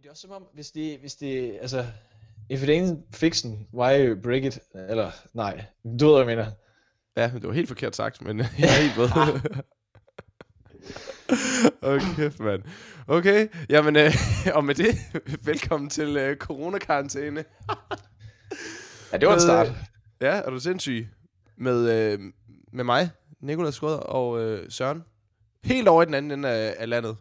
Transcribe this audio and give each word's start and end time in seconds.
Men 0.00 0.02
det 0.02 0.08
er 0.08 0.12
også 0.12 0.22
som 0.22 0.30
om, 0.30 0.46
hvis 0.54 0.70
det, 0.70 0.98
hvis 0.98 1.14
det, 1.14 1.58
altså, 1.60 1.86
if 2.50 2.62
it 2.62 2.68
ain't 2.68 2.96
fiction, 3.14 3.66
why 3.74 4.14
break 4.22 4.44
it? 4.44 4.58
Eller, 4.74 5.10
nej, 5.34 5.64
du 5.84 6.06
ved, 6.06 6.14
hvad 6.14 6.18
jeg 6.18 6.26
mener. 6.26 6.50
Ja, 7.16 7.30
det 7.34 7.46
var 7.46 7.52
helt 7.52 7.68
forkert 7.68 7.96
sagt, 7.96 8.22
men 8.22 8.38
jeg 8.38 8.46
er 8.58 8.82
helt 8.82 8.96
med. 8.96 9.08
okay, 11.82 12.30
mand. 12.46 12.62
Okay, 13.06 13.48
jamen, 13.68 13.96
øh, 13.96 14.12
og 14.56 14.64
med 14.64 14.74
det, 14.74 14.94
velkommen 15.42 15.90
til 15.90 16.16
øh, 16.16 16.36
coronakarantæne. 16.36 17.44
ja, 19.12 19.18
det 19.18 19.28
var 19.28 19.34
en 19.34 19.40
start. 19.40 19.72
Ja, 20.20 20.32
er 20.44 20.50
du 20.50 20.60
sindssyg? 20.60 21.08
Med, 21.56 21.90
øh, 21.90 22.18
med 22.72 22.84
mig, 22.84 23.10
Nikolas 23.40 23.74
Skrøder 23.74 23.98
og 23.98 24.40
øh, 24.40 24.70
Søren. 24.70 25.04
Helt 25.64 25.88
over 25.88 26.02
i 26.02 26.06
den 26.06 26.14
anden 26.14 26.30
ende 26.30 26.48
af, 26.48 26.74
af 26.78 26.88
landet. 26.88 27.16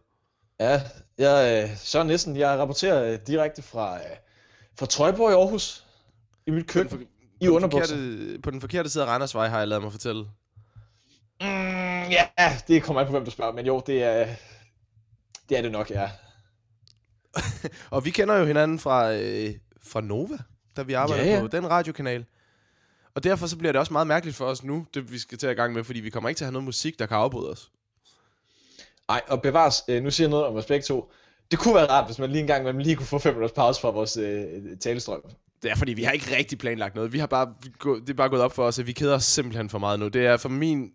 Ja, 0.60 0.82
jeg, 1.18 1.64
øh, 1.70 1.78
Søren 1.78 2.08
Nissen, 2.08 2.36
jeg 2.36 2.60
rapporterer 2.60 3.14
øh, 3.14 3.20
direkte 3.28 3.62
fra, 3.62 3.98
øh, 3.98 4.16
fra 4.80 4.86
Trøjborg 4.86 5.32
i 5.32 5.34
Aarhus. 5.34 5.86
I 6.48 6.52
mit 6.52 6.68
køkken. 6.68 6.90
På 6.90 6.98
den, 6.98 7.08
I 7.42 7.48
på 7.48 7.60
den, 7.60 7.72
forkerte, 7.72 8.40
på 8.44 8.52
den 8.52 8.62
forkerte 8.62 8.90
side 8.90 9.04
af 9.04 9.08
Randersvej 9.08 9.48
har 9.48 9.60
jeg 9.60 9.68
lavet 9.68 9.84
mig 9.84 9.92
fortælle. 9.92 10.22
Mm, 11.42 12.10
ja, 12.10 12.28
det 12.68 12.84
kommer 12.84 13.02
an 13.02 13.08
på, 13.08 13.12
hvem 13.12 13.26
du 13.26 13.32
spørger, 13.32 13.54
men 13.54 13.66
jo, 13.66 13.84
det 13.88 14.04
er 14.04 14.36
det, 15.50 15.58
er 15.58 15.62
det 15.62 15.72
nok, 15.72 15.90
ja. 15.90 16.10
og 17.96 18.06
vi 18.06 18.10
kender 18.10 18.36
jo 18.36 18.46
hinanden 18.46 18.80
fra, 18.80 19.14
øh, 19.14 19.56
fra 19.84 20.02
Nova, 20.02 20.38
da 20.78 20.82
vi 20.82 20.94
arbejder 20.94 21.26
ja, 21.26 21.34
ja. 21.36 21.42
på 21.42 21.48
den 21.48 21.70
radiokanal. 21.70 22.26
Og 23.16 23.24
derfor 23.24 23.48
så 23.48 23.58
bliver 23.58 23.72
det 23.72 23.80
også 23.80 23.94
meget 23.94 24.08
mærkeligt 24.08 24.38
for 24.38 24.46
os 24.46 24.64
nu, 24.64 24.86
det 24.94 25.12
vi 25.12 25.20
skal 25.20 25.38
til 25.38 25.48
at 25.48 25.56
gang 25.56 25.74
med, 25.74 25.84
fordi 25.84 26.00
vi 26.00 26.10
kommer 26.10 26.30
ikke 26.30 26.40
til 26.40 26.44
at 26.44 26.48
have 26.48 26.54
noget 26.54 26.66
musik, 26.66 27.00
der 27.00 27.06
kan 27.06 27.18
afbryde 27.18 27.52
os. 27.52 27.72
Nej, 29.10 29.22
og 29.28 29.42
bevares, 29.42 29.84
øh, 29.88 30.04
nu 30.04 30.12
siger 30.12 30.28
jeg 30.28 30.30
noget 30.30 30.46
om 30.46 30.56
respekt 30.56 30.86
to. 30.86 31.12
Det 31.52 31.60
kunne 31.60 31.76
være 31.76 31.90
rart, 31.90 32.06
hvis 32.06 32.20
man 32.20 32.30
lige 32.30 32.42
engang 32.42 32.64
man 32.64 32.82
lige 32.82 32.96
kunne 32.96 33.06
få 33.06 33.20
fem 33.20 33.34
minutters 33.34 33.56
pause 33.56 33.82
fra 33.82 33.90
vores 33.90 34.18
øh, 34.18 34.46
talestrøm. 34.80 35.22
Det 35.64 35.72
er 35.72 35.76
fordi, 35.76 35.94
vi 35.94 36.04
har 36.04 36.12
ikke 36.12 36.38
rigtig 36.38 36.58
planlagt 36.58 36.96
noget. 36.96 37.14
Vi 37.14 37.20
har 37.20 37.28
bare, 37.28 37.54
det 37.84 38.10
er 38.10 38.14
bare 38.14 38.30
gået 38.30 38.42
op 38.42 38.56
for 38.56 38.64
os, 38.64 38.80
at 38.80 38.88
vi 38.88 38.92
keder 38.92 39.16
os 39.16 39.24
simpelthen 39.24 39.70
for 39.70 39.80
meget 39.80 40.00
nu. 40.00 40.08
Det 40.08 40.26
er 40.26 40.38
for 40.38 40.50
min 40.50 40.92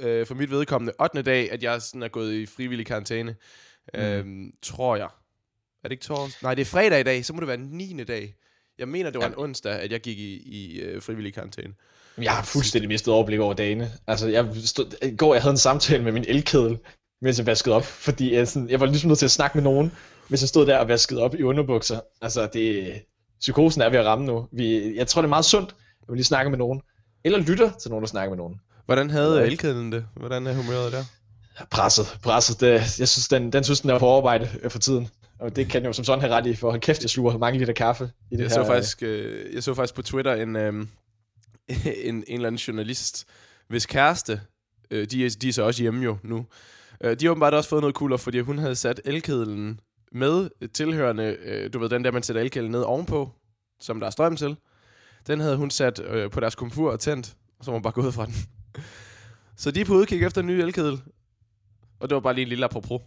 øh, 0.00 0.26
for 0.26 0.34
mit 0.34 0.50
vedkommende 0.50 0.92
8. 1.00 1.22
dag, 1.22 1.52
at 1.52 1.62
jeg 1.62 1.82
sådan 1.82 2.02
er 2.02 2.08
gået 2.08 2.34
i 2.34 2.46
frivillig 2.46 2.86
karantæne. 2.86 3.36
Mm. 3.94 4.00
Øhm, 4.00 4.52
tror 4.62 4.96
jeg. 4.96 5.08
Er 5.84 5.88
det 5.88 5.92
ikke 5.92 6.04
torsdag? 6.04 6.38
Nej, 6.42 6.54
det 6.54 6.62
er 6.62 6.66
fredag 6.66 7.00
i 7.00 7.02
dag, 7.02 7.24
så 7.24 7.32
må 7.32 7.40
det 7.40 7.48
være 7.48 7.56
9. 7.56 8.04
dag. 8.04 8.34
Jeg 8.78 8.88
mener, 8.88 9.10
det 9.10 9.18
var 9.18 9.26
ja. 9.26 9.32
en 9.32 9.38
onsdag, 9.38 9.72
at 9.72 9.92
jeg 9.92 10.00
gik 10.00 10.18
i, 10.18 10.34
i 10.34 10.80
øh, 10.80 11.02
frivillig 11.02 11.34
karantæne. 11.34 11.74
Jeg 12.18 12.32
har 12.32 12.42
fuldstændig 12.42 12.88
mistet 12.88 13.14
overblik 13.14 13.40
over 13.40 13.54
dagene. 13.54 13.90
Altså, 14.06 14.28
jeg 14.28 14.48
stod, 14.64 14.96
i 15.02 15.16
går 15.16 15.34
jeg 15.34 15.42
havde 15.42 15.52
en 15.52 15.58
samtale 15.58 16.04
med 16.04 16.12
min 16.12 16.24
elkedel, 16.28 16.78
mens 17.24 17.38
jeg 17.38 17.46
vaskede 17.46 17.74
op, 17.74 17.84
fordi 17.84 18.34
jeg, 18.34 18.48
sådan, 18.48 18.70
jeg 18.70 18.80
var 18.80 18.86
ligesom 18.86 19.08
nødt 19.08 19.18
til 19.18 19.26
at 19.26 19.30
snakke 19.30 19.56
med 19.56 19.64
nogen, 19.64 19.92
mens 20.28 20.42
jeg 20.42 20.48
stod 20.48 20.66
der 20.66 20.78
og 20.78 20.88
vaskede 20.88 21.22
op 21.22 21.34
i 21.34 21.42
underbukser. 21.42 22.00
Altså, 22.22 22.48
det, 22.52 22.92
psykosen 23.40 23.82
er 23.82 23.90
ved 23.90 23.98
at 23.98 24.04
ramme 24.04 24.26
nu. 24.26 24.48
Vi, 24.52 24.96
jeg 24.96 25.06
tror, 25.06 25.22
det 25.22 25.26
er 25.26 25.28
meget 25.28 25.44
sundt, 25.44 25.74
at 26.02 26.08
vi 26.08 26.14
lige 26.16 26.24
snakker 26.24 26.50
med 26.50 26.58
nogen. 26.58 26.82
Eller 27.24 27.38
lytter 27.38 27.70
til 27.82 27.90
nogen, 27.90 28.02
der 28.02 28.08
snakker 28.08 28.30
med 28.30 28.36
nogen. 28.36 28.60
Hvordan 28.84 29.10
havde 29.10 29.38
ja. 29.38 29.44
elkedlen 29.44 29.92
det? 29.92 30.06
Hvordan 30.16 30.46
er 30.46 30.54
humøret 30.54 30.92
der? 30.92 31.04
Presset, 31.70 32.18
presset. 32.22 32.60
Det, 32.60 32.98
jeg 32.98 33.08
synes, 33.08 33.28
den, 33.28 33.52
den 33.52 33.64
synes, 33.64 33.80
den 33.80 33.90
er 33.90 33.98
på 33.98 34.16
arbejde 34.16 34.48
øh, 34.62 34.70
for 34.70 34.78
tiden. 34.78 35.08
Og 35.38 35.56
det 35.56 35.68
kan 35.68 35.82
jeg 35.82 35.88
jo 35.88 35.92
som 35.92 36.04
sådan 36.04 36.20
have 36.20 36.34
ret 36.34 36.46
i, 36.46 36.54
for 36.54 36.70
hold 36.70 36.80
kæft, 36.80 37.02
jeg 37.02 37.10
sluger 37.10 37.38
mange 37.38 37.58
liter 37.58 37.72
kaffe. 37.72 38.04
I 38.04 38.36
det 38.36 38.42
jeg, 38.42 38.48
her, 38.48 38.54
så 38.54 38.64
faktisk, 38.64 39.02
øh, 39.02 39.54
jeg 39.54 39.62
så 39.62 39.74
faktisk 39.74 39.94
på 39.94 40.02
Twitter 40.02 40.34
en, 40.34 40.56
øh, 40.56 40.72
en, 41.84 42.14
en 42.14 42.24
eller 42.28 42.46
anden 42.46 42.58
journalist, 42.58 43.24
hvis 43.68 43.86
kæreste, 43.86 44.40
øh, 44.90 45.06
de, 45.10 45.30
de 45.30 45.48
er 45.48 45.52
så 45.52 45.62
også 45.62 45.82
hjemme 45.82 46.04
jo 46.04 46.16
nu, 46.22 46.46
øh, 47.04 47.20
de 47.20 47.24
har 47.24 47.30
åbenbart 47.30 47.54
også 47.54 47.68
fået 47.68 47.82
noget 47.82 47.96
coolere, 47.96 48.18
fordi 48.18 48.40
hun 48.40 48.58
havde 48.58 48.76
sat 48.76 49.00
elkedlen 49.04 49.80
med 50.12 50.68
tilhørende, 50.68 51.36
øh, 51.44 51.72
du 51.72 51.78
ved, 51.78 51.88
den 51.88 52.04
der, 52.04 52.10
man 52.10 52.22
sætter 52.22 52.42
elkedlen 52.42 52.70
ned 52.70 52.82
ovenpå, 52.82 53.30
som 53.80 54.00
der 54.00 54.06
er 54.06 54.10
strøm 54.10 54.36
til. 54.36 54.56
Den 55.26 55.40
havde 55.40 55.56
hun 55.56 55.70
sat 55.70 56.00
øh, 56.00 56.30
på 56.30 56.40
deres 56.40 56.54
komfur 56.54 56.90
og 56.90 57.00
tændt, 57.00 57.36
og 57.58 57.64
så 57.64 57.70
var 57.70 57.76
hun 57.76 57.82
bare 57.82 57.92
gået 57.92 58.14
fra 58.14 58.26
den. 58.26 58.34
Så 59.56 59.70
de 59.70 59.80
er 59.80 59.84
på 59.84 59.94
udkig 59.94 60.22
efter 60.22 60.40
en 60.40 60.46
ny 60.46 60.50
elkedel. 60.50 61.02
Og 62.00 62.08
det 62.08 62.14
var 62.14 62.20
bare 62.20 62.34
lige 62.34 62.42
en 62.42 62.48
lille 62.48 62.64
apropos. 62.64 63.00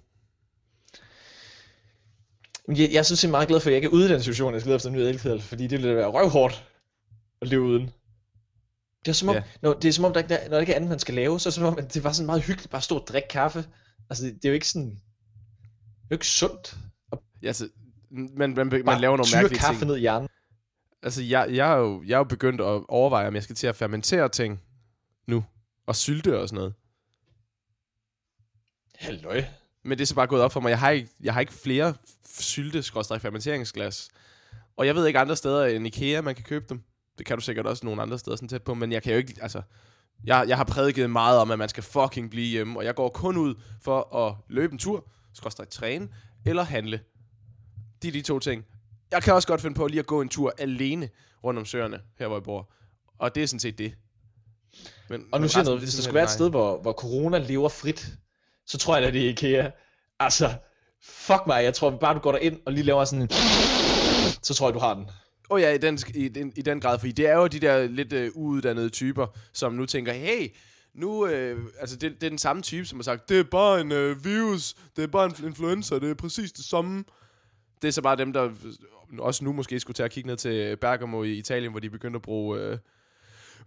Jeg, 2.67 2.89
jeg 2.91 3.05
synes, 3.05 3.23
jeg 3.23 3.29
er 3.29 3.31
meget 3.31 3.47
glad 3.47 3.59
for, 3.59 3.69
at 3.69 3.71
jeg 3.71 3.77
ikke 3.77 3.85
er 3.85 3.91
ude 3.91 4.05
i 4.05 4.13
den 4.13 4.21
situation, 4.21 4.53
jeg 4.53 4.61
skal 4.61 4.69
lede 4.69 4.75
efter 4.75 4.89
en 4.89 4.95
ny 4.95 4.99
elkedel, 4.99 5.41
fordi 5.41 5.67
det 5.67 5.71
ville 5.81 5.95
være 5.95 6.07
røvhårdt 6.07 6.65
at 7.41 7.47
leve 7.47 7.61
uden. 7.61 7.91
Det 9.05 9.11
er 9.11 9.15
som 9.15 9.29
om, 9.29 9.35
ja. 9.35 9.43
når, 9.61 9.73
det 9.73 9.87
er 9.87 9.93
som 9.93 10.05
om 10.05 10.13
der, 10.13 10.21
der, 10.21 10.37
når 10.43 10.49
der 10.49 10.59
ikke 10.59 10.71
er 10.71 10.75
andet, 10.75 10.89
man 10.89 10.99
skal 10.99 11.15
lave, 11.15 11.39
så 11.39 11.49
er 11.49 11.51
det 11.51 11.55
som 11.55 11.65
om, 11.65 11.77
at 11.77 11.93
det 11.93 12.03
var 12.03 12.11
sådan 12.11 12.25
meget 12.25 12.41
hyggeligt 12.41 12.69
bare 12.69 12.77
at 12.77 12.83
stå 12.83 12.97
og 12.97 13.07
drikke 13.07 13.27
kaffe. 13.27 13.65
Altså, 14.09 14.25
det, 14.25 14.33
det 14.35 14.45
er 14.45 14.49
jo 14.49 14.53
ikke 14.53 14.67
sådan, 14.67 14.89
det 14.89 16.03
er 16.03 16.07
jo 16.11 16.15
ikke 16.15 16.27
sundt. 16.27 16.77
Ja, 17.41 17.47
altså, 17.47 17.69
man, 18.09 18.53
man, 18.53 18.67
man, 18.67 18.85
man 18.85 19.01
laver 19.01 19.17
nogle 19.17 19.31
mærkelige 19.33 19.59
kaffe 19.59 19.79
ting. 19.79 19.87
ned 19.87 19.97
i 19.97 19.99
hjernen. 19.99 20.29
Altså, 21.03 21.23
jeg, 21.23 21.47
jeg, 21.51 21.71
er 21.71 21.77
jo, 21.77 22.03
jeg 22.03 22.13
er 22.13 22.17
jo 22.17 22.23
begyndt 22.23 22.61
at 22.61 22.83
overveje, 22.87 23.27
om 23.27 23.35
jeg 23.35 23.43
skal 23.43 23.55
til 23.55 23.67
at 23.67 23.75
fermentere 23.75 24.29
ting 24.29 24.61
nu. 25.27 25.45
Og 25.85 25.95
sylte 25.95 26.39
og 26.39 26.49
sådan 26.49 26.57
noget. 26.57 26.73
Halløj. 28.95 29.43
Men 29.83 29.97
det 29.97 30.03
er 30.03 30.07
så 30.07 30.15
bare 30.15 30.27
gået 30.27 30.41
op 30.41 30.51
for 30.51 30.59
mig. 30.59 30.69
Jeg 30.69 30.79
har 30.79 30.89
ikke, 30.89 31.09
jeg 31.19 31.33
har 31.33 31.41
ikke 31.41 31.53
flere 31.53 31.93
sylte 32.25 32.83
fermenteringsglas. 32.83 34.09
Og 34.77 34.87
jeg 34.87 34.95
ved 34.95 35.07
ikke 35.07 35.19
andre 35.19 35.35
steder 35.35 35.65
end 35.65 35.87
Ikea, 35.87 36.21
man 36.21 36.35
kan 36.35 36.43
købe 36.43 36.65
dem. 36.69 36.83
Det 37.17 37.25
kan 37.25 37.37
du 37.37 37.41
sikkert 37.41 37.65
også 37.65 37.85
nogle 37.85 38.01
andre 38.01 38.19
steder 38.19 38.35
sådan 38.35 38.49
tæt 38.49 38.63
på. 38.63 38.73
Men 38.73 38.91
jeg 38.91 39.03
kan 39.03 39.11
jo 39.11 39.17
ikke, 39.17 39.35
altså... 39.41 39.61
Jeg, 40.23 40.45
jeg 40.47 40.57
har 40.57 40.63
prædiket 40.63 41.09
meget 41.09 41.39
om, 41.39 41.51
at 41.51 41.59
man 41.59 41.69
skal 41.69 41.83
fucking 41.83 42.29
blive 42.29 42.47
hjemme. 42.47 42.79
Og 42.79 42.85
jeg 42.85 42.95
går 42.95 43.09
kun 43.09 43.37
ud 43.37 43.55
for 43.83 44.15
at 44.15 44.35
løbe 44.49 44.73
en 44.73 44.79
tur, 44.79 45.07
skråstrej 45.33 45.65
træne, 45.65 46.07
eller 46.45 46.63
handle. 46.63 46.99
De 48.01 48.07
er 48.07 48.11
de 48.11 48.21
to 48.21 48.39
ting. 48.39 48.65
Jeg 49.11 49.23
kan 49.23 49.33
også 49.33 49.47
godt 49.47 49.61
finde 49.61 49.75
på 49.75 49.87
lige 49.87 49.99
at 49.99 50.05
gå 50.05 50.21
en 50.21 50.29
tur 50.29 50.53
alene 50.57 51.09
rundt 51.43 51.59
om 51.59 51.65
søerne, 51.65 51.99
her 52.19 52.27
hvor 52.27 52.35
jeg 52.35 52.43
bor. 52.43 52.69
Og 53.19 53.35
det 53.35 53.43
er 53.43 53.47
sådan 53.47 53.59
set 53.59 53.77
det. 53.77 53.93
Men, 55.09 55.25
og 55.31 55.41
nu 55.41 55.47
siger 55.47 55.59
jeg 55.59 55.65
noget, 55.65 55.79
hvis 55.79 55.93
der 55.95 56.01
skulle 56.01 56.15
være 56.15 56.23
et 56.23 56.29
sted, 56.29 56.49
hvor, 56.49 56.81
hvor 56.81 56.93
corona 56.93 57.37
lever 57.37 57.69
frit, 57.69 58.17
så 58.65 58.77
tror 58.77 58.97
jeg, 58.97 59.07
at 59.07 59.13
det 59.13 59.25
er 59.25 59.29
IKEA. 59.29 59.69
Altså, 60.19 60.53
fuck 61.03 61.47
mig, 61.47 61.63
jeg 61.63 61.73
tror 61.73 61.89
bare, 61.89 62.13
du 62.13 62.19
går 62.19 62.31
der 62.31 62.39
ind 62.39 62.59
og 62.65 62.73
lige 62.73 62.83
laver 62.83 63.05
sådan 63.05 63.21
en... 63.21 63.29
Så 64.43 64.53
tror 64.53 64.67
jeg, 64.67 64.73
du 64.73 64.79
har 64.79 64.93
den. 64.93 65.09
Åh 65.49 65.55
oh 65.55 65.61
ja, 65.61 65.73
i 65.73 65.77
den, 65.77 65.99
i, 66.15 66.27
den, 66.27 66.53
i 66.55 66.61
den 66.61 66.79
grad, 66.79 66.99
fordi 66.99 67.11
det 67.11 67.27
er 67.29 67.35
jo 67.35 67.47
de 67.47 67.59
der 67.59 67.87
lidt 67.87 68.13
øh, 68.13 68.31
uuddannede 68.33 68.89
typer, 68.89 69.27
som 69.53 69.73
nu 69.73 69.85
tænker, 69.85 70.13
hey, 70.13 70.47
nu, 70.93 71.27
øh, 71.27 71.63
altså 71.79 71.95
det, 71.95 72.21
det 72.21 72.23
er 72.23 72.29
den 72.29 72.37
samme 72.37 72.61
type, 72.61 72.85
som 72.85 72.97
har 72.97 73.03
sagt, 73.03 73.29
det 73.29 73.39
er 73.39 73.43
bare 73.43 73.81
en 73.81 73.91
øh, 73.91 74.25
virus, 74.25 74.75
det 74.95 75.03
er 75.03 75.07
bare 75.07 75.25
en 75.25 75.45
influenza, 75.45 75.95
det 75.95 76.09
er 76.09 76.13
præcis 76.13 76.51
det 76.51 76.65
samme. 76.65 77.03
Det 77.81 77.87
er 77.87 77.91
så 77.91 78.01
bare 78.01 78.15
dem, 78.15 78.33
der 78.33 78.43
øh, 78.43 78.51
også 79.19 79.43
nu 79.43 79.53
måske 79.53 79.79
skulle 79.79 79.95
tage 79.95 80.05
at 80.05 80.11
kigge 80.11 80.27
ned 80.27 80.37
til 80.37 80.77
Bergamo 80.77 81.23
i 81.23 81.33
Italien, 81.33 81.71
hvor 81.71 81.79
de 81.79 81.89
begyndte 81.89 82.17
at 82.17 82.21
bruge 82.21 82.59
øh, 82.59 82.77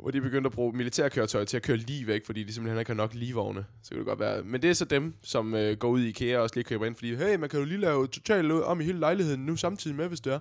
hvor 0.01 0.11
de 0.11 0.21
begyndte 0.21 0.49
at 0.49 0.53
bruge 0.53 0.77
militærkøretøjer 0.77 1.45
til 1.45 1.57
at 1.57 1.63
køre 1.63 1.77
lige 1.77 2.07
væk, 2.07 2.27
fordi 2.27 2.45
de 2.45 2.53
simpelthen 2.53 2.79
ikke 2.79 2.91
har 2.91 2.97
nok 2.97 3.15
ligevogne. 3.15 3.65
Så 3.83 3.91
kan 3.91 3.99
det 3.99 4.07
godt 4.07 4.21
være. 4.21 4.43
Men 4.43 4.63
det 4.63 4.71
er 4.71 4.75
så 4.75 4.85
dem, 4.85 5.15
som 5.23 5.55
øh, 5.55 5.77
går 5.77 5.89
ud 5.89 6.01
i 6.01 6.09
IKEA 6.09 6.37
og 6.37 6.43
også 6.43 6.55
lige 6.57 6.65
køber 6.65 6.87
ind, 6.87 6.95
fordi, 6.95 7.15
hey, 7.15 7.37
man 7.37 7.49
kan 7.49 7.59
jo 7.59 7.65
lige 7.65 7.81
lave 7.81 8.07
totalt 8.07 8.53
øh, 8.53 8.69
om 8.69 8.81
i 8.81 8.85
hele 8.85 8.99
lejligheden 8.99 9.47
nu 9.47 9.57
samtidig 9.57 9.97
med, 9.97 10.09
hvis 10.09 10.21
det 10.21 10.33
er. 10.33 10.39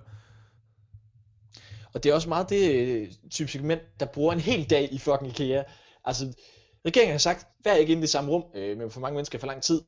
Og 1.94 2.04
det 2.04 2.10
er 2.10 2.14
også 2.14 2.28
meget 2.28 2.50
det 2.50 2.74
øh, 2.74 3.08
type 3.30 3.50
segment, 3.50 3.82
der 4.00 4.06
bruger 4.06 4.32
en 4.32 4.40
hel 4.40 4.70
dag 4.70 4.88
i 4.92 4.98
fucking 4.98 5.40
IKEA. 5.40 5.62
Altså, 6.04 6.32
regeringen 6.86 7.12
har 7.12 7.18
sagt, 7.18 7.46
vær 7.64 7.74
ikke 7.74 7.92
inde 7.92 8.00
i 8.00 8.02
det 8.02 8.10
samme 8.10 8.30
rum 8.30 8.44
øh, 8.54 8.78
med 8.78 8.90
for 8.90 9.00
mange 9.00 9.14
mennesker 9.14 9.38
for 9.38 9.46
lang 9.46 9.62
tid. 9.62 9.80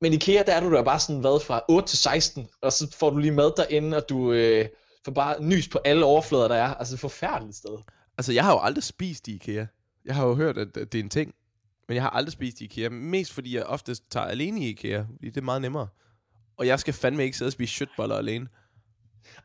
Men 0.00 0.12
i 0.12 0.16
IKEA, 0.16 0.42
der 0.42 0.54
er 0.54 0.60
du 0.60 0.72
der 0.72 0.82
bare 0.82 1.00
sådan, 1.00 1.20
hvad, 1.20 1.44
fra 1.44 1.60
8 1.68 1.88
til 1.88 1.98
16, 1.98 2.48
og 2.62 2.72
så 2.72 2.96
får 2.98 3.10
du 3.10 3.18
lige 3.18 3.32
mad 3.32 3.52
derinde, 3.56 3.96
og 3.96 4.08
du 4.08 4.32
øh, 4.32 4.68
får 5.04 5.12
bare 5.12 5.42
nys 5.42 5.68
på 5.68 5.78
alle 5.84 6.04
overflader, 6.04 6.48
der 6.48 6.54
er. 6.54 6.74
Altså, 6.74 6.94
et 6.94 7.00
forfærdeligt 7.00 7.56
sted. 7.56 7.78
Altså, 8.18 8.32
jeg 8.32 8.44
har 8.44 8.52
jo 8.52 8.60
aldrig 8.60 8.84
spist 8.84 9.28
i 9.28 9.34
IKEA. 9.34 9.66
Jeg 10.04 10.14
har 10.14 10.26
jo 10.26 10.34
hørt, 10.34 10.58
at 10.58 10.74
det 10.74 10.94
er 10.94 11.02
en 11.02 11.10
ting. 11.10 11.34
Men 11.88 11.94
jeg 11.94 12.02
har 12.02 12.10
aldrig 12.10 12.32
spist 12.32 12.60
i 12.60 12.64
IKEA. 12.64 12.88
Mest 12.88 13.32
fordi 13.32 13.56
jeg 13.56 13.64
ofte 13.64 13.94
tager 14.10 14.26
alene 14.26 14.60
i 14.60 14.68
IKEA. 14.68 15.00
Fordi 15.00 15.26
det 15.26 15.36
er 15.36 15.44
meget 15.44 15.62
nemmere. 15.62 15.88
Og 16.56 16.66
jeg 16.66 16.80
skal 16.80 16.94
fandme 16.94 17.24
ikke 17.24 17.36
sidde 17.36 17.48
og 17.48 17.52
spise 17.52 17.74
shitboller 17.74 18.16
alene. 18.16 18.48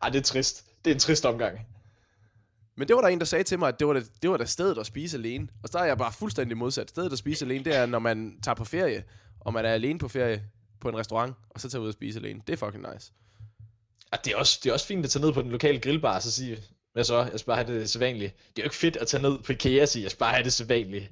Ej, 0.01 0.09
det 0.09 0.19
er 0.19 0.23
trist. 0.23 0.65
Det 0.85 0.91
er 0.91 0.95
en 0.95 0.99
trist 0.99 1.25
omgang. 1.25 1.59
Men 2.75 2.87
det 2.87 2.95
var 2.95 3.01
der 3.01 3.07
en, 3.07 3.19
der 3.19 3.25
sagde 3.25 3.43
til 3.43 3.59
mig, 3.59 3.67
at 3.67 3.79
det 3.79 3.87
var, 3.87 3.93
det, 3.93 4.11
det 4.21 4.29
var 4.29 4.37
da 4.37 4.45
stedet 4.45 4.77
at 4.77 4.85
spise 4.85 5.17
alene. 5.17 5.47
Og 5.63 5.69
så 5.69 5.77
er 5.77 5.85
jeg 5.85 5.97
bare 5.97 6.13
fuldstændig 6.13 6.57
modsat. 6.57 6.89
Stedet 6.89 7.11
at 7.11 7.17
spise 7.17 7.45
alene, 7.45 7.65
det 7.65 7.75
er, 7.75 7.85
når 7.85 7.99
man 7.99 8.39
tager 8.43 8.55
på 8.55 8.65
ferie, 8.65 9.03
og 9.39 9.53
man 9.53 9.65
er 9.65 9.69
alene 9.69 9.99
på 9.99 10.07
ferie 10.07 10.43
på 10.81 10.89
en 10.89 10.97
restaurant, 10.97 11.35
og 11.49 11.61
så 11.61 11.69
tager 11.69 11.81
ud 11.81 11.87
og 11.87 11.93
spise 11.93 12.19
alene. 12.19 12.41
Det 12.47 12.53
er 12.53 12.57
fucking 12.57 12.85
nice. 12.93 13.11
Ja, 14.11 14.17
det, 14.25 14.33
er 14.33 14.37
også, 14.37 14.59
det 14.63 14.69
er 14.69 14.73
også 14.73 14.85
fint 14.85 15.05
at 15.05 15.11
tage 15.11 15.25
ned 15.25 15.33
på 15.33 15.41
den 15.41 15.51
lokale 15.51 15.79
grillbar, 15.79 16.15
og 16.15 16.21
så 16.21 16.31
sige, 16.31 16.63
hvad 16.93 17.03
så? 17.03 17.17
Jeg 17.17 17.39
skal 17.39 17.45
bare 17.45 17.63
have 17.63 17.79
det 17.79 17.89
sædvanlige. 17.89 18.33
Det 18.55 18.61
er 18.61 18.63
jo 18.63 18.65
ikke 18.65 18.75
fedt 18.75 18.97
at 18.97 19.07
tage 19.07 19.23
ned 19.23 19.39
på 19.39 19.51
IKEA 19.51 19.81
og 19.81 19.87
sige, 19.87 20.03
jeg 20.03 20.11
skal 20.11 20.19
bare 20.19 20.33
have 20.33 20.43
det 20.43 20.53
sædvanlige. 20.53 21.09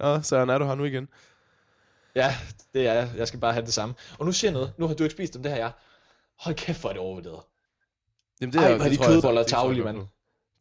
ja, 0.00 0.22
så 0.28 0.36
er 0.36 0.58
du 0.58 0.64
her 0.64 0.74
nu 0.74 0.84
igen. 0.84 1.08
Ja, 2.14 2.36
det 2.74 2.86
er 2.86 2.92
jeg. 2.92 3.10
Jeg 3.16 3.28
skal 3.28 3.40
bare 3.40 3.52
have 3.52 3.66
det 3.66 3.74
samme. 3.74 3.94
Og 4.18 4.26
nu 4.26 4.32
siger 4.32 4.50
jeg 4.50 4.52
noget. 4.52 4.72
Nu 4.78 4.86
har 4.86 4.94
du 4.94 5.02
ikke 5.02 5.12
spist 5.12 5.34
dem, 5.34 5.42
det 5.42 5.52
her 5.52 5.58
jeg. 5.58 5.72
Hold 6.38 6.54
kæft, 6.54 6.80
hvor 6.80 6.88
er 6.88 6.92
det 6.92 7.02
overvurderet. 7.02 7.42
Jamen, 8.40 8.52
det 8.52 8.60
er, 8.60 8.66
Ej, 8.66 8.76
hvor 8.76 8.84
er 8.84 8.88
de 8.88 8.96
kødboller 8.96 9.42
tavlige, 9.42 9.84
mand. 9.84 10.06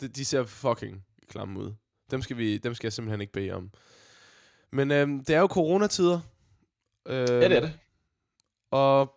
De, 0.02 0.08
de 0.08 0.26
ser 0.26 0.46
fucking 0.46 1.06
klamme 1.30 1.60
ud. 1.60 1.74
Dem 2.12 2.22
skal, 2.22 2.38
vi, 2.38 2.58
dem 2.58 2.76
skal 2.76 2.88
jeg 2.88 2.94
simpelthen 2.94 3.22
ikke 3.22 3.34
bede 3.34 3.52
om. 3.52 3.72
Men 4.72 4.92
øhm, 4.92 5.26
det 5.26 5.36
er 5.36 5.40
jo 5.40 5.48
coronatider. 5.48 6.20
Øhm, 7.08 7.18
ja, 7.18 7.50
det 7.50 7.58
er 7.58 7.60
det. 7.60 7.74
Og 8.72 9.14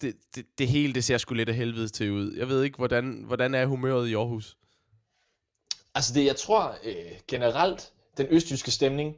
det, 0.00 0.16
det, 0.34 0.46
det 0.58 0.68
hele, 0.68 0.94
det 0.94 1.04
ser 1.04 1.18
sgu 1.18 1.34
lidt 1.34 1.48
af 1.48 1.54
helvede 1.54 1.88
til 1.88 2.10
ud. 2.10 2.32
Jeg 2.32 2.48
ved 2.48 2.62
ikke, 2.62 2.76
hvordan, 2.76 3.24
hvordan 3.26 3.54
er 3.54 3.66
humøret 3.66 4.08
i 4.08 4.14
Aarhus? 4.14 4.56
Altså 5.94 6.14
det, 6.14 6.24
jeg 6.24 6.36
tror 6.36 6.76
øh, 6.84 6.94
generelt, 7.28 7.92
den 8.16 8.26
østjyske 8.30 8.70
stemning, 8.70 9.16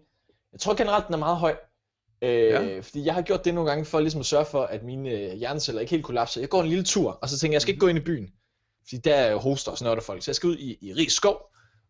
jeg 0.53 0.61
tror 0.61 0.75
generelt, 0.75 1.07
den 1.07 1.15
er 1.15 1.19
meget 1.19 1.37
høj. 1.37 1.57
Øh, 2.23 2.31
ja. 2.31 2.81
Fordi 2.81 3.05
jeg 3.05 3.15
har 3.15 3.23
gjort 3.23 3.45
det 3.45 3.55
nogle 3.55 3.71
gange 3.71 3.85
for 3.85 4.01
ligesom 4.01 4.21
at 4.21 4.27
sørge 4.27 4.47
for, 4.47 4.63
at 4.63 4.83
mine 4.83 5.11
øh, 5.11 5.35
hjerneceller 5.35 5.81
ikke 5.81 5.91
helt 5.91 6.05
kollapser. 6.05 6.41
Jeg 6.41 6.49
går 6.49 6.63
en 6.63 6.69
lille 6.69 6.85
tur, 6.85 7.11
og 7.11 7.29
så 7.29 7.39
tænker 7.39 7.53
jeg, 7.53 7.55
jeg 7.55 7.63
skal 7.63 7.73
ikke 7.73 7.81
gå 7.81 7.89
ind 7.89 7.99
i 7.99 8.03
byen. 8.03 8.33
Fordi 8.89 9.01
der 9.05 9.15
er 9.15 9.37
hoster 9.37 9.73
og 9.73 9.79
noget 9.81 10.03
folk. 10.03 10.23
Så 10.23 10.31
jeg 10.31 10.37
skal 10.37 10.49
ud 10.49 10.57
i, 10.57 10.79
i 10.81 10.93
rig 10.93 11.11
skov 11.11 11.37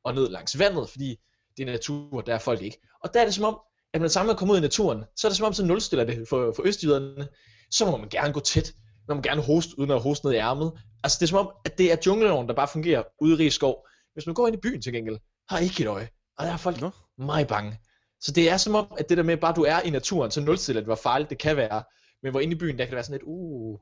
og 0.05 0.15
ned 0.15 0.29
langs 0.29 0.59
vandet, 0.59 0.89
fordi 0.89 1.17
det 1.56 1.69
er 1.69 1.73
natur, 1.73 2.21
der 2.21 2.35
er 2.35 2.39
folk 2.39 2.62
ikke. 2.62 2.81
Og 3.05 3.15
der 3.15 3.21
er 3.21 3.25
det 3.25 3.35
som 3.35 3.44
om, 3.44 3.59
at 3.94 4.00
man 4.00 4.11
sammen 4.11 4.37
kommer 4.37 4.55
ud 4.55 4.59
i 4.59 4.62
naturen, 4.62 5.05
så 5.17 5.27
er 5.27 5.31
det 5.31 5.37
som 5.37 5.47
om, 5.47 5.53
så 5.53 5.65
nulstiller 5.65 6.05
det 6.05 6.29
for, 6.29 6.53
for 6.56 6.67
østjyderne. 6.67 7.29
Så 7.71 7.87
må 7.87 7.97
man 7.97 8.09
gerne 8.09 8.33
gå 8.33 8.41
tæt. 8.41 8.73
Man 9.09 9.17
må 9.17 9.23
gerne 9.23 9.43
hoste, 9.43 9.79
uden 9.79 9.91
at 9.91 10.00
hoste 10.00 10.27
ned 10.27 10.35
i 10.35 10.37
ærmet. 10.37 10.73
Altså 11.05 11.19
det 11.21 11.27
er 11.27 11.29
som 11.29 11.39
om, 11.39 11.53
at 11.65 11.79
det 11.79 11.93
er 11.93 11.97
jungleloven, 12.06 12.49
der 12.49 12.55
bare 12.55 12.69
fungerer 12.69 13.03
ude 13.21 13.33
i 13.33 13.37
rig 13.37 13.53
skov. 13.53 13.87
Hvis 14.12 14.27
man 14.27 14.35
går 14.35 14.47
ind 14.47 14.56
i 14.56 14.61
byen 14.62 14.83
til 14.83 14.93
gengæld, 14.93 15.19
har 15.49 15.59
ikke 15.59 15.83
et 15.83 15.87
øje. 15.87 16.09
Og 16.39 16.47
der 16.47 16.53
er 16.53 16.56
folk 16.56 16.81
no. 16.81 16.91
meget 17.19 17.49
bange. 17.49 17.79
Så 18.21 18.33
det 18.33 18.50
er 18.50 18.56
som 18.56 18.75
om, 18.75 18.87
at 18.99 19.09
det 19.09 19.17
der 19.17 19.23
med, 19.23 19.37
bare 19.37 19.55
du 19.55 19.62
er 19.62 19.81
i 19.81 19.91
naturen, 19.91 20.31
så 20.31 20.41
nulstiller 20.41 20.81
det, 20.81 20.87
hvor 20.87 20.94
farligt 20.94 21.31
det 21.31 21.39
kan 21.39 21.56
være. 21.56 21.83
Men 22.23 22.31
hvor 22.31 22.41
inde 22.41 22.55
i 22.55 22.59
byen, 22.59 22.79
der 22.79 22.85
kan 22.85 22.91
det 22.91 22.94
være 22.94 23.05
sådan 23.05 23.19
lidt, 23.19 23.27
uh, 23.27 23.79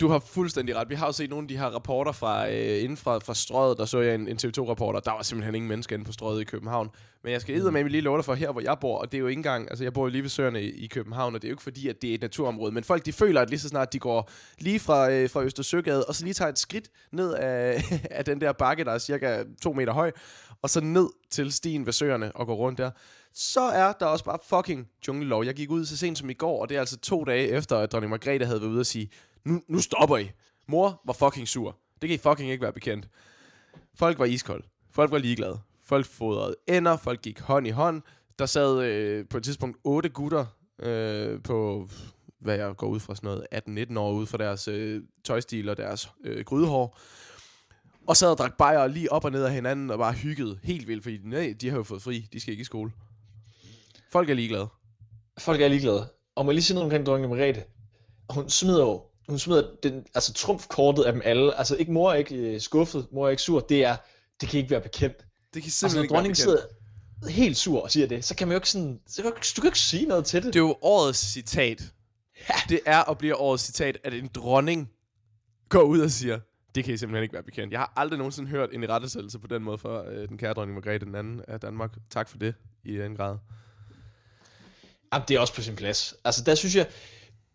du 0.00 0.08
har 0.08 0.18
fuldstændig 0.18 0.76
ret. 0.76 0.88
Vi 0.88 0.94
har 0.94 1.06
jo 1.06 1.12
set 1.12 1.30
nogle 1.30 1.44
af 1.44 1.48
de 1.48 1.58
her 1.58 1.66
rapporter 1.66 2.12
fra, 2.12 2.50
øh, 2.50 2.82
inden 2.82 2.96
fra, 2.96 3.18
fra 3.18 3.34
strøget, 3.34 3.78
der 3.78 3.84
så 3.84 4.00
jeg 4.00 4.14
en, 4.14 4.28
en 4.28 4.38
TV2-rapporter. 4.42 5.00
Der 5.00 5.10
var 5.10 5.22
simpelthen 5.22 5.54
ingen 5.54 5.68
mennesker 5.68 5.96
inde 5.96 6.04
på 6.04 6.12
strøget 6.12 6.40
i 6.40 6.44
København. 6.44 6.90
Men 7.22 7.32
jeg 7.32 7.40
skal 7.40 7.72
med 7.72 7.84
lige 7.84 8.00
love 8.00 8.16
dig 8.16 8.24
for 8.24 8.34
her, 8.34 8.52
hvor 8.52 8.60
jeg 8.60 8.78
bor, 8.80 8.98
og 8.98 9.12
det 9.12 9.18
er 9.18 9.20
jo 9.20 9.26
ikke 9.26 9.38
engang, 9.38 9.70
altså 9.70 9.84
jeg 9.84 9.92
bor 9.92 10.02
jo 10.02 10.08
lige 10.08 10.22
ved 10.22 10.30
søerne 10.30 10.62
i, 10.62 10.84
i 10.84 10.86
København, 10.86 11.34
og 11.34 11.42
det 11.42 11.48
er 11.48 11.50
jo 11.50 11.54
ikke 11.54 11.62
fordi, 11.62 11.88
at 11.88 12.02
det 12.02 12.10
er 12.10 12.14
et 12.14 12.20
naturområde, 12.20 12.72
men 12.72 12.84
folk 12.84 13.06
de 13.06 13.12
føler, 13.12 13.40
at 13.40 13.50
lige 13.50 13.60
så 13.60 13.68
snart 13.68 13.92
de 13.92 13.98
går 13.98 14.30
lige 14.58 14.80
fra, 14.80 15.10
øh, 15.10 15.30
fra 15.30 15.42
Østersøgade, 15.42 16.04
og 16.04 16.14
så 16.14 16.24
lige 16.24 16.34
tager 16.34 16.48
et 16.48 16.58
skridt 16.58 16.88
ned 17.12 17.34
af, 17.34 17.82
af 18.18 18.24
den 18.24 18.40
der 18.40 18.52
bakke, 18.52 18.84
der 18.84 18.92
er 18.92 18.98
cirka 18.98 19.44
to 19.62 19.72
meter 19.72 19.92
høj, 19.92 20.12
og 20.62 20.70
så 20.70 20.80
ned 20.80 21.08
til 21.30 21.52
stien 21.52 21.86
ved 21.86 21.92
søerne 21.92 22.32
og 22.36 22.46
går 22.46 22.54
rundt 22.54 22.78
der, 22.78 22.90
så 23.34 23.60
er 23.60 23.92
der 23.92 24.06
også 24.06 24.24
bare 24.24 24.38
fucking 24.48 24.88
junglelov. 25.08 25.44
Jeg 25.44 25.54
gik 25.54 25.70
ud 25.70 25.84
så 25.84 25.96
sent 25.96 26.18
som 26.18 26.30
i 26.30 26.34
går, 26.34 26.62
og 26.62 26.68
det 26.68 26.74
er 26.74 26.80
altså 26.80 26.98
to 26.98 27.24
dage 27.24 27.48
efter, 27.48 27.78
at 27.78 27.92
dronning 27.92 28.10
Margrethe 28.10 28.46
havde 28.46 28.60
været 28.60 28.70
ude 28.70 28.80
og 28.80 28.86
sige, 28.86 29.10
nu, 29.44 29.62
nu 29.68 29.80
stopper 29.80 30.16
I. 30.16 30.30
Mor 30.68 31.02
var 31.04 31.12
fucking 31.12 31.48
sur. 31.48 31.78
Det 32.02 32.08
kan 32.08 32.14
I 32.14 32.18
fucking 32.18 32.50
ikke 32.50 32.62
være 32.62 32.72
bekendt. 32.72 33.08
Folk 33.94 34.18
var 34.18 34.24
iskold. 34.24 34.64
Folk 34.90 35.10
var 35.10 35.18
ligeglade. 35.18 35.58
Folk 35.82 36.06
fodrede 36.06 36.56
ender. 36.68 36.96
Folk 36.96 37.22
gik 37.22 37.40
hånd 37.40 37.66
i 37.66 37.70
hånd. 37.70 38.02
Der 38.38 38.46
sad 38.46 38.82
øh, 38.82 39.28
på 39.28 39.36
et 39.36 39.44
tidspunkt 39.44 39.78
otte 39.84 40.08
gutter 40.08 40.46
øh, 40.78 41.42
på, 41.42 41.88
hvad 42.38 42.56
jeg 42.56 42.76
går 42.76 42.86
ud 42.86 43.00
fra 43.00 43.14
sådan 43.14 43.44
noget, 43.68 43.88
18-19 43.92 43.98
år 43.98 44.12
ud 44.12 44.26
fra 44.26 44.38
deres 44.38 44.68
øh, 44.68 45.02
tøjstil 45.24 45.68
og 45.68 45.76
deres 45.76 46.10
øh, 46.24 46.44
grydehår. 46.44 46.98
Og 48.06 48.16
sad 48.16 48.30
og 48.30 48.38
drak 48.38 48.56
bajer 48.56 48.86
lige 48.86 49.12
op 49.12 49.24
og 49.24 49.32
ned 49.32 49.44
af 49.44 49.52
hinanden 49.52 49.90
og 49.90 49.98
bare 49.98 50.12
hyggede 50.12 50.58
helt 50.62 50.88
vildt, 50.88 51.02
fordi 51.02 51.18
nej, 51.24 51.54
de 51.60 51.70
har 51.70 51.76
jo 51.76 51.82
fået 51.82 52.02
fri. 52.02 52.28
De 52.32 52.40
skal 52.40 52.50
ikke 52.52 52.60
i 52.60 52.64
skole. 52.64 52.92
Folk 54.12 54.30
er 54.30 54.34
ligeglade. 54.34 54.68
Folk 55.38 55.60
er 55.60 55.68
ligeglade. 55.68 56.08
Og 56.34 56.44
må 56.44 56.50
jeg 56.50 56.54
lige 56.54 56.64
sige 56.64 56.74
noget 56.74 56.84
omkring 56.84 57.06
dronning 57.06 57.30
Margrethe. 57.30 57.62
Hun 58.30 58.48
smider 58.48 58.80
jo 58.80 59.02
hun 59.28 59.38
smider 59.38 59.70
den, 59.82 60.06
altså 60.14 60.32
trumfkortet 60.32 61.02
af 61.02 61.12
dem 61.12 61.22
alle. 61.24 61.54
Altså 61.58 61.76
ikke 61.76 61.92
mor 61.92 62.12
er 62.12 62.14
ikke 62.14 62.36
øh, 62.36 62.60
skuffet, 62.60 63.06
mor 63.12 63.26
er 63.26 63.30
ikke 63.30 63.42
sur. 63.42 63.60
Det 63.60 63.84
er, 63.84 63.96
det 64.40 64.48
kan 64.48 64.58
ikke 64.58 64.70
være 64.70 64.80
bekendt. 64.80 65.16
Det 65.54 65.62
kan 65.62 65.72
simpelthen 65.72 66.02
altså, 66.02 66.12
når 66.12 66.16
dronningen 66.16 66.34
sidder 66.34 66.62
helt 67.30 67.56
sur 67.56 67.82
og 67.82 67.90
siger 67.90 68.06
det, 68.06 68.24
så 68.24 68.36
kan 68.36 68.48
man 68.48 68.54
jo 68.54 68.58
ikke 68.58 68.70
sådan, 68.70 69.00
så 69.06 69.22
kan, 69.22 69.32
du 69.56 69.60
kan 69.60 69.68
ikke 69.68 69.78
sige 69.78 70.06
noget 70.06 70.24
til 70.24 70.42
det. 70.42 70.54
Det 70.54 70.60
er 70.60 70.64
jo 70.64 70.76
årets 70.82 71.18
citat. 71.18 71.82
Ja. 72.48 72.54
Det 72.68 72.80
er 72.86 73.00
og 73.00 73.18
bliver 73.18 73.36
årets 73.36 73.64
citat, 73.64 73.98
at 74.04 74.14
en 74.14 74.30
dronning 74.34 74.90
går 75.68 75.82
ud 75.82 76.00
og 76.00 76.10
siger, 76.10 76.40
det 76.74 76.84
kan 76.84 76.94
I 76.94 76.96
simpelthen 76.96 77.22
ikke 77.22 77.32
være 77.32 77.42
bekendt. 77.42 77.72
Jeg 77.72 77.80
har 77.80 77.92
aldrig 77.96 78.18
nogensinde 78.18 78.48
hørt 78.50 78.68
en 78.72 78.88
rettesættelse 78.88 79.38
på 79.38 79.46
den 79.46 79.62
måde 79.62 79.78
for 79.78 80.04
øh, 80.08 80.28
den 80.28 80.38
kære 80.38 80.52
dronning 80.52 80.74
Margrethe 80.74 81.06
den 81.06 81.14
anden 81.14 81.40
af 81.48 81.60
Danmark. 81.60 81.90
Tak 82.10 82.28
for 82.28 82.38
det 82.38 82.54
i 82.84 82.96
den 82.96 83.16
grad. 83.16 83.36
Jamen, 85.12 85.24
det 85.28 85.36
er 85.36 85.40
også 85.40 85.54
på 85.54 85.62
sin 85.62 85.76
plads. 85.76 86.14
Altså, 86.24 86.42
der 86.44 86.54
synes 86.54 86.76
jeg, 86.76 86.86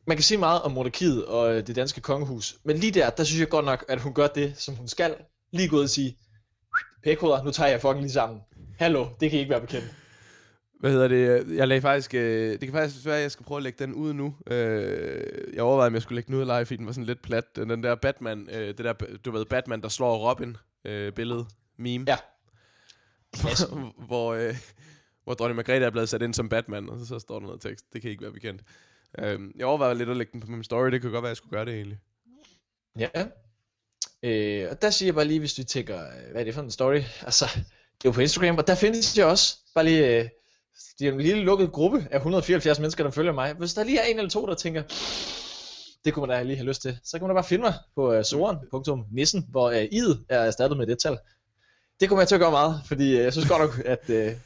man 0.10 0.18
kan 0.18 0.24
sige 0.24 0.38
meget 0.38 0.62
om 0.62 0.72
monarkiet 0.72 1.26
og 1.26 1.56
øh, 1.56 1.68
det 1.68 1.76
danske 1.76 2.02
kongehus, 2.02 2.58
men 2.64 2.78
lige 2.78 2.92
der, 2.92 3.10
der 3.10 3.24
synes 3.24 3.40
jeg 3.40 3.50
godt 3.50 3.66
nok, 3.66 3.86
at 3.88 4.02
hun 4.02 4.14
gør 4.14 4.28
det, 4.28 4.54
som 4.58 4.76
hun 4.76 4.88
skal. 4.88 5.16
Lige 5.52 5.70
gå 5.70 5.76
ud 5.76 5.84
og 5.84 5.90
sige, 5.90 6.18
pækoder, 7.04 7.44
nu 7.44 7.52
tager 7.52 7.70
jeg 7.70 7.82
fucking 7.82 8.02
lige 8.02 8.12
sammen. 8.12 8.40
Hallo, 8.80 9.08
det 9.20 9.32
kan 9.32 9.40
ikke 9.40 9.50
være 9.50 9.62
bekendt. 9.62 9.96
Hvad 10.80 10.92
hedder 10.92 11.08
det? 11.08 11.58
Jeg 11.58 11.68
lagde 11.68 11.82
faktisk... 11.82 12.14
Øh, 12.14 12.52
det 12.52 12.60
kan 12.60 12.72
faktisk 12.72 13.06
være, 13.06 13.16
at 13.16 13.22
jeg 13.22 13.32
skal 13.32 13.46
prøve 13.46 13.58
at 13.58 13.64
lægge 13.64 13.86
den 13.86 13.94
ud 13.94 14.14
nu. 14.14 14.36
Øh, 14.48 15.54
jeg 15.54 15.64
overvejede, 15.64 15.88
om 15.88 15.94
jeg 15.94 16.02
skulle 16.02 16.16
lægge 16.16 16.28
den 16.28 16.36
ud 16.36 16.46
live, 16.46 16.66
fordi 16.66 16.78
den 16.78 16.86
var 16.86 16.92
sådan 16.92 17.06
lidt 17.06 17.22
plat. 17.22 17.56
Den 17.56 17.84
der 17.84 17.96
Batman, 17.96 18.50
øh, 18.52 18.68
det 18.68 18.78
der, 18.78 18.94
du 19.26 19.32
ved, 19.32 19.46
Batman, 19.46 19.82
der 19.82 19.90
slår 19.90 20.30
Robin 20.30 20.58
øh, 20.86 21.14
billede, 21.14 21.46
meme. 21.78 22.06
Ja. 22.08 22.18
hvor, 24.08 24.34
øh, 24.34 24.56
hvor 25.24 25.34
dronning 25.34 25.56
Margrethe 25.56 25.86
er 25.86 25.90
blevet 25.90 26.10
sat 26.10 26.22
ind 26.22 26.34
som 26.34 26.50
Batman, 26.50 26.90
og 26.90 27.00
så, 27.00 27.06
så 27.06 27.20
står 27.20 27.40
der 27.40 27.46
noget 27.46 27.62
tekst. 27.62 27.86
Det 27.94 28.02
kan 28.02 28.12
ikke 28.12 28.24
være 28.24 28.32
bekendt. 28.32 28.62
Øhm, 29.18 29.52
jeg 29.56 29.66
overvejede 29.66 29.98
lidt 29.98 30.10
at 30.10 30.18
lægge 30.18 30.32
den 30.32 30.42
på 30.42 30.48
min 30.52 30.64
story. 30.64 30.92
Det 30.92 31.02
kunne 31.02 31.12
godt 31.12 31.24
være, 31.24 31.30
at 31.30 31.34
jeg 31.34 31.38
skulle 31.38 31.58
gøre 31.58 31.66
det 31.66 31.74
egentlig. 31.74 32.00
Ja. 33.00 33.26
Øh, 34.24 34.68
og 34.72 34.82
der 34.82 34.90
siger 34.90 35.08
jeg 35.08 35.16
bare 35.16 35.26
lige, 35.26 35.40
hvis 35.40 35.54
du 35.54 35.64
tænker, 35.64 36.00
øh, 36.00 36.32
hvad 36.32 36.42
er 36.42 36.46
det 36.46 36.54
for 36.54 36.62
en 36.62 36.72
story? 36.72 37.02
Altså, 37.22 37.46
det 37.56 38.06
er 38.06 38.10
jo 38.10 38.12
på 38.12 38.22
Instagram, 38.22 38.58
og 38.58 38.68
der 38.68 38.76
findes 38.76 39.18
jeg 39.18 39.26
også. 39.26 39.58
Bare 39.76 39.86
lige, 39.86 40.20
øh, 40.20 40.30
det 41.00 41.08
er 41.08 41.12
en 41.12 41.22
lille 41.22 41.44
lukket 41.44 41.72
gruppe 41.72 42.08
af 42.12 42.18
174 42.18 42.80
mennesker, 42.80 43.04
der 43.04 43.12
følger 43.12 43.34
mig. 43.34 43.54
Hvis 43.54 43.74
der 43.74 43.84
lige 43.84 44.00
er 44.00 44.06
en 44.06 44.18
eller 44.18 44.30
to, 44.30 44.46
der 44.46 44.56
tænker, 44.56 44.84
det 46.06 46.14
kunne 46.14 46.28
man 46.28 46.38
da 46.38 46.44
lige 46.44 46.58
have 46.58 46.68
lyst 46.68 46.82
til, 46.82 47.00
så 47.04 47.18
kan 47.18 47.28
man 47.28 47.36
da 47.36 47.42
bare 47.42 47.50
finde 47.50 47.62
mig 47.62 47.74
på 47.96 48.14
øh, 48.14 48.20
uh, 48.20 48.24
soren.nissen, 48.24 49.46
hvor 49.50 49.70
øh, 49.70 49.78
uh, 49.78 49.84
id 49.84 50.16
er 50.30 50.40
erstattet 50.40 50.78
med 50.78 50.88
det 50.88 51.00
tal. 51.00 51.18
Det 52.00 52.10
kunne 52.10 52.20
jeg 52.20 52.28
til 52.28 52.36
at 52.36 52.42
gøre 52.42 52.52
meget, 52.52 52.82
fordi 52.86 53.14
uh, 53.14 53.20
jeg 53.20 53.34
synes 53.34 53.50
godt 53.50 53.62
nok, 53.62 53.86
at 53.86 54.10
uh, 54.10 54.40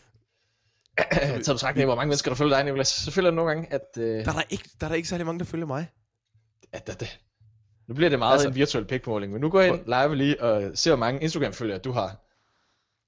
taget 1.22 1.46
betragtning 1.46 1.86
hvor 1.86 1.96
mange 1.96 2.08
mennesker, 2.08 2.32
der 2.32 2.36
følger 2.36 2.56
dig, 2.56 2.64
Nicolas, 2.64 2.88
så 2.88 3.12
føler 3.12 3.30
jeg 3.30 3.36
nogle 3.36 3.52
gange, 3.52 3.74
at... 3.74 3.88
Øh, 3.98 4.04
der, 4.04 4.32
er 4.32 4.36
der, 4.36 4.44
ikke, 4.50 4.70
der 4.80 4.86
er 4.86 4.90
der 4.90 4.96
ikke 4.96 5.08
særlig 5.08 5.26
mange, 5.26 5.40
der 5.40 5.46
følger 5.46 5.68
mig. 5.68 5.88
At, 6.74 6.90
at, 6.90 7.02
at, 7.02 7.20
nu 7.88 7.94
bliver 7.94 8.10
det 8.10 8.20
meget 8.20 8.34
altså, 8.34 8.48
en 8.48 8.56
virtuel 8.56 8.86
pikmåling, 8.86 9.32
men 9.32 9.42
nu 9.42 9.50
går 9.50 9.62
jeg 9.62 9.74
ind 9.74 9.86
live 9.86 10.16
lige 10.16 10.42
og 10.42 10.78
ser, 10.78 10.92
hvor 10.92 10.98
mange 10.98 11.22
Instagram-følgere 11.22 11.78
du 11.78 11.92
har. 11.92 12.08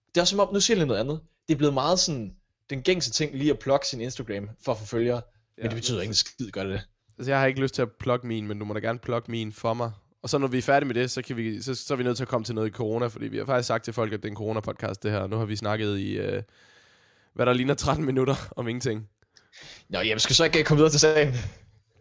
Det 0.07 0.17
er 0.17 0.21
også 0.21 0.31
som 0.31 0.39
om, 0.39 0.53
nu 0.53 0.59
siger 0.59 0.77
jeg 0.77 0.85
noget 0.85 0.99
andet. 0.99 1.19
Det 1.47 1.53
er 1.53 1.57
blevet 1.57 1.73
meget 1.73 1.99
sådan, 1.99 2.35
den 2.69 2.81
gængse 2.81 3.11
ting 3.11 3.35
lige 3.35 3.51
at 3.51 3.59
plukke 3.59 3.87
sin 3.87 4.01
Instagram 4.01 4.49
for 4.65 4.71
at 4.71 4.77
få 4.77 4.85
følgere. 4.85 5.21
Men 5.57 5.63
ja, 5.63 5.69
det 5.69 5.75
betyder 5.75 6.01
ikke 6.01 6.13
skid, 6.13 6.51
gør 6.51 6.63
det 6.63 6.71
det. 6.73 6.81
Altså, 7.17 7.31
jeg 7.31 7.39
har 7.39 7.47
ikke 7.47 7.61
lyst 7.61 7.75
til 7.75 7.81
at 7.81 7.91
plukke 7.91 8.27
min, 8.27 8.47
men 8.47 8.59
du 8.59 8.65
må 8.65 8.73
da 8.73 8.79
gerne 8.79 8.99
plukke 8.99 9.31
min 9.31 9.53
for 9.53 9.73
mig. 9.73 9.91
Og 10.21 10.29
så 10.29 10.37
når 10.37 10.47
vi 10.47 10.57
er 10.57 10.61
færdige 10.61 10.87
med 10.87 10.95
det, 10.95 11.11
så, 11.11 11.21
kan 11.21 11.37
vi, 11.37 11.61
så, 11.61 11.75
så 11.75 11.93
er 11.93 11.97
vi 11.97 12.03
nødt 12.03 12.17
til 12.17 12.23
at 12.23 12.27
komme 12.27 12.45
til 12.45 12.55
noget 12.55 12.67
i 12.67 12.71
corona, 12.71 13.07
fordi 13.07 13.27
vi 13.27 13.37
har 13.37 13.45
faktisk 13.45 13.67
sagt 13.67 13.83
til 13.83 13.93
folk, 13.93 14.13
at 14.13 14.23
det 14.23 14.29
er 14.29 14.31
en 14.31 14.37
corona-podcast, 14.37 14.99
det 15.03 15.11
her. 15.11 15.27
Nu 15.27 15.37
har 15.37 15.45
vi 15.45 15.55
snakket 15.55 15.97
i... 15.99 16.17
Øh, 16.17 16.43
hvad 17.35 17.45
der 17.45 17.53
ligner 17.53 17.73
13 17.73 18.05
minutter 18.05 18.35
om 18.55 18.67
ingenting. 18.67 19.09
Nå, 19.89 19.99
jeg 19.99 20.21
skal 20.21 20.35
så 20.35 20.43
ikke 20.43 20.63
komme 20.63 20.77
videre 20.77 20.91
til 20.91 20.99
sagen. 20.99 21.33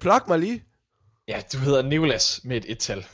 Plok 0.00 0.28
mig 0.28 0.38
lige. 0.38 0.64
Ja, 1.28 1.42
du 1.52 1.58
hedder 1.58 1.82
Nikolas 1.82 2.40
med 2.44 2.56
et 2.56 2.64
et-tal. 2.68 3.06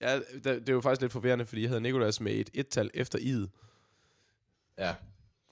Ja, 0.00 0.16
det, 0.16 0.44
det 0.44 0.68
er 0.68 0.72
jo 0.72 0.80
faktisk 0.80 1.00
lidt 1.00 1.12
forvirrende, 1.12 1.46
fordi 1.46 1.62
jeg 1.62 1.68
hedder 1.68 1.82
Nikolas 1.82 2.20
med 2.20 2.32
et 2.32 2.50
et-tal 2.54 2.90
efter 2.94 3.18
id. 3.18 3.46
Ja. 4.78 4.94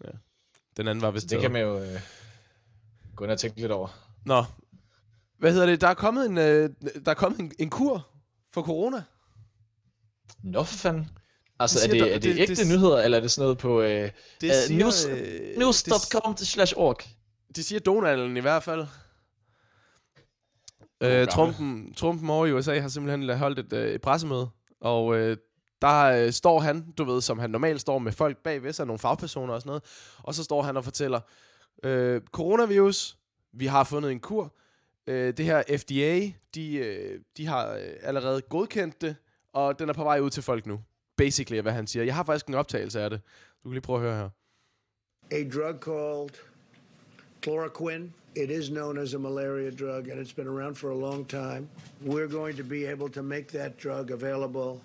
ja. 0.05 0.11
Den 0.77 0.89
anden 0.89 1.03
var 1.03 1.11
vist 1.11 1.31
Det 1.31 1.41
kan 1.41 1.53
man 1.53 1.63
jo 1.63 1.79
øh, 1.83 2.01
gå 3.17 3.25
ind 3.25 3.33
og 3.33 3.39
tænke 3.39 3.61
lidt 3.61 3.73
over. 3.73 3.89
Nå. 4.27 4.45
Hvad 5.39 5.53
hedder 5.53 5.67
det? 5.67 5.81
Der 5.81 5.89
er 5.89 5.95
kommet 5.95 6.27
en, 6.27 6.39
øh, 6.39 6.71
der 7.05 7.11
er 7.11 7.15
kommet 7.15 7.41
en, 7.41 7.53
en 7.59 7.71
kur 7.71 8.09
for 8.53 8.63
corona. 8.63 9.03
Nå, 10.43 10.65
for 10.65 10.77
fanden. 10.77 11.09
Altså, 11.63 11.89
det 11.89 12.01
er, 12.01 12.05
det, 12.05 12.15
er 12.15 12.19
det, 12.19 12.23
det 12.23 12.41
ægte 12.41 12.55
det, 12.55 12.67
nyheder, 12.67 13.03
eller 13.03 13.19
er 13.19 13.23
det 13.23 13.31
sådan 13.31 13.45
noget 13.45 13.59
på 13.59 13.83
det 13.83 14.21
uh, 14.71 14.77
news, 14.77 15.07
uh, 15.07 15.59
news.com 15.59 16.37
slash 16.37 16.75
org? 16.77 16.99
Det 17.57 17.65
siger 17.65 17.81
Donalden 17.81 18.37
i 18.37 18.41
hvert 18.41 18.63
fald. 18.63 18.87
Uh, 21.05 21.29
Trumpen, 21.29 21.95
Trumpen 21.95 22.31
over 22.31 22.47
i 22.47 22.53
USA 22.53 22.81
har 22.81 22.89
simpelthen 22.89 23.39
holdt 23.39 23.59
et, 23.59 23.73
uh, 23.73 23.79
et 23.79 24.01
pressemøde, 24.01 24.49
og 24.81 25.07
uh, 25.07 25.33
der 25.83 26.27
uh, 26.27 26.33
står 26.33 26.61
han, 26.61 26.93
du 26.99 27.05
ved, 27.05 27.21
som 27.21 27.39
han 27.39 27.51
normalt 27.51 27.81
står 27.81 27.99
med 27.99 28.13
folk 28.13 28.37
bagved 28.45 28.73
sig, 28.73 28.87
nogle 28.87 28.99
fagpersoner 28.99 29.55
og 29.55 29.61
sådan 29.61 29.69
noget, 29.69 29.83
og 30.19 30.35
så 30.35 30.45
står 30.45 30.63
han 30.63 30.77
og 30.77 30.85
fortæller, 30.85 31.21
uh, 31.87 32.21
coronavirus, 32.33 33.17
vi 33.53 33.67
har 33.67 33.85
fundet 33.85 34.13
en 34.13 34.21
kur, 34.21 34.43
uh, 35.07 35.15
det 35.15 35.45
her 35.45 35.63
FDA, 35.79 36.31
de, 36.55 36.81
uh, 36.81 37.21
de 37.37 37.47
har 37.47 37.73
uh, 37.73 37.81
allerede 38.03 38.41
godkendt 38.41 39.01
det, 39.01 39.17
og 39.53 39.79
den 39.79 39.89
er 39.89 39.93
på 39.93 40.05
vej 40.05 40.21
ud 40.21 40.31
til 40.31 40.43
folk 40.43 40.67
nu 40.67 40.81
basically 41.17 41.61
hvad 41.61 41.73
han 41.73 41.87
siger. 41.87 42.05
Jeg 42.05 42.15
har 42.15 42.25
faktisk 42.25 42.47
en 42.47 42.55
optagelse 42.55 43.01
af 43.01 43.11
det. 43.11 43.21
Du 43.65 43.69
kan 43.69 43.73
lige 43.73 43.83
prøve 43.83 43.99
at 43.99 44.03
høre 44.03 44.17
her. 44.17 44.31
A 45.31 45.45
drug 45.49 45.81
called 45.81 46.35
chloroquine. 47.43 48.13
It 48.37 48.51
is 48.51 48.69
known 48.69 48.99
as 48.99 49.15
a 49.15 49.19
malaria 49.19 49.71
drug 49.71 50.09
and 50.09 50.27
it's 50.27 50.33
been 50.33 50.49
around 50.49 50.77
for 50.77 50.91
a 50.91 50.97
long 50.97 51.29
time. 51.29 51.69
We're 52.07 52.29
going 52.29 52.57
to 52.57 52.65
be 52.65 52.87
able 52.87 53.09
to 53.11 53.23
make 53.23 53.47
that 53.49 53.83
drug 53.83 54.11
available 54.11 54.81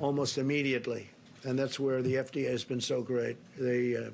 almost 0.00 0.38
immediately. 0.38 1.10
And 1.44 1.58
that's 1.58 1.78
where 1.78 2.02
the 2.02 2.14
FDA 2.14 2.50
has 2.50 2.64
been 2.64 2.80
so 2.80 3.02
great. 3.02 3.36
They 3.58 3.96
uh, 3.96 4.10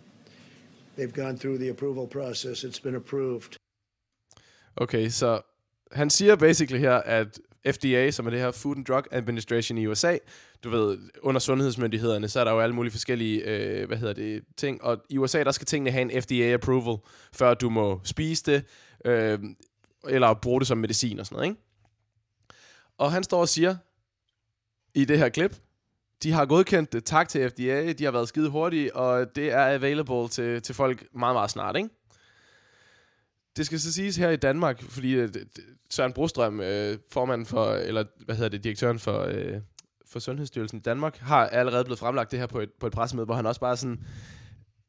they've 0.97 1.15
gone 1.15 1.37
through 1.37 1.59
the 1.59 1.71
approval 1.71 2.07
process. 2.07 2.65
It's 2.65 2.83
been 2.83 2.97
approved. 2.97 3.57
Okay, 4.77 5.09
så 5.09 5.41
han 5.93 6.11
siger 6.11 6.37
basically 6.37 6.81
her, 6.81 7.03
at 7.03 7.41
FDA, 7.67 8.11
som 8.11 8.27
er 8.27 8.31
det 8.31 8.41
her 8.41 8.51
Food 8.51 8.77
and 8.77 8.85
Drug 8.85 9.05
Administration 9.11 9.79
i 9.79 9.87
USA. 9.87 10.17
Du 10.65 10.71
ved, 10.71 10.99
under 11.23 11.39
sundhedsmyndighederne, 11.39 12.29
så 12.29 12.41
er 12.41 12.45
der 12.45 12.53
jo 12.53 12.61
alle 12.61 12.75
mulige 12.75 12.93
forskellige, 12.93 13.43
øh, 13.45 13.87
hvad 13.87 13.97
hedder 13.97 14.15
det, 14.15 14.43
ting. 14.57 14.85
Og 14.85 14.99
i 15.11 15.19
USA, 15.19 15.45
der 15.45 15.53
skal 15.53 15.67
tingene 15.67 15.91
have 15.91 16.03
en 16.03 16.23
FDA-approval, 16.23 16.97
før 17.33 17.55
du 17.55 17.71
må 17.71 18.01
spise 18.05 18.53
det, 18.53 18.65
øh, 19.05 19.39
eller 20.09 20.35
bruge 20.35 20.61
det 20.61 20.69
som 20.69 20.79
medicin 20.79 21.21
og 21.21 21.27
sådan 21.27 21.37
noget, 21.37 21.51
ikke? 21.51 21.61
Og 22.99 23.13
han 23.13 23.23
står 23.23 23.41
og 23.41 23.49
siger, 23.49 23.77
i 24.95 25.05
det 25.05 25.19
her 25.19 25.29
klip, 25.29 25.57
de 26.23 26.33
har 26.33 26.47
godkendt 26.47 26.93
det. 26.93 27.05
Tak 27.05 27.29
til 27.29 27.51
FDA. 27.51 27.93
De 27.93 28.05
har 28.05 28.11
været 28.11 28.29
skide 28.29 28.51
hurtige, 28.51 28.97
og 28.97 29.37
det 29.37 29.53
er 29.53 29.75
available 29.75 30.29
til, 30.29 30.63
til 30.63 30.75
folk 30.75 31.05
meget, 31.15 31.35
meget 31.35 31.51
snart, 31.51 31.77
ikke? 31.77 31.89
Det 33.57 33.67
skal 33.67 33.81
så 33.81 33.93
siges 33.93 34.17
her 34.17 34.31
i 34.31 34.37
Danmark, 34.37 34.83
fordi 34.83 35.13
øh, 35.13 35.29
Søren 35.91 36.13
Brostrøm, 36.13 36.61
øh, 36.61 36.99
formanden 37.13 37.47
for, 37.47 37.73
eller 37.73 38.05
hvad 38.25 38.35
hedder 38.35 38.49
det, 38.49 38.65
direktøren 38.65 38.99
for, 38.99 39.21
øh, 39.23 39.61
for 40.07 40.19
Sundhedsstyrelsen 40.19 40.79
i 40.79 40.83
Danmark, 40.83 41.17
har 41.17 41.47
allerede 41.47 41.85
blevet 41.85 41.99
fremlagt 41.99 42.31
det 42.31 42.39
her 42.39 42.47
på 42.47 42.61
et, 42.61 42.71
på 42.81 42.87
et 42.87 42.93
pressemøde, 42.93 43.25
hvor 43.25 43.35
han 43.35 43.47
også 43.47 43.61
bare 43.61 43.77
sådan, 43.77 44.05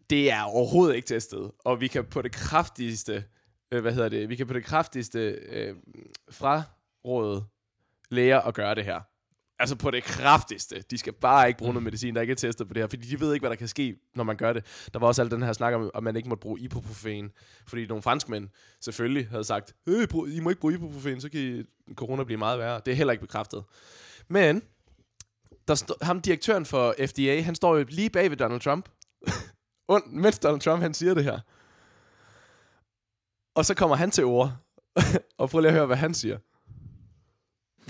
det 0.09 0.31
er 0.31 0.41
overhovedet 0.41 0.95
ikke 0.95 1.07
testet, 1.07 1.51
og 1.59 1.81
vi 1.81 1.87
kan 1.87 2.05
på 2.05 2.21
det 2.21 2.31
kraftigste, 2.31 3.23
øh, 3.71 3.81
hvad 3.81 3.93
hedder 3.93 4.09
det, 4.09 4.29
vi 4.29 4.35
kan 4.35 4.47
på 4.47 4.53
det 4.53 4.63
kraftigste 4.63 5.19
øh, 5.29 5.75
fraråde 6.31 7.43
læger 8.09 8.39
at 8.39 8.53
gøre 8.53 8.75
det 8.75 8.85
her. 8.85 9.10
Altså 9.61 9.75
på 9.75 9.91
det 9.91 10.03
kraftigste. 10.03 10.83
De 10.91 10.97
skal 10.97 11.13
bare 11.13 11.47
ikke 11.47 11.57
bruge 11.57 11.73
noget 11.73 11.83
medicin, 11.83 12.15
der 12.15 12.21
ikke 12.21 12.31
er 12.31 12.35
testet 12.35 12.67
på 12.67 12.73
det 12.73 12.81
her, 12.83 12.87
fordi 12.87 13.07
de 13.07 13.19
ved 13.19 13.33
ikke, 13.33 13.41
hvad 13.41 13.49
der 13.49 13.55
kan 13.55 13.67
ske, 13.67 13.95
når 14.15 14.23
man 14.23 14.35
gør 14.35 14.53
det. 14.53 14.65
Der 14.93 14.99
var 14.99 15.07
også 15.07 15.21
alt 15.21 15.31
den 15.31 15.43
her 15.43 15.53
snak 15.53 15.73
om, 15.73 15.91
at 15.95 16.03
man 16.03 16.15
ikke 16.15 16.29
måtte 16.29 16.41
bruge 16.41 16.59
ibuprofen, 16.59 17.31
fordi 17.67 17.85
nogle 17.85 18.01
franskmænd 18.01 18.47
selvfølgelig 18.81 19.27
havde 19.29 19.43
sagt, 19.43 19.75
øh, 19.87 20.07
I 20.27 20.39
må 20.39 20.49
ikke 20.49 20.61
bruge 20.61 20.73
ibuprofen, 20.73 21.21
så 21.21 21.29
kan 21.29 21.39
I, 21.39 21.63
corona 21.95 22.23
blive 22.23 22.37
meget 22.37 22.59
værre. 22.59 22.81
Det 22.85 22.91
er 22.91 22.95
heller 22.95 23.11
ikke 23.11 23.25
bekræftet. 23.25 23.63
Men, 24.27 24.61
der 25.67 25.75
st- 25.75 26.05
ham 26.05 26.21
direktøren 26.21 26.65
for 26.65 26.95
FDA, 27.07 27.41
han 27.41 27.55
står 27.55 27.77
jo 27.77 27.85
lige 27.89 28.09
bag 28.09 28.29
ved 28.29 28.37
Donald 28.37 28.61
Trump, 28.61 28.89
und, 29.93 30.03
mens 30.07 30.39
Donald 30.39 30.61
Trump 30.61 30.81
han 30.81 30.93
siger 30.93 31.13
det 31.13 31.23
her. 31.23 31.39
Og 33.55 33.65
så 33.65 33.73
kommer 33.73 33.95
han 33.95 34.11
til 34.11 34.23
ord, 34.23 34.53
og 35.37 35.49
prøv 35.49 35.59
lige 35.59 35.69
at 35.69 35.75
høre, 35.75 35.85
hvad 35.85 35.97
han 35.97 36.13
siger. 36.13 36.37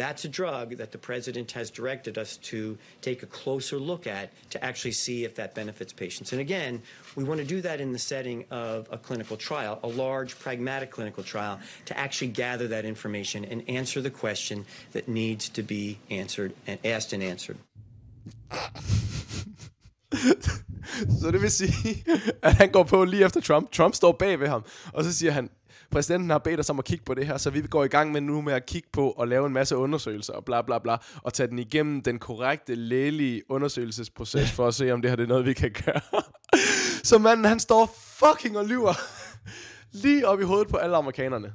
That's 0.01 0.25
a 0.25 0.29
drug 0.29 0.77
that 0.77 0.91
the 0.91 0.98
president 0.98 1.51
has 1.51 1.70
directed 1.70 2.17
us 2.17 2.38
to 2.38 2.75
take 3.01 3.22
a 3.22 3.27
closer 3.27 3.77
look 3.77 4.08
at 4.08 4.31
to 4.50 4.58
actually 4.65 4.93
see 4.93 5.25
if 5.25 5.36
that 5.36 5.53
benefits 5.53 5.93
patients. 5.93 6.31
And 6.31 6.41
again, 6.41 6.81
we 7.15 7.24
want 7.24 7.39
to 7.39 7.46
do 7.46 7.62
that 7.62 7.79
in 7.79 7.93
the 7.93 8.00
setting 8.00 8.46
of 8.50 8.88
a 8.91 8.98
clinical 8.98 9.38
trial, 9.38 9.79
a 9.84 9.88
large, 9.88 10.39
pragmatic 10.39 10.89
clinical 10.89 11.24
trial, 11.24 11.60
to 11.86 11.96
actually 11.96 12.31
gather 12.31 12.67
that 12.70 12.84
information 12.84 13.46
and 13.46 13.62
answer 13.70 14.01
the 14.01 14.10
question 14.10 14.65
that 14.93 15.08
needs 15.08 15.50
to 15.50 15.62
be 15.62 16.00
answered 16.10 16.51
and 16.65 16.79
asked 16.84 17.13
and 17.13 17.22
answered. 17.22 17.58
så 21.22 21.31
det 21.31 21.41
vil 21.41 21.51
sige, 21.51 22.03
at 22.41 22.53
han 22.53 22.72
går 22.72 22.84
på 22.84 23.05
lige 23.05 23.25
efter 23.25 23.41
Trump. 23.41 23.72
Trump 23.72 23.96
står 23.96 24.12
bag 24.12 24.39
ved 24.39 24.48
ham, 24.48 24.63
og 24.93 25.03
så 25.03 25.13
siger 25.13 25.31
han, 25.31 25.50
præsidenten 25.91 26.29
har 26.29 26.38
bedt 26.38 26.60
os 26.60 26.69
om 26.69 26.79
at 26.79 26.86
kigge 26.86 27.05
på 27.05 27.13
det 27.13 27.27
her, 27.27 27.38
så 27.38 27.50
vi 27.50 27.62
går 27.62 27.83
i 27.83 27.88
gang 27.88 28.12
med 28.12 28.21
nu 28.21 28.41
med 28.41 28.53
at 28.53 28.65
kigge 28.65 28.89
på 28.93 29.12
og 29.12 29.27
lave 29.27 29.48
en 29.48 29.53
masse 29.53 29.77
undersøgelser 29.77 30.33
og 30.33 30.45
bla 30.45 30.62
bla 30.62 30.79
bla, 30.79 30.98
og 31.24 31.33
tage 31.33 31.48
den 31.48 31.60
igennem 31.60 32.01
den 32.01 32.19
korrekte, 32.19 32.75
lægelige 32.75 33.51
undersøgelsesproces 33.51 34.51
for 34.51 34.67
at 34.67 34.74
se, 34.74 34.91
om 34.91 35.01
det 35.01 35.12
her 35.12 35.15
det 35.15 35.24
er 35.24 35.27
noget, 35.27 35.45
vi 35.45 35.53
kan 35.53 35.75
gøre. 35.86 36.01
så 37.10 37.17
manden, 37.17 37.45
han 37.45 37.60
står 37.60 37.95
fucking 37.95 38.57
og 38.57 38.65
lyver 38.65 38.93
lige 40.03 40.27
op 40.27 40.39
i 40.41 40.43
hovedet 40.43 40.67
på 40.67 40.77
alle 40.77 40.98
amerikanerne. 40.98 41.53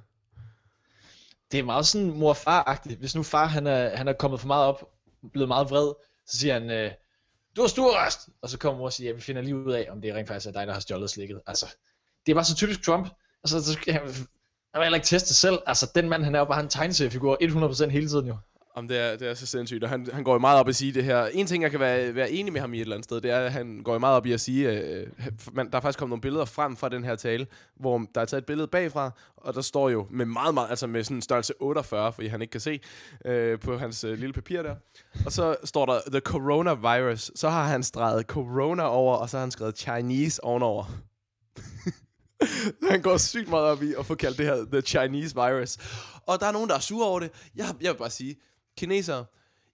Det 1.53 1.59
er 1.59 1.65
meget 1.65 1.87
sådan 1.87 2.19
mor-far-agtigt. 2.19 2.99
Hvis 2.99 3.15
nu 3.15 3.23
far 3.23 3.47
han 3.47 3.67
er, 3.67 3.97
han 3.97 4.09
er 4.09 4.13
kommet 4.13 4.41
for 4.41 4.47
meget 4.47 4.67
op, 4.67 4.91
blevet 5.33 5.49
meget 5.49 5.71
vred, 5.71 5.93
så 6.27 6.39
siger 6.39 6.53
han, 6.53 6.71
øh, 6.71 6.91
du 7.57 7.61
har 7.61 7.69
stor 7.69 8.07
rest! 8.07 8.29
Og 8.43 8.51
så 8.51 8.59
kommer 8.59 8.79
mor 8.79 8.87
og 8.87 8.93
siger, 8.93 9.11
ja, 9.11 9.15
vi 9.15 9.21
finder 9.21 9.43
lige 9.43 9.57
ud 9.57 9.73
af, 9.73 9.89
om 9.91 10.01
det 10.01 10.15
rent 10.15 10.29
faktisk 10.29 10.47
er 10.49 10.53
dig, 10.53 10.67
der 10.67 10.73
har 10.73 10.81
stjålet 10.81 11.11
slikket. 11.11 11.41
Altså, 11.47 11.67
det 12.27 12.33
er 12.33 12.37
bare 12.37 12.45
så 12.45 12.55
typisk 12.55 12.83
Trump. 12.83 13.09
Og 13.55 13.63
så 13.63 13.73
skal 13.73 13.93
han, 13.93 14.03
han 14.03 14.15
vil 14.75 14.83
heller 14.83 14.97
ikke 14.97 15.07
teste 15.07 15.35
selv. 15.35 15.59
Altså, 15.67 15.91
den 15.95 16.09
mand, 16.09 16.25
han 16.25 16.35
er 16.35 16.39
jo 16.39 16.45
bare 16.45 16.61
en 16.61 16.69
tegneseriefigur 16.69 17.37
100% 17.87 17.89
hele 17.89 18.09
tiden 18.09 18.27
jo. 18.27 18.37
Om 18.77 18.89
det 18.89 18.99
er, 18.99 19.17
det 19.17 19.29
er 19.29 19.35
så 19.35 19.47
sindssygt, 19.47 19.85
og 19.85 19.91
han, 19.91 20.09
han 20.13 20.25
går 20.25 20.33
jo 20.33 20.39
meget 20.39 20.61
op 20.61 20.69
i 20.69 20.71
at 20.71 20.77
sige 20.77 20.93
det 20.93 21.05
her. 21.05 21.27
En 21.27 21.47
ting, 21.47 21.63
jeg 21.63 21.71
kan 21.71 21.81
være, 21.81 22.15
være 22.15 22.31
enig 22.31 22.53
med 22.53 22.61
ham 22.61 22.75
i 22.75 22.77
et 22.77 22.81
eller 22.81 22.97
andet 22.97 23.05
sted, 23.05 23.21
det 23.21 23.31
er, 23.31 23.39
at 23.39 23.53
han 23.53 23.81
går 23.85 23.93
jo 23.93 23.99
meget 23.99 24.17
op 24.17 24.27
i 24.27 24.33
at 24.33 24.41
sige, 24.41 24.71
øh, 24.71 25.01
øh 25.01 25.33
man, 25.53 25.71
der 25.71 25.77
er 25.77 25.81
faktisk 25.81 25.99
kommet 25.99 26.11
nogle 26.11 26.21
billeder 26.21 26.45
frem 26.45 26.77
fra 26.77 26.89
den 26.89 27.05
her 27.05 27.17
tale, 27.17 27.47
hvor 27.77 28.07
der 28.15 28.21
er 28.21 28.25
taget 28.25 28.41
et 28.41 28.47
billede 28.47 28.69
bagfra, 28.69 29.11
og 29.37 29.55
der 29.55 29.61
står 29.61 29.91
jo 29.91 30.07
med 30.11 30.27
meget, 30.27 30.55
meget, 30.55 30.71
altså 30.71 30.87
med 30.87 31.05
sådan 31.05 31.17
en 31.17 31.23
størrelse 31.23 31.55
48, 31.61 32.13
fordi 32.13 32.29
han 32.29 32.43
ikke 32.43 32.53
kan 32.53 32.61
se, 32.61 32.81
øh, 33.25 33.59
på 33.59 33.79
hans 33.79 34.05
øh, 34.05 34.19
lille 34.19 34.33
papir 34.33 34.63
der. 34.63 34.75
Og 35.27 35.33
så 35.33 35.57
står 35.65 35.87
der, 35.87 36.01
the 36.11 36.21
coronavirus. 36.21 37.31
Så 37.35 37.49
har 37.49 37.65
han 37.65 37.83
streget 37.83 38.27
corona 38.27 38.83
over, 38.83 39.17
og 39.17 39.31
så 39.31 39.37
har 39.37 39.43
han 39.43 39.51
skrevet 39.51 39.79
Chinese 39.79 40.45
ovenover. 40.45 40.85
han 42.91 43.03
går 43.03 43.17
sygt 43.17 43.49
meget 43.49 43.65
op 43.65 43.83
i 43.83 43.95
at 43.99 44.07
få 44.07 44.15
kaldt 44.15 44.39
det 44.39 44.47
her 44.47 44.65
The 44.73 44.81
Chinese 44.81 45.35
Virus. 45.35 45.77
Og 46.27 46.41
der 46.41 46.47
er 46.47 46.53
nogen, 46.53 46.69
der 46.69 46.77
er 46.77 46.81
sure 46.81 47.07
over 47.07 47.21
det. 47.21 47.31
Jeg, 47.57 47.75
jeg 47.81 47.93
vil 47.93 47.99
bare 47.99 48.11
sige, 48.11 48.37
kinesere, 48.77 49.25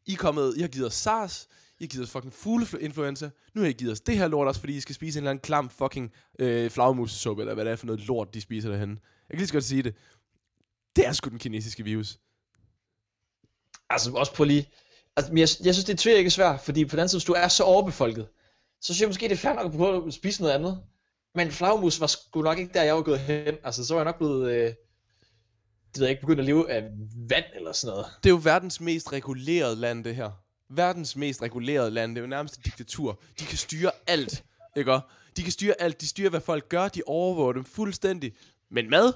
I, 0.07 0.13
er 0.13 0.17
kommet, 0.17 0.57
I 0.57 0.61
har 0.61 0.69
givet 0.69 0.87
os 0.87 0.95
SARS, 0.95 1.49
I 1.79 1.85
har 1.85 1.89
givet 1.89 2.05
os 2.05 2.11
fucking 2.11 2.33
fugleinfluenza, 2.33 3.31
nu 3.55 3.61
har 3.61 3.69
I 3.69 3.73
givet 3.73 3.93
os 3.93 4.01
det 4.01 4.19
her 4.19 4.29
lort 4.29 4.49
også, 4.49 4.61
fordi 4.61 4.77
I 4.77 4.81
skal 4.81 4.95
spise 4.95 5.19
en 5.19 5.23
eller 5.23 5.31
anden 5.31 5.43
klam 5.43 5.71
fucking 5.71 6.13
øh, 6.39 6.71
flagmusesuppe, 6.71 7.43
eller 7.43 7.55
hvad 7.55 7.65
det 7.65 7.73
er 7.73 7.77
for 7.77 7.87
noget 7.87 8.07
lort, 8.07 8.35
de 8.35 8.41
spiser 8.41 8.69
derhen. 8.69 8.91
Jeg 8.91 8.99
kan 9.31 9.39
lige 9.39 9.47
så 9.47 9.53
godt 9.53 9.65
sige 9.65 9.83
det. 9.83 9.95
Det 10.97 11.07
er 11.07 11.13
sgu 11.13 11.31
den 11.31 11.39
kinesiske 11.39 11.85
virus. 11.85 12.19
Altså 13.91 14.13
også 14.13 14.35
på 14.35 14.45
lige, 14.45 14.69
altså, 15.17 15.33
jeg, 15.33 15.67
jeg 15.67 15.75
synes 15.75 15.85
det 15.85 16.07
er 16.07 16.17
ikke 16.17 16.31
svært, 16.31 16.61
fordi 16.61 16.85
på 16.85 16.97
den 16.97 17.09
side, 17.09 17.19
hvis 17.19 17.25
du 17.25 17.33
er 17.33 17.49
så 17.49 17.65
overbefolket, 17.65 18.29
så 18.81 18.95
synes 18.95 19.01
jeg 19.01 19.09
måske, 19.09 19.29
det 19.29 19.33
er 19.33 19.37
fair 19.37 19.53
nok 19.53 19.67
at 19.67 19.73
prøve 19.73 20.07
at 20.07 20.15
spise 20.15 20.43
noget 20.43 20.55
andet. 20.55 20.83
Men 21.35 21.51
flagmus 21.51 22.01
var 22.01 22.07
sgu 22.07 22.43
nok 22.43 22.59
ikke 22.59 22.75
der, 22.75 22.83
jeg 22.83 22.95
var 22.95 23.03
gået 23.03 23.21
hen. 23.21 23.55
Altså, 23.65 23.85
så 23.85 23.95
var 23.95 24.01
jeg 24.01 24.05
nok 24.05 24.19
blevet... 24.19 24.53
Øh, 24.53 24.75
det 25.95 26.01
ved 26.01 26.07
jeg 26.07 26.11
ikke, 26.11 26.21
begyndt 26.21 26.41
at 26.41 26.47
leve 26.47 26.71
af 26.71 26.91
vand 27.29 27.45
eller 27.55 27.73
sådan 27.73 27.93
noget. 27.93 28.07
Det 28.23 28.31
er 28.31 28.35
jo 28.35 28.41
verdens 28.43 28.81
mest 28.81 29.13
regulerede 29.13 29.77
land, 29.77 30.05
det 30.05 30.17
her. 30.17 30.31
Verdens 30.71 31.17
mest 31.17 31.43
regulerede 31.43 31.91
land. 31.91 32.11
Det 32.11 32.19
er 32.19 32.23
jo 32.23 32.29
nærmest 32.29 32.59
et 32.59 32.65
diktatur. 32.65 33.21
De 33.41 33.45
kan 33.45 33.59
styre 33.59 33.91
alt, 34.07 34.45
ikke 34.77 35.01
De 35.37 35.43
kan 35.43 35.53
styre 35.53 35.75
alt. 35.81 36.01
De 36.01 36.09
styrer, 36.09 36.31
hvad 36.31 36.41
folk 36.41 36.69
gør. 36.69 36.89
De 36.89 37.03
overvåger 37.07 37.53
dem 37.53 37.65
fuldstændig. 37.65 38.33
Men 38.71 38.91
mad, 38.91 39.13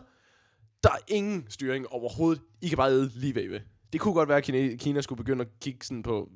der 0.82 0.90
er 0.90 0.98
ingen 1.08 1.46
styring 1.48 1.88
overhovedet. 1.88 2.42
I 2.60 2.68
kan 2.68 2.76
bare 2.76 2.90
æde 2.90 3.10
lige 3.14 3.34
ved. 3.34 3.60
Det 3.92 4.00
kunne 4.00 4.14
godt 4.14 4.28
være, 4.28 4.38
at 4.38 4.78
Kina, 4.78 5.00
skulle 5.00 5.16
begynde 5.16 5.44
at 5.44 5.60
kigge 5.60 5.86
sådan 5.86 6.02
på... 6.02 6.28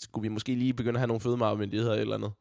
Skulle 0.00 0.22
vi 0.22 0.28
måske 0.28 0.54
lige 0.54 0.74
begynde 0.74 0.96
at 0.96 1.00
have 1.00 1.06
nogle 1.06 1.20
fødevaremyndigheder 1.20 1.94
eller 1.94 2.14
andet? 2.14 2.32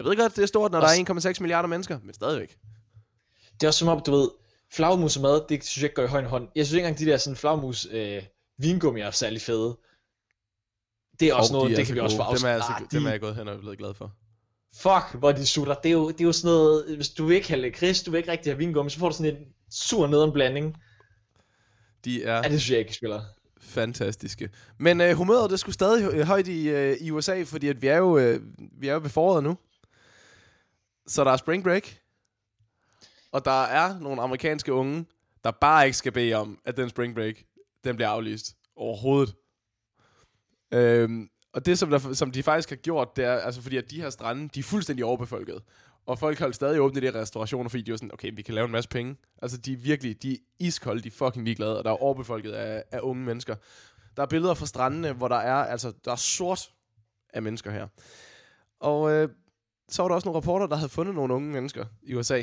Jeg 0.00 0.08
ved 0.08 0.16
godt, 0.16 0.36
det 0.36 0.42
er 0.42 0.46
stort, 0.46 0.72
når 0.72 0.80
også, 0.80 1.04
der 1.06 1.14
er 1.14 1.32
1,6 1.34 1.40
milliarder 1.40 1.68
mennesker, 1.68 1.98
men 2.02 2.14
stadigvæk. 2.14 2.56
Det 3.52 3.62
er 3.62 3.66
også 3.66 3.78
som 3.78 3.88
om, 3.88 4.02
du 4.06 4.10
ved, 4.10 4.30
flagmus 4.72 5.16
og 5.16 5.22
mad, 5.22 5.42
det 5.48 5.64
synes 5.64 5.82
jeg 5.82 5.84
ikke 5.84 5.94
går 5.94 6.02
i 6.02 6.06
høj 6.06 6.24
hånd. 6.24 6.48
Jeg 6.54 6.66
synes 6.66 6.76
ikke 6.76 6.86
engang, 6.86 6.98
de 6.98 7.10
der 7.10 7.16
sådan 7.16 7.36
flagmus 7.36 7.86
øh, 7.90 8.22
vingummi 8.58 9.00
er 9.00 9.10
særlig 9.10 9.42
fede. 9.42 9.78
Det 11.20 11.28
er 11.28 11.34
også 11.34 11.54
oh, 11.54 11.58
noget, 11.58 11.70
de 11.70 11.76
det 11.76 11.86
kan 11.86 11.94
vi 11.94 12.00
også 12.00 12.16
få 12.16 12.22
afsluttet. 12.22 12.42
Dem 12.42 12.50
er, 12.50 12.54
altså, 12.54 12.72
de... 12.90 12.96
dem 12.96 13.06
er 13.06 13.10
jeg 13.10 13.20
gået 13.20 13.36
hen 13.36 13.48
og 13.48 13.60
blevet 13.60 13.78
glad 13.78 13.94
for. 13.94 14.12
Fuck, 14.74 15.18
hvor 15.18 15.32
de 15.32 15.46
sutter. 15.46 15.74
Det 15.74 15.88
er 15.88 15.92
jo, 15.92 16.10
det 16.10 16.20
er 16.20 16.24
jo 16.24 16.32
sådan 16.32 16.54
noget, 16.54 16.96
hvis 16.96 17.08
du 17.08 17.30
ikke 17.30 17.48
have 17.48 17.60
lakrids, 17.60 18.02
du 18.02 18.10
vil 18.10 18.18
ikke 18.18 18.32
rigtig 18.32 18.52
have 18.52 18.58
vingummi, 18.58 18.90
så 18.90 18.98
får 18.98 19.08
du 19.08 19.16
sådan 19.16 19.36
en 19.36 19.42
sur 19.70 20.06
nedenblanding. 20.06 20.76
De 22.04 22.24
er... 22.24 22.36
Ja, 22.36 22.42
det 22.42 22.50
synes 22.50 22.70
jeg 22.70 22.78
ikke, 22.78 22.94
spiller. 22.94 23.22
Fantastiske. 23.60 24.50
Men 24.78 25.00
øh, 25.00 25.12
humøret, 25.16 25.50
det 25.50 25.60
skulle 25.60 25.74
stadig 25.74 26.24
højt 26.24 26.48
i, 26.48 26.68
øh, 26.68 26.96
i 27.00 27.10
USA, 27.10 27.42
fordi 27.42 27.68
at 27.68 27.82
vi 27.82 27.86
er 27.86 27.96
jo 27.96 28.18
øh, 28.18 28.40
vi 28.78 28.88
er 28.88 28.92
jo 28.92 29.00
ved 29.02 29.10
foråret 29.10 29.44
nu. 29.44 29.56
Så 31.10 31.24
der 31.24 31.30
er 31.30 31.36
spring 31.36 31.64
break. 31.64 31.98
Og 33.32 33.44
der 33.44 33.62
er 33.62 33.98
nogle 33.98 34.22
amerikanske 34.22 34.72
unge, 34.72 35.06
der 35.44 35.50
bare 35.50 35.86
ikke 35.86 35.96
skal 35.96 36.12
bede 36.12 36.34
om, 36.34 36.58
at 36.64 36.76
den 36.76 36.88
spring 36.88 37.14
break, 37.14 37.34
den 37.84 37.96
bliver 37.96 38.08
aflyst. 38.08 38.56
Overhovedet. 38.76 39.34
Øhm, 40.72 41.28
og 41.52 41.66
det, 41.66 41.78
som, 41.78 41.90
der, 41.90 42.12
som 42.12 42.30
de 42.30 42.42
faktisk 42.42 42.68
har 42.68 42.76
gjort, 42.76 43.16
det 43.16 43.24
er, 43.24 43.32
altså 43.32 43.62
fordi 43.62 43.76
at 43.76 43.90
de 43.90 44.00
her 44.00 44.10
strande, 44.10 44.48
de 44.48 44.60
er 44.60 44.64
fuldstændig 44.64 45.04
overbefolket. 45.04 45.62
Og 46.06 46.18
folk 46.18 46.38
holdt 46.38 46.54
stadig 46.54 46.80
åbne 46.80 47.00
i 47.00 47.10
de 47.10 47.20
restaurationer, 47.20 47.70
fordi 47.70 47.82
de 47.82 47.90
var 47.90 47.96
sådan, 47.96 48.12
okay, 48.12 48.30
vi 48.34 48.42
kan 48.42 48.54
lave 48.54 48.64
en 48.64 48.72
masse 48.72 48.88
penge. 48.88 49.16
Altså, 49.42 49.56
de 49.56 49.72
er 49.72 49.76
virkelig, 49.76 50.22
de 50.22 50.32
er 50.32 50.36
iskolde, 50.58 51.02
de 51.02 51.08
er 51.08 51.12
fucking 51.12 51.44
ligeglade, 51.44 51.78
og 51.78 51.84
der 51.84 51.90
er 51.90 52.02
overbefolket 52.02 52.52
af, 52.52 52.84
af 52.90 53.00
unge 53.02 53.24
mennesker. 53.24 53.54
Der 54.16 54.22
er 54.22 54.26
billeder 54.26 54.54
fra 54.54 54.66
strandene, 54.66 55.12
hvor 55.12 55.28
der 55.28 55.36
er, 55.36 55.54
altså, 55.54 55.92
der 56.04 56.12
er 56.12 56.16
sort 56.16 56.70
af 57.32 57.42
mennesker 57.42 57.70
her. 57.70 57.88
Og 58.80 59.10
øh, 59.10 59.28
så 59.90 60.02
var 60.02 60.08
der 60.08 60.14
også 60.14 60.26
nogle 60.28 60.36
rapporter, 60.36 60.66
der 60.66 60.76
havde 60.76 60.88
fundet 60.88 61.14
nogle 61.14 61.34
unge 61.34 61.50
mennesker 61.52 61.84
i 62.02 62.14
USA. 62.14 62.42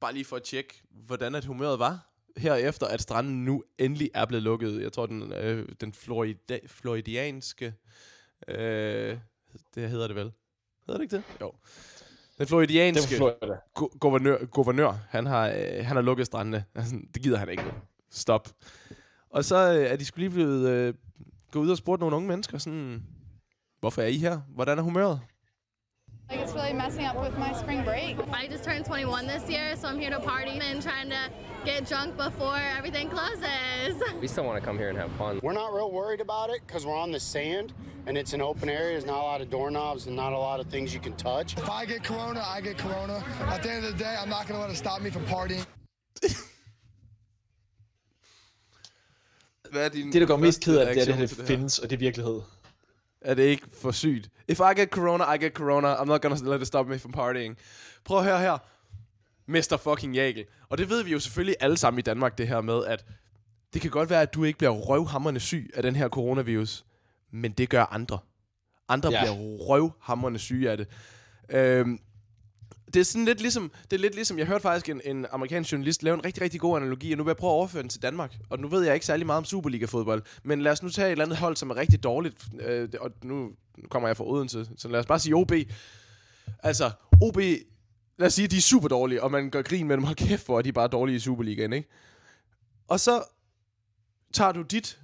Bare 0.00 0.12
lige 0.12 0.24
for 0.24 0.36
at 0.36 0.42
tjekke, 0.42 0.82
hvordan 0.90 1.34
at 1.34 1.44
humøret 1.44 1.78
var. 1.78 2.04
Herefter, 2.36 2.86
at 2.86 3.02
stranden 3.02 3.44
nu 3.44 3.62
endelig 3.78 4.10
er 4.14 4.26
blevet 4.26 4.42
lukket. 4.42 4.82
Jeg 4.82 4.92
tror, 4.92 5.06
den, 5.06 5.32
øh, 5.32 5.68
den 5.80 5.92
florida, 5.92 6.58
floridianske... 6.66 7.74
Øh, 8.48 9.18
det 9.74 9.90
hedder 9.90 10.06
det 10.06 10.16
vel. 10.16 10.32
Hedder 10.86 10.98
det 10.98 11.02
ikke 11.02 11.16
det? 11.16 11.22
Jo. 11.40 11.52
Den 12.38 12.46
floridianske 12.46 13.16
gu- 13.78 13.98
guvernør, 13.98 14.44
guvernør, 14.44 14.98
han 15.08 15.26
har, 15.26 15.48
øh, 15.48 15.54
han 15.86 15.96
har 15.96 16.00
lukket 16.00 16.26
strandene. 16.26 16.64
det 17.14 17.22
gider 17.22 17.38
han 17.38 17.48
ikke. 17.48 17.64
Stop. 18.10 18.48
Og 18.88 18.94
Og 19.30 19.44
så 19.44 19.56
øh, 19.72 19.82
er 19.86 19.96
de 19.96 20.04
skulle 20.04 20.28
lige 20.28 20.34
blevet 20.34 20.68
øh, 20.68 20.94
gået 21.52 21.64
ud 21.64 21.70
og 21.70 21.76
spurgt 21.76 22.00
nogle 22.00 22.16
unge 22.16 22.28
mennesker, 22.28 22.58
sådan, 22.58 23.02
hvorfor 23.80 24.02
er 24.02 24.06
I 24.06 24.16
her? 24.18 24.40
Hvordan 24.48 24.78
er 24.78 24.82
humøret? 24.82 25.20
Like 26.30 26.40
it's 26.40 26.52
really 26.52 26.74
messing 26.74 27.06
up 27.06 27.16
with 27.20 27.38
my 27.38 27.52
spring 27.54 27.82
break. 27.84 28.16
I 28.32 28.46
just 28.48 28.62
turned 28.62 28.84
21 28.84 29.26
this 29.26 29.48
year, 29.48 29.74
so 29.76 29.88
I'm 29.88 29.98
here 29.98 30.10
to 30.10 30.20
party 30.20 30.60
and 30.62 30.82
trying 30.82 31.08
to 31.08 31.30
get 31.64 31.86
drunk 31.88 32.18
before 32.18 32.58
everything 32.76 33.08
closes. 33.08 33.96
We 34.20 34.28
still 34.28 34.44
want 34.44 34.60
to 34.60 34.64
come 34.66 34.76
here 34.76 34.90
and 34.90 34.98
have 34.98 35.10
fun. 35.12 35.40
We're 35.42 35.54
not 35.54 35.72
real 35.72 35.90
worried 35.90 36.20
about 36.20 36.50
it 36.50 36.60
because 36.66 36.84
we're 36.84 36.98
on 36.98 37.12
the 37.12 37.20
sand 37.20 37.72
and 38.06 38.18
it's 38.18 38.34
an 38.34 38.42
open 38.42 38.68
area. 38.68 38.92
There's 38.92 39.06
not 39.06 39.20
a 39.20 39.28
lot 39.32 39.40
of 39.40 39.48
doorknobs 39.48 40.06
and 40.06 40.14
not 40.16 40.34
a 40.34 40.38
lot 40.38 40.60
of 40.60 40.66
things 40.66 40.92
you 40.92 41.00
can 41.00 41.14
touch. 41.14 41.56
If 41.56 41.70
I 41.70 41.86
get 41.86 42.04
corona, 42.04 42.42
I 42.46 42.60
get 42.60 42.76
corona. 42.76 43.24
At 43.54 43.62
the 43.62 43.70
end 43.72 43.86
of 43.86 43.92
the 43.92 43.98
day, 44.04 44.14
I'm 44.20 44.28
not 44.28 44.46
going 44.46 44.60
to 44.60 44.66
let 44.66 44.70
it 44.70 44.76
stop 44.76 45.00
me 45.00 45.10
from 45.10 45.24
partying. 45.24 45.64
Hvad 49.70 49.84
er 49.84 49.88
din 49.88 50.12
Det, 50.12 50.20
der 50.20 50.26
går 50.26 50.36
mest 50.36 50.64
ked 50.64 50.76
af, 50.78 50.86
det 50.86 51.08
er, 51.08 51.12
at 51.12 51.18
det 51.18 51.28
til 51.28 51.38
her? 51.38 51.46
findes, 51.46 51.78
og 51.78 51.90
det 51.90 51.96
er 51.96 52.00
virkelighed. 52.00 52.40
Er 53.20 53.34
det 53.34 53.42
ikke 53.42 53.66
for 53.80 53.90
sygt? 53.90 54.30
If 54.48 54.60
I 54.60 54.80
get 54.80 54.88
corona, 54.90 55.32
I 55.32 55.38
get 55.38 55.52
corona. 55.52 55.94
I'm 55.94 56.04
not 56.04 56.22
gonna 56.22 56.50
let 56.50 56.60
it 56.60 56.66
stop 56.66 56.86
me 56.86 56.98
from 56.98 57.12
partying. 57.12 57.56
Prøv 58.04 58.18
at 58.18 58.24
høre 58.24 58.40
her. 58.40 58.58
Mr. 59.46 59.76
fucking 59.76 60.14
Jagel. 60.14 60.44
Og 60.68 60.78
det 60.78 60.90
ved 60.90 61.02
vi 61.04 61.12
jo 61.12 61.18
selvfølgelig 61.20 61.56
alle 61.60 61.76
sammen 61.76 61.98
i 61.98 62.02
Danmark, 62.02 62.38
det 62.38 62.48
her 62.48 62.60
med, 62.60 62.84
at 62.84 63.04
det 63.74 63.82
kan 63.82 63.90
godt 63.90 64.10
være, 64.10 64.22
at 64.22 64.34
du 64.34 64.44
ikke 64.44 64.58
bliver 64.58 64.70
røvhammerne 64.72 65.40
syg 65.40 65.70
af 65.74 65.82
den 65.82 65.96
her 65.96 66.08
coronavirus, 66.08 66.84
men 67.32 67.52
det 67.52 67.68
gør 67.70 67.84
andre. 67.84 68.18
Andre 68.88 69.10
Ja. 69.10 69.16
ja. 69.16 69.22
bliver 69.24 69.36
røvhammerne 69.68 70.38
syge 70.38 70.70
af 70.70 70.76
det. 70.76 70.86
Øhm, 71.50 71.98
det 72.94 73.00
er 73.00 73.04
sådan 73.04 73.24
lidt 73.24 73.40
ligesom, 73.40 73.72
det 73.90 73.96
er 73.96 74.00
lidt 74.00 74.14
ligesom, 74.14 74.38
jeg 74.38 74.46
hørte 74.46 74.62
faktisk 74.62 74.88
en, 74.88 75.00
en 75.04 75.26
amerikansk 75.30 75.72
journalist 75.72 76.02
lave 76.02 76.14
en 76.14 76.24
rigtig, 76.24 76.42
rigtig 76.42 76.60
god 76.60 76.76
analogi, 76.76 77.12
og 77.12 77.18
nu 77.18 77.24
vil 77.24 77.30
jeg 77.30 77.36
prøve 77.36 77.50
at 77.50 77.54
overføre 77.54 77.82
den 77.82 77.90
til 77.90 78.02
Danmark. 78.02 78.36
Og 78.50 78.58
nu 78.58 78.68
ved 78.68 78.84
jeg 78.84 78.94
ikke 78.94 79.06
særlig 79.06 79.26
meget 79.26 79.38
om 79.38 79.44
Superliga-fodbold, 79.44 80.22
men 80.42 80.60
lad 80.62 80.72
os 80.72 80.82
nu 80.82 80.88
tage 80.88 81.06
et 81.06 81.12
eller 81.12 81.24
andet 81.24 81.38
hold, 81.38 81.56
som 81.56 81.70
er 81.70 81.76
rigtig 81.76 82.02
dårligt, 82.02 82.36
øh, 82.60 82.88
og 83.00 83.10
nu 83.22 83.50
kommer 83.90 84.08
jeg 84.08 84.16
fra 84.16 84.24
Odense, 84.26 84.68
så 84.76 84.88
lad 84.88 85.00
os 85.00 85.06
bare 85.06 85.18
sige 85.18 85.34
OB. 85.34 85.52
Altså, 86.62 86.90
OB, 87.22 87.36
lad 88.18 88.26
os 88.26 88.34
sige, 88.34 88.48
de 88.48 88.56
er 88.56 88.60
super 88.60 88.88
dårlige, 88.88 89.22
og 89.22 89.30
man 89.30 89.50
gør 89.50 89.62
grin 89.62 89.86
med 89.86 89.96
dem, 89.96 90.04
hold 90.04 90.16
kæft 90.16 90.46
for, 90.46 90.58
at 90.58 90.64
de 90.64 90.68
er 90.68 90.72
bare 90.72 90.88
dårlige 90.88 91.16
i 91.16 91.20
Superligaen, 91.20 91.72
ikke? 91.72 91.88
Og 92.88 93.00
så 93.00 93.22
tager 94.32 94.52
du 94.52 94.62
dit 94.62 94.98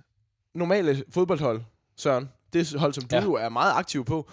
normale 0.54 1.04
fodboldhold, 1.10 1.60
Søren, 1.96 2.28
det 2.52 2.74
hold, 2.78 2.92
som 2.92 3.04
du 3.04 3.16
Ja. 3.16 3.20
ja. 3.20 3.24
jo 3.24 3.32
er 3.34 3.48
meget 3.48 3.72
aktiv 3.74 4.04
på, 4.04 4.30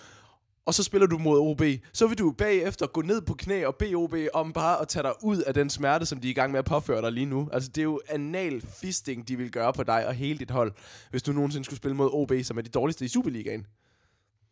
og 0.66 0.74
så 0.74 0.84
spiller 0.84 1.08
du 1.08 1.18
mod 1.18 1.40
OB, 1.40 1.62
så 1.94 2.08
vil 2.08 2.18
du 2.18 2.32
bagefter 2.32 2.88
gå 2.88 3.02
ned 3.02 3.22
på 3.22 3.34
knæ 3.34 3.66
og 3.66 3.76
bede 3.76 3.96
OB 3.96 4.16
om 4.34 4.54
bare 4.54 4.82
at 4.82 4.88
tage 4.88 5.04
dig 5.04 5.14
ud 5.24 5.38
af 5.38 5.54
den 5.54 5.70
smerte, 5.70 6.06
som 6.06 6.20
de 6.20 6.28
er 6.28 6.32
i 6.32 6.34
gang 6.34 6.52
med 6.52 6.60
at 6.60 6.66
påføre 6.66 7.02
dig 7.02 7.12
lige 7.12 7.26
nu. 7.26 7.50
Altså, 7.54 7.70
det 7.70 7.82
er 7.82 7.84
jo 7.84 8.02
anal 8.10 8.62
fisting, 8.62 9.28
de 9.28 9.38
vil 9.38 9.52
gøre 9.52 9.74
på 9.74 9.84
dig 9.84 10.08
og 10.08 10.14
hele 10.14 10.40
dit 10.40 10.52
hold, 10.52 10.74
hvis 11.10 11.24
du 11.24 11.32
nogensinde 11.32 11.66
skulle 11.66 11.78
spille 11.78 11.96
mod 11.96 12.10
OB, 12.14 12.32
som 12.44 12.58
er 12.58 12.62
de 12.62 12.70
dårligste 12.70 13.06
i 13.06 13.08
Superligaen. 13.08 13.66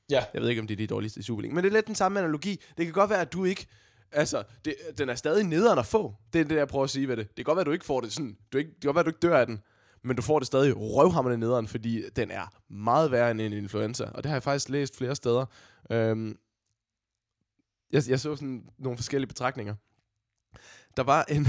Ja. 0.09 0.23
Jeg 0.33 0.41
ved 0.41 0.49
ikke, 0.49 0.61
om 0.61 0.67
det 0.67 0.73
er 0.73 0.77
de 0.77 0.87
dårligste 0.87 1.19
i 1.19 1.23
Superligaen, 1.23 1.55
men 1.55 1.63
det 1.63 1.69
er 1.69 1.73
lidt 1.73 1.87
den 1.87 1.95
samme 1.95 2.19
analogi. 2.19 2.61
Det 2.77 2.85
kan 2.85 2.93
godt 2.93 3.09
være, 3.09 3.21
at 3.21 3.33
du 3.33 3.45
ikke... 3.45 3.67
Altså, 4.11 4.43
det, 4.65 4.75
den 4.97 5.09
er 5.09 5.15
stadig 5.15 5.43
nederen 5.43 5.79
at 5.79 5.85
få. 5.85 6.15
Det 6.33 6.41
er 6.41 6.45
det, 6.45 6.55
jeg 6.55 6.67
prøver 6.67 6.83
at 6.83 6.89
sige 6.89 7.07
ved 7.07 7.17
det. 7.17 7.27
Det 7.27 7.35
kan 7.35 7.43
godt 7.43 7.55
være, 7.55 7.61
at 7.61 7.67
du 7.67 7.71
ikke 7.71 7.85
får 7.85 8.01
det 8.01 8.13
sådan... 8.13 8.37
Du 8.53 8.57
ikke, 8.57 8.69
det 8.69 8.81
kan 8.81 8.87
godt 8.87 8.95
være, 8.95 9.01
at 9.01 9.05
du 9.05 9.09
ikke 9.09 9.19
dør 9.27 9.37
af 9.37 9.45
den, 9.45 9.59
men 10.03 10.15
du 10.15 10.21
får 10.21 10.39
det 10.39 10.47
stadig 10.47 10.73
røvhamrende 10.77 11.37
nederen, 11.37 11.67
fordi 11.67 12.03
den 12.15 12.31
er 12.31 12.53
meget 12.69 13.11
værre 13.11 13.31
end 13.31 13.41
en 13.41 13.53
influenza. 13.53 14.03
Og 14.03 14.23
det 14.23 14.25
har 14.25 14.35
jeg 14.35 14.43
faktisk 14.43 14.69
læst 14.69 14.97
flere 14.97 15.15
steder. 15.15 15.45
Øhm, 15.91 16.37
jeg, 17.91 18.03
jeg 18.09 18.19
så 18.19 18.35
sådan 18.35 18.63
nogle 18.77 18.97
forskellige 18.97 19.27
betragtninger. 19.27 19.75
Der 20.97 21.03
var 21.03 21.23
en, 21.23 21.43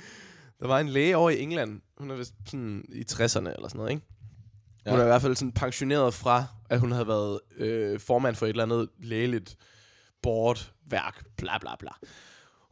der 0.60 0.66
var 0.66 0.78
en 0.80 0.88
læge 0.88 1.16
over 1.16 1.30
i 1.30 1.40
England. 1.40 1.80
Hun 1.98 2.10
er 2.10 2.14
vist 2.16 2.34
sådan 2.46 2.84
i 2.88 3.04
60'erne 3.12 3.38
eller 3.38 3.68
sådan 3.68 3.76
noget, 3.76 3.90
ikke? 3.90 4.02
Hun 4.88 4.94
Ja. 4.94 5.00
er 5.00 5.04
i 5.04 5.08
hvert 5.08 5.22
fald 5.22 5.36
sådan 5.36 5.52
pensioneret 5.52 6.14
fra, 6.14 6.44
at 6.70 6.80
hun 6.80 6.92
havde 6.92 7.08
været 7.08 7.40
øh, 7.56 8.00
formand 8.00 8.36
for 8.36 8.46
et 8.46 8.50
eller 8.50 8.62
andet 8.62 8.88
lægeligt 8.98 9.56
board, 10.22 10.72
værk, 10.90 11.24
bla 11.36 11.58
bla 11.58 11.76
bla. 11.78 11.90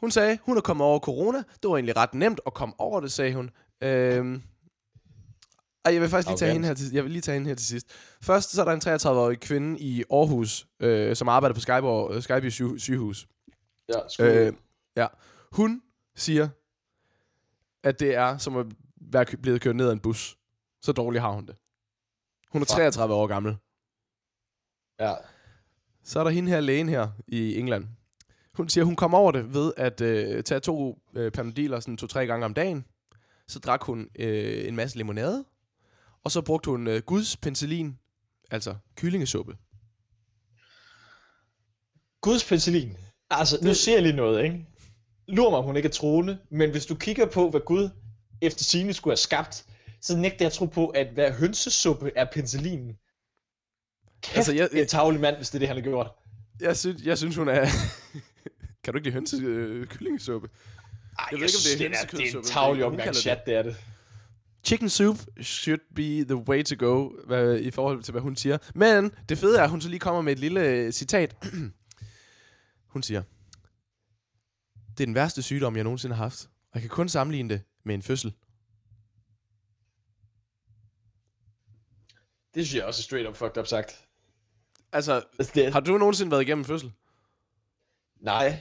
Hun 0.00 0.10
sagde, 0.10 0.38
hun 0.42 0.56
er 0.56 0.60
kommet 0.60 0.86
over 0.86 0.98
corona. 0.98 1.38
Det 1.38 1.70
var 1.70 1.76
egentlig 1.76 1.96
ret 1.96 2.14
nemt 2.14 2.40
at 2.46 2.54
komme 2.54 2.74
over 2.78 3.00
det, 3.00 3.12
sagde 3.12 3.34
hun. 3.34 3.50
Øhm, 3.80 4.42
ej, 5.84 5.92
jeg 5.92 6.00
vil 6.00 6.08
faktisk 6.08 6.28
lige 6.28 6.38
tage 6.38 6.52
hende 6.52 6.66
her 6.66 6.74
til, 6.74 6.92
jeg 6.92 7.04
vil 7.04 7.12
lige 7.12 7.22
tage 7.22 7.34
hende 7.34 7.48
her 7.48 7.54
til 7.54 7.66
sidst. 7.66 7.86
Først 8.22 8.50
så 8.50 8.60
er 8.60 8.64
der 8.64 8.72
en 8.72 8.96
33-årig 9.16 9.40
kvinde 9.40 9.80
i 9.80 10.04
Aarhus, 10.10 10.66
øh, 10.80 11.16
som 11.16 11.28
arbejder 11.28 11.54
på 11.54 11.60
Skyborg, 11.60 12.14
øh, 12.14 12.22
Skyby 12.22 12.48
syge- 12.50 12.78
sygehus. 12.80 13.26
Ja. 14.18 14.46
Øh, 14.46 14.52
ja. 14.96 15.06
Hun 15.52 15.82
siger, 16.16 16.48
at 17.82 18.00
det 18.00 18.14
er 18.14 18.38
som 18.38 18.56
at 18.56 18.66
være 19.12 19.24
blevet 19.42 19.60
kørt 19.60 19.76
ned 19.76 19.88
af 19.88 19.92
en 19.92 20.00
bus. 20.00 20.36
Så 20.82 20.92
dårligt 20.92 21.22
har 21.22 21.30
hun 21.32 21.46
det. 21.46 21.56
Hun 22.52 22.62
er 22.62 22.66
Fuck. 22.66 22.68
33 22.76 23.14
år 23.14 23.26
gammel. 23.26 23.56
ja. 25.00 25.14
Så 26.06 26.20
er 26.20 26.24
der 26.24 26.30
hende 26.30 26.50
her 26.50 26.60
lægen 26.60 26.88
her 26.88 27.08
i 27.28 27.58
England. 27.58 27.84
Hun 28.54 28.68
siger, 28.68 28.84
hun 28.84 28.96
kom 28.96 29.14
over 29.14 29.32
det 29.32 29.54
ved 29.54 29.72
at 29.76 30.00
øh, 30.00 30.42
tage 30.42 30.60
to 30.60 30.98
øh, 31.14 31.32
panodiler 31.32 31.80
sådan 31.80 31.96
to-tre 31.96 32.26
gange 32.26 32.44
om 32.46 32.54
dagen. 32.54 32.84
Så 33.48 33.58
drak 33.58 33.82
hun 33.82 34.08
øh, 34.18 34.68
en 34.68 34.76
masse 34.76 34.96
limonade. 34.96 35.44
Og 36.24 36.30
så 36.30 36.40
brugte 36.42 36.70
hun 36.70 36.86
øh, 36.86 37.02
Guds 37.02 37.36
penicillin, 37.36 37.98
altså 38.50 38.74
kyllingesuppe. 38.96 39.56
Guds 42.20 42.44
penicillin. 42.44 42.96
Altså, 43.30 43.58
nu 43.62 43.74
ser 43.74 43.92
jeg 43.94 44.02
lige 44.02 44.16
noget, 44.16 44.44
ikke? 44.44 44.66
Lur 45.28 45.50
mig, 45.50 45.58
om 45.58 45.64
hun 45.64 45.76
ikke 45.76 45.86
er 45.86 45.90
troende, 45.92 46.38
men 46.50 46.70
hvis 46.70 46.86
du 46.86 46.94
kigger 46.94 47.26
på, 47.26 47.50
hvad 47.50 47.60
Gud 47.60 47.88
efter 48.42 48.64
sine 48.64 48.92
skulle 48.92 49.12
have 49.12 49.16
skabt, 49.16 49.64
så 50.00 50.16
nægter 50.16 50.36
jeg 50.40 50.46
at 50.46 50.52
tro 50.52 50.66
på, 50.66 50.88
at 50.88 51.06
hver 51.14 51.32
hønsesuppe 51.32 52.12
er 52.16 52.24
penicillinen. 52.32 52.92
Kæft, 54.22 54.36
Altså, 54.36 54.52
jeg- 54.52 54.68
jeg, 54.72 54.80
en 54.80 54.86
tavlig 54.88 55.20
mand, 55.20 55.36
hvis 55.36 55.50
det 55.50 55.54
er 55.54 55.58
det, 55.58 55.68
han 55.68 55.76
har 55.76 55.82
gjort. 55.82 56.10
Jeg 56.60 56.76
synes, 56.76 57.02
jeg 57.02 57.18
synes 57.18 57.36
hun 57.36 57.48
er... 57.48 57.66
kan 58.84 58.92
du 58.92 58.96
ikke 58.98 59.06
lide 59.06 59.12
hønse 59.14 59.36
øh, 59.36 59.86
kyllingesuppe? 59.86 60.48
Ej, 61.18 61.28
Jeg 61.32 61.40
ved 61.40 61.46
ikke, 61.46 61.56
om 61.56 61.62
det 61.62 61.70
er 61.72 61.76
synes, 61.76 61.78
det 61.78 61.86
er, 61.86 61.88
hønsekødsuppe, 61.88 62.38
en 62.48 62.52
tavlig 62.52 62.84
omgang 62.84 63.14
chat, 63.14 63.46
det 63.46 63.54
er 63.54 63.62
det. 63.62 63.76
Chicken 64.64 64.88
soup 64.88 65.16
should 65.42 65.80
be 65.94 66.24
the 66.24 66.36
way 66.36 66.62
to 66.62 66.86
go, 66.86 67.10
hvad, 67.26 67.58
i 67.58 67.70
forhold 67.70 68.02
til, 68.02 68.12
hvad 68.12 68.22
hun 68.22 68.36
siger. 68.36 68.58
Men 68.74 69.12
det 69.28 69.38
fede 69.38 69.58
er, 69.58 69.62
at 69.62 69.70
hun 69.70 69.80
så 69.80 69.88
lige 69.88 70.00
kommer 70.00 70.22
med 70.22 70.32
et 70.32 70.38
lille 70.38 70.60
øh, 70.60 70.92
citat. 70.92 71.36
hun 72.94 73.02
siger, 73.02 73.22
det 74.98 75.04
er 75.04 75.06
den 75.06 75.14
værste 75.14 75.42
sygdom, 75.42 75.76
jeg 75.76 75.84
nogensinde 75.84 76.14
har 76.16 76.24
haft. 76.24 76.42
Og 76.44 76.74
jeg 76.74 76.80
kan 76.82 76.90
kun 76.90 77.08
sammenligne 77.08 77.48
det 77.54 77.62
med 77.84 77.94
en 77.94 78.02
fødsel. 78.02 78.34
Det 82.54 82.66
synes 82.66 82.74
jeg 82.74 82.84
også 82.84 83.00
er 83.00 83.02
straight 83.02 83.28
up 83.28 83.36
fucked 83.36 83.58
up 83.58 83.66
sagt. 83.66 84.06
Altså, 84.92 85.22
Altså, 85.38 85.52
det 85.54 85.72
har 85.72 85.80
du 85.80 85.98
nogensinde 85.98 86.30
været 86.30 86.42
igennem 86.42 86.60
en 86.60 86.66
fødsel? 86.66 86.92
Nej, 88.20 88.60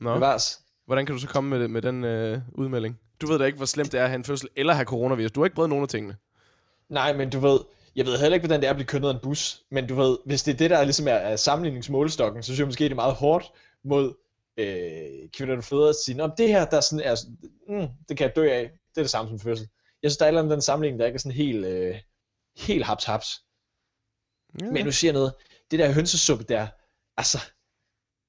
Nå. 0.00 0.14
bevares. 0.14 0.60
Hvordan 0.86 1.06
kan 1.06 1.14
du 1.14 1.20
så 1.20 1.28
komme 1.28 1.50
med, 1.50 1.68
med 1.68 1.82
den 1.82 2.04
øh, 2.04 2.40
udmelding? 2.52 2.98
Du 3.22 3.26
ved 3.26 3.38
da 3.38 3.44
ikke, 3.44 3.56
hvor 3.56 3.66
slemt 3.66 3.92
det 3.92 4.00
er 4.00 4.04
at 4.04 4.10
have 4.10 4.18
en 4.18 4.24
fødsel 4.24 4.48
eller 4.56 4.72
have 4.72 4.84
coronavirus. 4.84 5.32
Du 5.32 5.40
har 5.40 5.44
ikke 5.44 5.54
prøvet 5.54 5.68
nogen 5.68 5.82
af 5.82 5.88
tingene. 5.88 6.16
Nej, 6.88 7.16
men 7.16 7.30
du 7.30 7.40
ved, 7.40 7.60
jeg 7.96 8.06
ved 8.06 8.18
heller 8.18 8.34
ikke, 8.34 8.46
hvordan 8.46 8.60
det 8.60 8.66
er 8.66 8.70
at 8.70 8.76
blive 8.76 8.86
kørt 8.86 9.00
ned 9.00 9.10
af 9.10 9.14
en 9.14 9.20
bus, 9.22 9.62
men 9.70 9.86
du 9.86 9.94
ved, 9.94 10.18
hvis 10.26 10.42
det 10.42 10.52
er 10.52 10.56
det, 10.56 10.70
der 10.70 10.84
ligesom 10.84 11.08
er, 11.08 11.12
er 11.12 11.36
sammenligningsmålestokken, 11.36 12.42
så 12.42 12.46
synes 12.46 12.58
jeg 12.58 12.66
måske, 12.66 12.84
det 12.84 12.90
er 12.90 12.94
meget 12.94 13.14
hårdt 13.14 13.52
mod 13.84 14.14
øh, 14.56 15.28
kvinder 15.36 15.56
og 15.56 15.64
fædre 15.64 15.88
at 15.88 15.94
sige, 16.04 16.22
om 16.22 16.32
det 16.38 16.48
her, 16.48 16.64
der 16.64 16.80
sådan 16.80 17.04
er, 17.04 17.16
mm, 17.68 17.88
det 18.08 18.16
kan 18.16 18.26
jeg 18.26 18.36
dø 18.36 18.50
af, 18.50 18.70
det 18.94 19.00
er 19.00 19.02
det 19.02 19.10
samme 19.10 19.30
som 19.30 19.38
fødsel. 19.38 19.68
Jeg 20.02 20.10
synes, 20.10 20.18
der 20.18 20.24
er 20.24 20.28
eller 20.28 20.42
den 20.42 20.62
sammenligning, 20.62 21.00
der 21.00 21.06
ikke 21.06 21.16
er 21.16 21.20
sådan 21.20 21.36
helt, 21.36 21.64
øh, 21.64 21.96
helt 22.56 22.84
haps-haps. 22.84 23.46
Ja. 24.60 24.70
Men 24.70 24.84
nu 24.84 24.92
siger 24.92 25.08
jeg 25.12 25.18
noget, 25.18 25.34
det 25.70 25.78
der 25.78 25.92
hønsesuppe 25.92 26.44
der, 26.44 26.66
altså, 27.16 27.38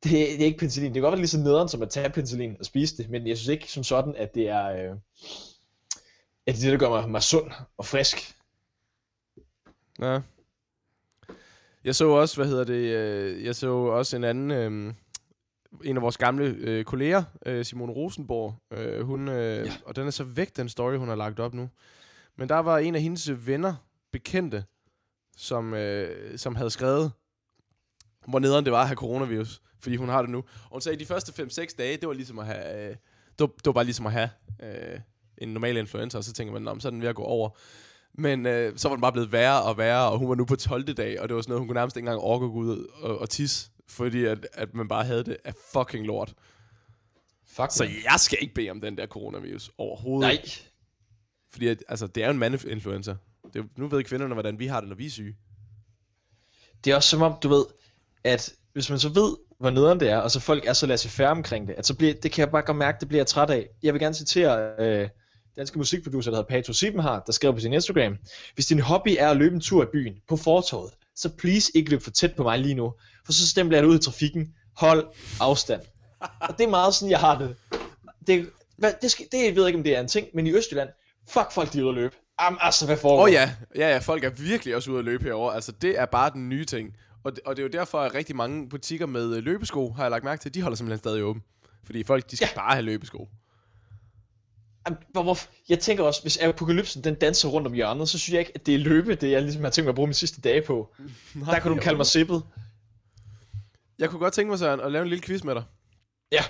det, 0.04 0.12
det 0.12 0.42
er 0.42 0.46
ikke 0.46 0.60
penicillin. 0.60 0.89
Det 0.89 0.96
kan 0.96 1.02
godt 1.02 1.12
være 1.12 1.20
lige 1.20 1.28
så 1.28 1.39
nederen 1.39 1.70
som 1.70 1.82
at 1.82 1.89
tage 1.89 2.10
penicillin 2.10 2.56
og 2.60 2.66
spise 2.66 2.98
det, 2.98 3.10
men 3.10 3.28
jeg 3.28 3.38
synes 3.38 3.48
ikke 3.48 3.72
som 3.72 3.84
sådan, 3.84 4.16
at 4.16 4.36
det 4.36 4.50
er, 4.50 4.66
øh, 4.66 4.98
at 6.48 6.56
det 6.56 6.62
det, 6.62 6.72
der 6.72 6.78
gør 6.78 6.89
mig, 6.89 7.10
mig 7.10 7.24
sund 7.24 7.52
og 7.78 7.86
frisk. 7.86 8.36
Ja. 10.00 10.20
Jeg 11.84 11.96
så 11.96 12.08
også, 12.08 12.36
hvad 12.36 12.48
hedder 12.48 12.63
det, 12.63 12.74
øh, 12.74 13.44
jeg 13.44 13.56
så 13.56 13.72
også 13.72 14.16
en 14.16 14.24
anden, 14.24 14.52
øh, 14.52 14.94
en 15.84 15.96
af 15.98 16.02
vores 16.02 16.18
gamle 16.18 16.46
øh, 16.46 16.86
kolleger, 16.86 17.24
øh, 17.46 17.66
Simone 17.66 17.94
Rosenborg, 17.94 18.56
øh, 18.72 19.02
hun, 19.06 19.28
øh, 19.28 19.66
ja. 19.68 19.72
og 19.86 19.96
den 19.96 20.08
er 20.08 20.12
så 20.12 20.24
væk, 20.24 20.58
den 20.58 20.70
story, 20.70 20.98
hun 20.98 21.08
har 21.08 21.16
lagt 21.16 21.39
op 21.39 21.54
nu. 21.54 21.70
Men 22.36 22.50
der 22.50 22.56
var 22.56 22.78
en 22.78 22.96
af 22.96 23.02
hendes 23.02 23.48
venner, 23.48 23.76
bekendte, 24.12 24.66
som, 25.38 25.74
øh, 25.74 26.38
som 26.38 26.56
havde 26.56 26.70
skrevet, 26.70 27.12
hvor 28.28 28.39
nederen 28.39 28.66
det 28.66 28.74
var 28.74 28.82
at 28.82 28.88
have 28.88 28.96
coronavirus, 28.96 29.62
fordi 29.84 29.96
hun 29.96 30.10
har 30.10 30.22
det 30.22 30.32
nu. 30.32 30.38
Og 30.38 30.72
hun 30.72 30.82
sagde, 30.82 30.93
at 30.93 31.00
de 31.00 31.06
første 31.06 31.43
5-6 31.43 31.76
dage, 31.78 31.98
det 31.98 32.08
var 32.08 32.13
ligesom 32.13 32.39
at 32.39 32.46
have, 32.46 32.89
øh, 32.89 32.89
det, 32.89 33.39
var, 33.39 33.48
det 33.48 33.65
var 33.65 33.72
bare 33.72 33.84
ligesom 33.84 34.06
at 34.06 34.12
have 34.12 34.30
øh, 34.63 35.00
en 35.38 35.50
normal 35.50 35.78
influenza, 35.78 36.17
og 36.17 36.24
så 36.24 36.34
tænker 36.34 36.54
man, 36.54 36.62
"Nå, 36.62 36.74
men 36.74 36.82
så 36.82 36.88
er 36.88 36.91
den 36.91 37.02
ved 37.02 37.10
at 37.10 37.15
gå 37.15 37.24
over. 37.24 37.50
Men 38.13 38.46
øh, 38.46 38.78
så 38.78 38.88
var 38.89 38.96
den 38.96 39.02
bare 39.02 39.12
blevet 39.12 39.32
værre 39.32 39.63
og 39.63 39.78
værre, 39.78 40.12
og 40.12 40.17
hun 40.19 40.30
var 40.30 40.36
nu 40.36 40.46
på 40.46 40.56
12. 40.56 40.93
dag, 40.93 41.19
og 41.22 41.30
det 41.30 41.36
var 41.36 41.41
sådan 41.41 41.50
noget, 41.52 41.60
hun 41.62 41.67
kunne 41.67 41.76
nærmest 41.76 41.98
ikke 41.98 42.06
engang 42.06 42.22
orke 42.22 42.46
at 42.46 42.52
gå 42.52 42.58
ud 42.58 42.88
og, 43.02 43.17
og 43.19 43.30
tisse, 43.30 43.69
fordi 43.88 44.26
at, 44.26 44.48
at 44.54 44.74
man 44.74 44.88
bare 44.88 45.04
havde 45.04 45.24
det 45.24 45.38
af 45.43 45.54
fucking 45.74 46.06
lort. 46.06 46.34
Fuck, 47.48 47.72
Så 47.72 47.84
man. 47.84 47.93
jeg 48.04 48.15
skal 48.19 48.38
ikke 48.41 48.54
bede 48.54 48.69
om 48.69 48.82
den 48.82 48.98
der 48.98 49.08
coronavirus 49.08 49.72
overhovedet. 49.78 50.28
Nej. 50.28 50.41
Fordi 51.52 51.67
at, 51.67 51.84
altså, 51.88 52.08
det 52.08 52.24
er 52.24 52.28
jo 52.28 52.32
en 52.34 52.39
mandeinfluencer. 52.39 53.15
Det 53.54 53.65
nu 53.78 53.88
ved 53.88 54.04
kvinderne, 54.04 54.34
hvordan 54.34 54.60
vi 54.60 54.67
har 54.67 54.80
det, 54.80 54.89
når 54.89 54.96
vi 54.96 55.06
er 55.06 55.10
syge. 55.10 55.36
Det 56.84 56.91
er 56.91 56.96
også 56.96 57.10
som 57.10 57.22
om, 57.22 57.34
du 57.43 57.50
ved, 57.50 57.65
at 58.24 58.54
hvis 58.74 58.89
man 58.89 59.00
så 59.00 59.10
ved, 59.10 59.36
hvor 59.63 59.69
nederen 59.69 59.99
det 59.99 60.10
er, 60.10 60.17
og 60.17 60.32
så 60.32 60.39
folk 60.39 60.65
er 60.65 60.73
så 60.73 60.86
laissez-faire 60.86 61.32
omkring 61.32 61.67
det, 61.67 61.76
at 61.78 61.86
så 61.86 61.93
bliver, 61.93 62.13
det 62.13 62.32
kan 62.32 62.39
jeg 62.39 62.52
bare 62.52 62.62
godt 62.62 62.78
mærke, 62.78 62.97
det 62.99 63.08
bliver 63.08 63.19
jeg 63.19 63.28
træt 63.28 63.49
af. 63.49 63.67
Jeg 63.84 63.93
vil 63.93 64.02
gerne 64.02 64.15
citere 64.15 64.69
øh, 64.80 65.10
danske 65.58 65.78
musikproducer, 65.78 66.32
der 66.32 66.38
hedder 66.38 66.49
Pato 66.49 66.73
Siebenhardt, 66.73 67.26
der 67.26 67.32
skrev 67.32 67.54
på 67.54 67.60
sin 67.60 67.73
Instagram, 67.73 68.17
hvis 68.56 68.65
din 68.65 68.80
hobby 68.80 69.15
er 69.19 69.30
at 69.30 69.38
løbe 69.38 69.56
en 69.56 69.62
tur 69.62 69.84
i 69.84 69.86
byen 69.93 70.13
på 70.30 70.38
fortorvet, 70.38 70.93
så 71.15 71.30
please 71.30 71.71
ikke 71.76 71.89
løb 71.89 72.02
for 72.02 72.12
tæt 72.12 72.36
på 72.36 72.43
mig 72.43 72.60
lige 72.60 72.73
nu, 72.73 72.93
for 73.26 73.34
så 73.34 73.47
stempler 73.47 73.78
jeg 73.78 73.84
dig 73.84 73.89
ud 73.89 73.99
i 73.99 74.02
trafikken. 74.02 74.54
Hold 74.78 75.08
afstand. 75.39 75.82
Og 76.49 76.58
det 76.58 76.63
er 76.63 76.69
meget 76.69 76.93
sådan, 76.93 77.12
jeg 77.12 77.19
har 77.19 77.38
det. 77.38 77.56
Det, 78.28 78.49
hvad, 78.78 78.93
det, 79.02 79.12
skal, 79.12 79.26
det 79.32 79.45
jeg 79.45 79.56
ved 79.56 79.67
ikke, 79.67 79.78
om 79.78 79.84
det 79.84 79.95
er 79.95 79.99
en 79.99 80.08
ting, 80.08 80.28
men 80.34 80.47
i 80.47 80.54
Østjylland, 80.54 80.89
fuck 81.30 81.52
folk, 81.52 81.73
de 81.73 81.80
er 81.80 81.84
ude 81.84 81.89
at 81.89 81.95
løbe. 81.95 82.15
Am, 82.38 82.58
altså, 82.62 82.86
hvad 82.86 82.97
foregår? 82.97 83.17
Åh 83.17 83.23
oh, 83.23 83.32
ja. 83.32 83.52
ja, 83.76 83.89
ja, 83.89 83.97
folk 83.97 84.23
er 84.23 84.30
virkelig 84.30 84.76
også 84.76 84.91
ude 84.91 84.99
at 84.99 85.06
løbe 85.06 85.23
herover. 85.23 85.52
Altså, 85.52 85.71
det 85.71 85.99
er 85.99 86.06
bare 86.06 86.32
den 86.34 86.49
nye 86.49 86.65
ting. 86.65 86.95
Og 87.24 87.36
det, 87.36 87.40
og 87.46 87.56
det 87.56 87.64
er 87.64 87.68
jo 87.68 87.80
derfor, 87.80 88.00
at 88.00 88.14
rigtig 88.14 88.36
mange 88.36 88.70
butikker 88.70 89.06
med 89.06 89.36
øh, 89.36 89.44
løbesko, 89.44 89.92
har 89.92 90.04
jeg 90.04 90.12
lagt 90.12 90.24
mærke 90.24 90.42
til, 90.42 90.54
de 90.54 90.62
holder 90.62 90.76
simpelthen 90.76 91.00
stadig 91.00 91.24
åben. 91.24 91.44
Fordi 91.84 92.04
folk, 92.04 92.32
de 92.32 92.36
skal 92.36 92.50
ja. 92.56 92.60
bare 92.60 92.74
have 92.74 92.86
løbesko. 92.86 93.30
Jeg 95.70 95.80
tænker 95.80 96.04
også, 96.04 96.22
hvis 96.22 96.38
apokalypsen 96.38 97.04
den 97.04 97.16
danser 97.16 97.50
rundt 97.50 97.68
om 97.68 97.74
hjørnet, 97.74 98.10
så 98.10 98.20
synes 98.20 98.34
jeg 98.34 98.40
ikke, 98.40 98.52
at 98.56 98.66
det 98.66 98.76
er 98.76 98.80
løbe, 98.80 99.16
det 99.16 99.32
jeg 99.32 99.42
ligesom 99.42 99.64
har 99.64 99.70
tænkt 99.72 99.86
mig 99.86 99.90
at 99.90 99.96
bruge 99.96 100.08
mine 100.08 100.14
sidste 100.14 100.42
dage 100.42 100.62
på. 100.62 100.94
Nej, 101.34 101.54
Der 101.54 101.60
kan 101.60 101.72
du 101.72 101.78
kalde 101.78 101.98
mig 101.98 102.06
sippet. 102.06 102.44
Jeg 104.00 104.10
kunne 104.10 104.20
godt 104.20 104.34
tænke 104.34 104.50
mig, 104.50 104.60
Søren, 104.60 104.80
at 104.80 104.92
lave 104.92 105.02
en 105.02 105.10
lille 105.10 105.24
quiz 105.24 105.44
med 105.44 105.56
dig. 105.56 105.64
Ja. 106.32 106.44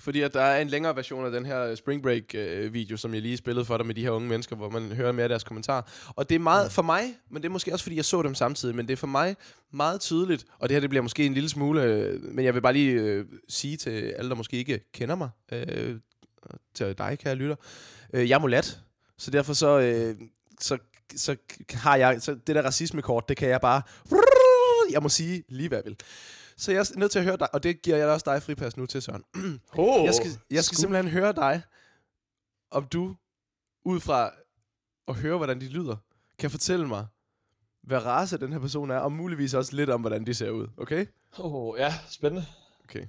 Fordi 0.00 0.20
at 0.20 0.34
der 0.34 0.40
er 0.40 0.60
en 0.60 0.68
længere 0.68 0.96
version 0.96 1.24
af 1.24 1.30
den 1.30 1.46
her 1.46 1.74
Spring 1.74 2.02
Break 2.02 2.34
øh, 2.34 2.74
video, 2.74 2.96
som 2.96 3.14
jeg 3.14 3.22
lige 3.22 3.36
spillede 3.36 3.64
for 3.64 3.76
dig 3.76 3.86
med 3.86 3.94
de 3.94 4.02
her 4.02 4.10
unge 4.10 4.28
mennesker, 4.28 4.56
hvor 4.56 4.70
man 4.70 4.92
hører 4.92 5.12
mere 5.12 5.22
af 5.22 5.28
deres 5.28 5.44
kommentarer. 5.44 5.82
Og 6.08 6.28
det 6.28 6.34
er 6.34 6.38
meget 6.38 6.72
for 6.72 6.82
mig, 6.82 7.02
men 7.30 7.42
det 7.42 7.48
er 7.48 7.52
måske 7.52 7.72
også 7.72 7.82
fordi 7.82 7.96
jeg 7.96 8.04
så 8.04 8.22
dem 8.22 8.34
samtidig, 8.34 8.74
men 8.74 8.86
det 8.86 8.92
er 8.92 8.96
for 8.96 9.06
mig 9.06 9.36
meget 9.72 10.00
tydeligt, 10.00 10.44
og 10.58 10.68
det 10.68 10.74
her 10.74 10.80
det 10.80 10.90
bliver 10.90 11.02
måske 11.02 11.26
en 11.26 11.34
lille 11.34 11.48
smule, 11.48 11.82
øh, 11.82 12.22
men 12.22 12.44
jeg 12.44 12.54
vil 12.54 12.60
bare 12.60 12.72
lige 12.72 12.92
øh, 12.92 13.24
sige 13.48 13.76
til 13.76 13.90
alle, 13.90 14.30
der 14.30 14.36
måske 14.36 14.56
ikke 14.56 14.80
kender 14.92 15.14
mig, 15.14 15.30
øh, 15.52 15.96
til 16.74 16.98
dig, 16.98 17.18
kære 17.18 17.34
lytter, 17.34 17.56
øh, 18.12 18.28
jeg 18.28 18.34
er 18.34 18.40
mulat, 18.40 18.80
så 19.18 19.30
derfor 19.30 19.52
så, 19.52 19.80
øh, 19.80 20.14
så, 20.60 20.78
så 21.16 21.36
har 21.70 21.96
jeg, 21.96 22.22
så 22.22 22.34
det 22.46 22.54
der 22.54 22.62
racismekort, 22.62 23.28
det 23.28 23.36
kan 23.36 23.48
jeg 23.48 23.60
bare, 23.60 23.82
jeg 24.90 25.02
må 25.02 25.08
sige 25.08 25.42
lige 25.48 25.68
hvad 25.68 25.78
jeg 25.78 25.84
vil. 25.84 25.96
Så 26.60 26.72
jeg 26.72 26.78
er 26.80 26.98
nødt 26.98 27.12
til 27.12 27.18
at 27.18 27.24
høre 27.24 27.36
dig, 27.36 27.54
og 27.54 27.62
det 27.62 27.82
giver 27.82 27.96
jeg 27.96 28.08
også 28.08 28.30
dig 28.32 28.42
fripas 28.42 28.76
nu 28.76 28.86
til, 28.86 29.02
Søren. 29.02 29.24
Oh, 29.78 30.04
Jeg 30.04 30.14
skal, 30.14 30.30
jeg 30.50 30.64
skal 30.64 30.78
simpelthen 30.78 31.10
høre 31.12 31.32
dig, 31.32 31.62
om 32.70 32.86
du, 32.86 33.16
ud 33.84 34.00
fra 34.00 34.30
at 35.08 35.14
høre, 35.14 35.36
hvordan 35.36 35.60
de 35.60 35.68
lyder, 35.68 35.96
kan 36.38 36.50
fortælle 36.50 36.88
mig, 36.88 37.06
hvad 37.82 38.04
race 38.06 38.38
den 38.38 38.52
her 38.52 38.58
person 38.58 38.90
er, 38.90 38.98
og 38.98 39.12
muligvis 39.12 39.54
også 39.54 39.76
lidt 39.76 39.90
om, 39.90 40.00
hvordan 40.00 40.26
de 40.26 40.34
ser 40.34 40.50
ud, 40.50 40.68
okay? 40.76 41.06
Oh, 41.38 41.78
ja, 41.78 41.94
spændende. 42.08 42.46
Okay. 42.84 43.06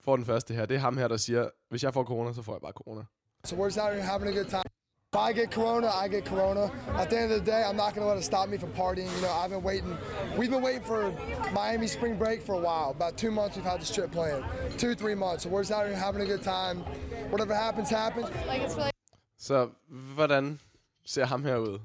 For 0.00 0.16
den 0.16 0.26
første 0.26 0.54
her, 0.54 0.66
det 0.66 0.74
er 0.74 0.80
ham 0.80 0.96
her, 0.96 1.08
der 1.08 1.16
siger, 1.16 1.48
hvis 1.68 1.82
jeg 1.82 1.94
får 1.94 2.04
corona, 2.04 2.32
så 2.32 2.42
får 2.42 2.54
jeg 2.54 2.60
bare 2.60 2.72
corona. 2.72 3.04
So 3.44 3.56
we're 3.56 3.64
just 3.64 3.78
out 3.78 3.92
here 3.92 4.02
having 4.02 4.28
a 4.28 4.32
good 4.40 4.50
time. 4.50 4.62
If 5.12 5.16
I 5.18 5.32
get 5.32 5.50
corona, 5.50 5.88
I 5.88 6.06
get 6.06 6.24
corona. 6.24 6.70
At 6.96 7.10
the 7.10 7.18
end 7.20 7.32
of 7.32 7.44
the 7.44 7.50
day, 7.50 7.64
I'm 7.68 7.76
not 7.76 7.96
going 7.96 8.04
to 8.04 8.06
let 8.06 8.16
it 8.18 8.22
stop 8.22 8.48
me 8.48 8.56
from 8.56 8.72
partying. 8.72 9.12
You 9.16 9.22
know, 9.22 9.32
I've 9.32 9.50
been 9.50 9.64
waiting. 9.64 9.98
We've 10.38 10.50
been 10.52 10.62
waiting 10.62 10.82
for 10.84 11.12
Miami 11.52 11.88
spring 11.88 12.16
break 12.16 12.42
for 12.46 12.54
a 12.54 12.60
while. 12.60 12.90
About 12.90 13.18
two 13.18 13.32
months 13.32 13.56
we've 13.56 13.64
had 13.64 13.80
this 13.80 13.90
trip 13.90 14.12
planned. 14.12 14.44
Two, 14.78 14.94
three 14.94 15.16
months. 15.16 15.42
So 15.42 15.48
we're 15.50 15.62
just 15.62 15.72
out 15.72 15.84
here 15.88 15.96
having 15.96 16.22
a 16.22 16.26
good 16.26 16.44
time. 16.44 16.76
Whatever 17.32 17.54
happens, 17.54 17.90
happens. 17.90 18.26
Like 18.46 18.62
it's 18.62 18.76
really 18.76 18.90
Så 19.38 19.68
hvordan 19.90 20.60
ser 21.06 21.24
ham 21.24 21.44
her 21.44 21.56
ud? 21.56 21.78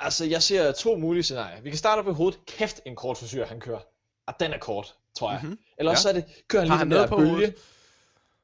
Altså, 0.00 0.24
jeg 0.24 0.42
ser 0.42 0.72
to 0.72 0.96
mulige 0.96 1.22
scenarier. 1.22 1.60
Vi 1.60 1.70
kan 1.70 1.78
starte 1.78 1.98
op 2.00 2.06
ved 2.06 2.14
hovedet. 2.14 2.40
Kæft, 2.46 2.80
en 2.86 2.96
kort 2.96 3.18
frisyr, 3.18 3.46
han 3.46 3.60
kører. 3.60 3.80
Og 4.26 4.34
den 4.40 4.52
er 4.52 4.58
kort, 4.58 4.94
tror 5.18 5.30
jeg. 5.30 5.40
Mm-hmm. 5.42 5.58
Eller 5.78 5.92
også 5.92 6.08
Ja. 6.08 6.12
så 6.12 6.18
er 6.18 6.22
det, 6.22 6.48
kører 6.48 6.62
han 6.62 6.70
Har 6.70 6.76
lige 6.76 6.78
han 6.78 6.86
den 6.86 6.96
noget 6.96 7.02
der 7.10 7.16
på 7.16 7.16
bølge. 7.16 7.30
hovedet? 7.30 7.54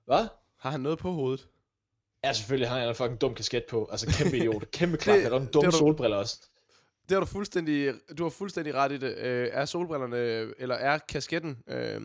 Hvad? 0.05 0.27
Har 0.59 0.71
han 0.71 0.81
noget 0.81 0.99
på 0.99 1.11
hovedet? 1.13 1.49
Ja, 2.25 2.33
selvfølgelig 2.33 2.69
har 2.69 2.79
han 2.79 2.89
en 2.89 2.95
fucking 2.95 3.21
dum 3.21 3.35
kasket 3.35 3.65
på. 3.71 3.89
Altså, 3.91 4.07
kæmpe 4.19 4.37
idiot. 4.37 4.71
Kæmpe 4.79 4.97
klap. 4.97 5.17
Det- 5.17 5.25
Og 5.25 5.31
nogle 5.31 5.47
dumme 5.47 5.67
er 5.67 5.71
du- 5.71 5.77
solbriller 5.77 6.17
også. 6.17 6.37
Det 7.09 7.15
har 7.15 7.21
du 7.21 7.27
fuldstændig, 7.27 7.95
du 8.19 8.23
har 8.23 8.31
fuldstændig 8.31 8.75
ret 8.75 8.93
i 8.93 8.97
det. 8.97 9.17
Øh, 9.19 9.49
er 9.53 9.65
solbrillerne, 9.65 10.17
eller 10.59 10.75
er 10.75 10.99
kasketten, 10.99 11.59
øh, 11.69 12.01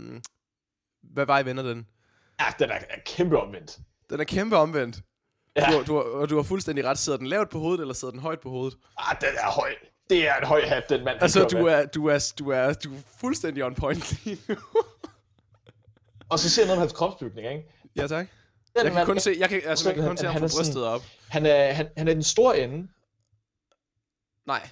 hvad 1.04 1.26
vej 1.26 1.44
vender 1.44 1.64
den? 1.64 1.88
Ja, 2.40 2.46
den 2.60 2.70
er, 2.70 2.74
er 2.76 3.00
kæmpe 3.06 3.40
omvendt. 3.40 3.78
Den 4.10 4.20
er 4.20 4.24
kæmpe 4.24 4.58
omvendt. 4.58 4.98
Ja. 5.56 5.72
Du, 5.72 5.84
du, 5.88 6.00
og 6.02 6.30
du 6.30 6.36
har 6.36 6.44
fuldstændig 6.44 6.86
ret. 6.86 6.98
Sidder 6.98 7.18
den 7.18 7.28
lavt 7.28 7.50
på 7.50 7.60
hovedet, 7.60 7.82
eller 7.82 7.94
sidder 7.94 8.12
den 8.12 8.20
højt 8.22 8.40
på 8.40 8.50
hovedet? 8.50 8.78
Ah, 8.98 9.16
den 9.22 9.30
er 9.38 9.52
høj. 9.52 9.74
Det 10.10 10.28
er 10.28 10.36
en 10.36 10.48
høj 10.48 10.62
hat, 10.66 10.84
den 10.90 11.04
mand. 11.04 11.18
Altså, 11.22 11.44
du 11.52 11.58
med. 11.58 11.66
er, 11.74 11.86
du, 11.86 12.06
er, 12.08 12.34
du, 12.40 12.50
er, 12.50 12.74
du 12.74 12.94
er 12.96 13.00
fuldstændig 13.20 13.64
on 13.66 13.76
point 13.76 14.26
lige 14.26 14.42
nu. 14.48 14.56
Og 16.30 16.40
så 16.40 16.50
ser 16.50 16.62
jeg 16.62 16.68
noget 16.68 16.78
af 16.78 16.82
hans 16.82 16.94
kropsbygning, 16.94 17.48
ikke? 17.48 17.70
ja, 17.96 18.08
tak. 18.08 18.28
Den 18.80 18.86
Jeg 18.86 18.92
kan 18.94 19.00
mand- 19.00 19.06
kun 19.06 19.20
se, 19.20 19.36
jeg 19.40 19.50
kan, 19.50 19.62
altså, 19.66 19.90
jeg 19.90 19.96
kan 19.96 20.04
han- 20.04 20.10
kun 20.10 20.18
se 20.18 20.26
ham 20.26 20.34
han 20.34 20.42
fra 20.42 20.46
er 20.58 20.60
brystet 20.60 20.84
op. 20.86 21.02
Han 21.28 21.46
er, 21.46 21.72
han, 21.74 21.90
han 21.98 22.08
er 22.08 22.14
den 22.14 22.24
store 22.24 22.60
ende. 22.60 22.88
Nej. 24.46 24.70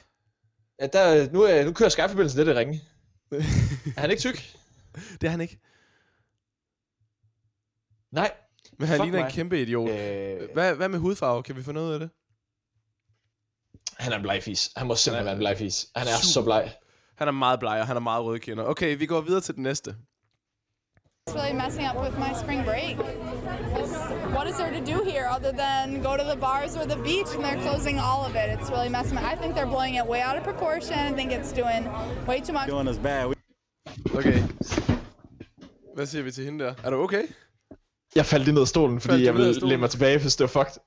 Ja, 0.81 0.87
der, 0.87 1.31
nu, 1.31 1.41
er, 1.41 1.65
nu 1.65 1.73
kører 1.73 1.89
skærforbindelsen 1.89 2.37
lidt 2.45 2.49
i 2.49 2.59
ringe. 2.59 2.81
er 3.97 3.99
han 4.01 4.11
ikke 4.11 4.21
tyk? 4.21 4.55
Det 5.21 5.27
er 5.27 5.29
han 5.31 5.41
ikke. 5.41 5.59
Nej. 8.11 8.31
Men 8.79 8.87
han 8.87 8.97
Fuck 8.97 9.05
ligner 9.05 9.19
en 9.19 9.23
mig. 9.25 9.31
kæmpe 9.33 9.61
idiot. 9.61 9.89
Øh, 9.89 10.49
Hvad, 10.53 10.75
hvad 10.75 10.89
med 10.89 10.99
hudfarve? 10.99 11.43
Kan 11.43 11.55
vi 11.55 11.63
få 11.63 11.71
noget 11.71 11.93
af 11.93 11.99
det? 11.99 12.09
han 13.97 14.11
er 14.11 14.15
en 14.17 14.21
blegfis. 14.21 14.71
Han 14.75 14.87
må 14.87 14.95
simpelthen 14.95 15.25
være 15.25 15.33
en 15.33 15.39
blegfis. 15.39 15.87
Han 15.95 16.07
er 16.07 16.11
Super. 16.11 16.27
så 16.33 16.43
bleg. 16.43 16.73
Han 17.15 17.27
er 17.27 17.31
meget 17.31 17.59
bleg, 17.59 17.79
og 17.81 17.87
han 17.87 17.95
er 17.95 17.99
meget 18.01 18.23
røde 18.25 18.39
kinder. 18.39 18.63
Okay, 18.63 18.97
vi 18.97 19.05
går 19.05 19.21
videre 19.21 19.41
til 19.41 19.55
den 19.55 19.63
næste. 19.63 19.95
It's 21.27 21.35
really 21.35 21.51
messing 21.53 21.83
up 21.83 21.99
with 22.01 22.17
my 22.17 22.31
spring 22.33 22.63
break. 22.63 22.95
What 24.35 24.47
is 24.47 24.57
there 24.57 24.71
to 24.71 24.79
do 24.79 25.03
here 25.03 25.27
other 25.29 25.51
than 25.51 26.01
go 26.01 26.15
to 26.15 26.23
the 26.23 26.37
bars 26.37 26.77
or 26.77 26.85
the 26.85 26.95
beach 26.95 27.27
and 27.35 27.43
they're 27.43 27.61
closing 27.67 27.99
all 27.99 28.23
of 28.25 28.33
it? 28.35 28.47
It's 28.57 28.69
really 28.71 28.87
messing 28.89 29.15
me. 29.15 29.21
I 29.33 29.35
think 29.35 29.53
they're 29.55 29.65
blowing 29.75 29.95
it 29.95 30.05
way 30.07 30.21
out 30.21 30.37
of 30.37 30.43
proportion. 30.43 30.97
I 30.97 31.11
think 31.11 31.31
it's 31.33 31.51
doing 31.51 31.83
way 32.27 32.39
too 32.39 32.53
much. 32.53 32.67
doing 32.69 32.87
us 32.87 32.97
bad. 32.97 33.27
We 33.27 33.35
Okay. 34.15 34.43
Hvad 35.95 36.05
siger 36.05 36.23
vi 36.23 36.31
til 36.31 36.43
hende 36.45 36.65
der? 36.65 36.73
Er 36.83 36.89
du 36.89 36.97
okay? 37.03 37.23
Jeg 38.15 38.25
faldt 38.25 38.45
lige 38.45 38.53
ned 38.53 38.61
af 38.61 38.67
stolen, 38.67 39.01
fordi 39.01 39.11
Faldt 39.11 39.21
du 39.21 39.25
jeg 39.25 39.33
ned 39.33 39.41
af 39.41 39.45
ville 39.47 39.55
stolen? 39.59 39.69
læne 39.69 39.79
mig 39.79 39.89
tilbage, 39.89 40.17
hvis 40.21 40.35
det 40.35 40.43
var 40.53 40.63
fucked. 40.63 40.81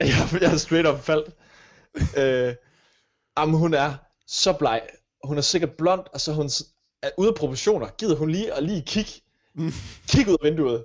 jeg, 0.00 0.42
jeg 0.42 0.52
er 0.52 0.56
straight 0.56 0.88
up 0.88 1.00
faldt. 1.00 1.34
øh, 2.18 2.54
jamen, 3.38 3.54
hun 3.58 3.74
er 3.74 3.94
så 4.26 4.52
bleg. 4.52 4.82
Hun 5.24 5.38
er 5.38 5.42
sikkert 5.42 5.70
blond, 5.70 6.00
og 6.12 6.20
så 6.20 6.30
er 6.30 6.34
hun 6.34 6.50
s- 6.50 6.64
er 7.02 7.10
ude 7.18 7.28
af 7.28 7.34
proportioner. 7.34 7.88
Gider 7.98 8.16
hun 8.16 8.30
lige 8.30 8.54
at 8.54 8.62
lige 8.62 8.82
kigge, 8.82 9.10
kigge 10.10 10.30
ud 10.30 10.36
af 10.42 10.50
vinduet. 10.50 10.84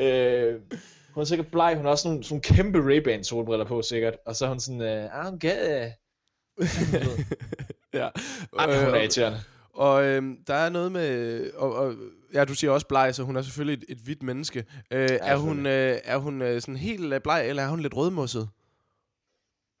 øh, 0.00 0.60
hun 1.14 1.20
er 1.20 1.24
sikkert 1.24 1.46
bleg. 1.50 1.76
Hun 1.76 1.84
har 1.84 1.90
også 1.90 2.08
nogle, 2.08 2.24
sådan 2.24 2.34
nogle 2.34 2.42
kæmpe 2.42 2.78
Ray-Ban 2.78 3.22
solbriller 3.22 3.66
på, 3.66 3.82
sikkert. 3.82 4.14
Og 4.26 4.36
så 4.36 4.44
er 4.44 4.48
hun 4.48 4.60
sådan, 4.60 4.80
øh, 4.80 5.06
I'm 5.06 5.38
good. 5.38 5.90
ja. 8.00 8.08
Ej, 8.58 8.66
hun 8.66 8.84
er 8.84 8.94
Øh, 8.94 9.00
irriterende. 9.00 9.40
Og 9.74 10.04
øhm, 10.04 10.44
der 10.46 10.54
er 10.54 10.68
noget 10.68 10.92
med... 10.92 11.50
Og, 11.52 11.74
og, 11.74 11.94
ja, 12.34 12.44
du 12.44 12.54
siger 12.54 12.70
også 12.70 12.86
bleg, 12.86 13.14
så 13.14 13.22
hun 13.22 13.36
er 13.36 13.42
selvfølgelig 13.42 13.82
et, 13.82 13.96
et 13.96 13.98
hvidt 13.98 14.22
menneske. 14.22 14.64
Øh, 14.90 15.08
er 15.22 15.36
hun, 15.36 15.66
øh, 15.66 15.98
er 16.04 16.16
hun 16.16 16.42
øh, 16.42 16.60
sådan 16.60 16.76
helt 16.76 17.12
øh, 17.12 17.20
bleg, 17.20 17.48
eller 17.48 17.62
er 17.62 17.68
hun 17.68 17.80
lidt 17.80 17.96
rødmosset? 17.96 18.48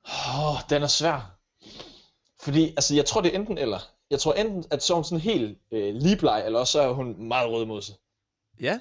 Åh, 0.08 0.54
oh, 0.54 0.60
den 0.70 0.82
er 0.82 0.86
svær. 0.86 1.36
Fordi, 2.42 2.66
altså, 2.68 2.94
jeg 2.94 3.04
tror, 3.04 3.20
det 3.20 3.34
er 3.34 3.38
enten 3.38 3.58
eller. 3.58 3.78
Jeg 4.10 4.20
tror 4.20 4.32
enten, 4.32 4.64
at 4.70 4.82
så 4.82 4.92
er 4.92 4.94
hun 4.94 5.04
sådan 5.04 5.20
helt 5.20 5.58
øh, 5.72 5.94
ligebleg, 5.94 6.42
eller 6.46 6.58
også 6.58 6.72
så 6.72 6.80
er 6.80 6.92
hun 6.92 7.28
meget 7.28 7.50
rødmosset. 7.50 7.96
Ja. 8.60 8.80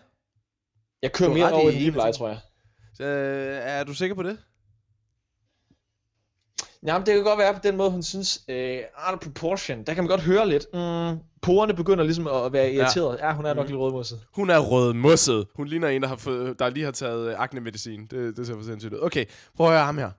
Jeg 1.01 1.11
kører 1.11 1.33
mere 1.33 1.51
over 1.51 1.69
i 1.69 1.73
ligebleg, 1.73 2.13
tror 2.15 2.27
jeg. 2.27 2.39
Så, 2.93 3.03
øh, 3.03 3.59
er 3.61 3.83
du 3.83 3.93
sikker 3.93 4.15
på 4.15 4.23
det? 4.23 4.37
Jamen, 6.83 7.05
det 7.05 7.13
kan 7.13 7.23
godt 7.23 7.39
være 7.39 7.53
på 7.53 7.59
den 7.63 7.77
måde, 7.77 7.91
hun 7.91 8.03
synes, 8.03 8.43
øh, 8.47 8.79
out 9.07 9.13
of 9.13 9.19
proportion, 9.19 9.83
der 9.83 9.93
kan 9.93 10.03
man 10.03 10.09
godt 10.09 10.21
høre 10.21 10.49
lidt, 10.49 10.65
mm, 10.73 11.19
porerne 11.41 11.73
begynder 11.73 12.03
ligesom 12.03 12.27
at 12.27 12.53
være 12.53 12.73
irriteret. 12.73 13.17
Ja, 13.19 13.27
ja 13.27 13.33
hun 13.33 13.45
er 13.45 13.53
nok 13.53 13.67
lidt 13.67 13.79
rødmosset. 13.79 14.21
Hun 14.35 14.49
er 14.49 14.59
rødmosset. 14.59 15.47
Hun 15.55 15.67
ligner 15.67 15.87
en, 15.87 16.01
der, 16.01 16.07
har 16.07 16.15
fået, 16.15 16.59
der 16.59 16.69
lige 16.69 16.85
har 16.85 16.91
taget 16.91 17.29
øh, 17.29 17.39
aknemedicin. 17.39 18.07
Det, 18.07 18.37
det 18.37 18.47
ser 18.47 18.55
for 18.55 18.63
sindssygt 18.63 18.93
ud. 18.93 18.99
Okay, 19.01 19.25
prøv 19.57 19.67
at 19.67 19.73
høre 19.73 19.85
ham 19.85 19.97
her. 19.97 20.11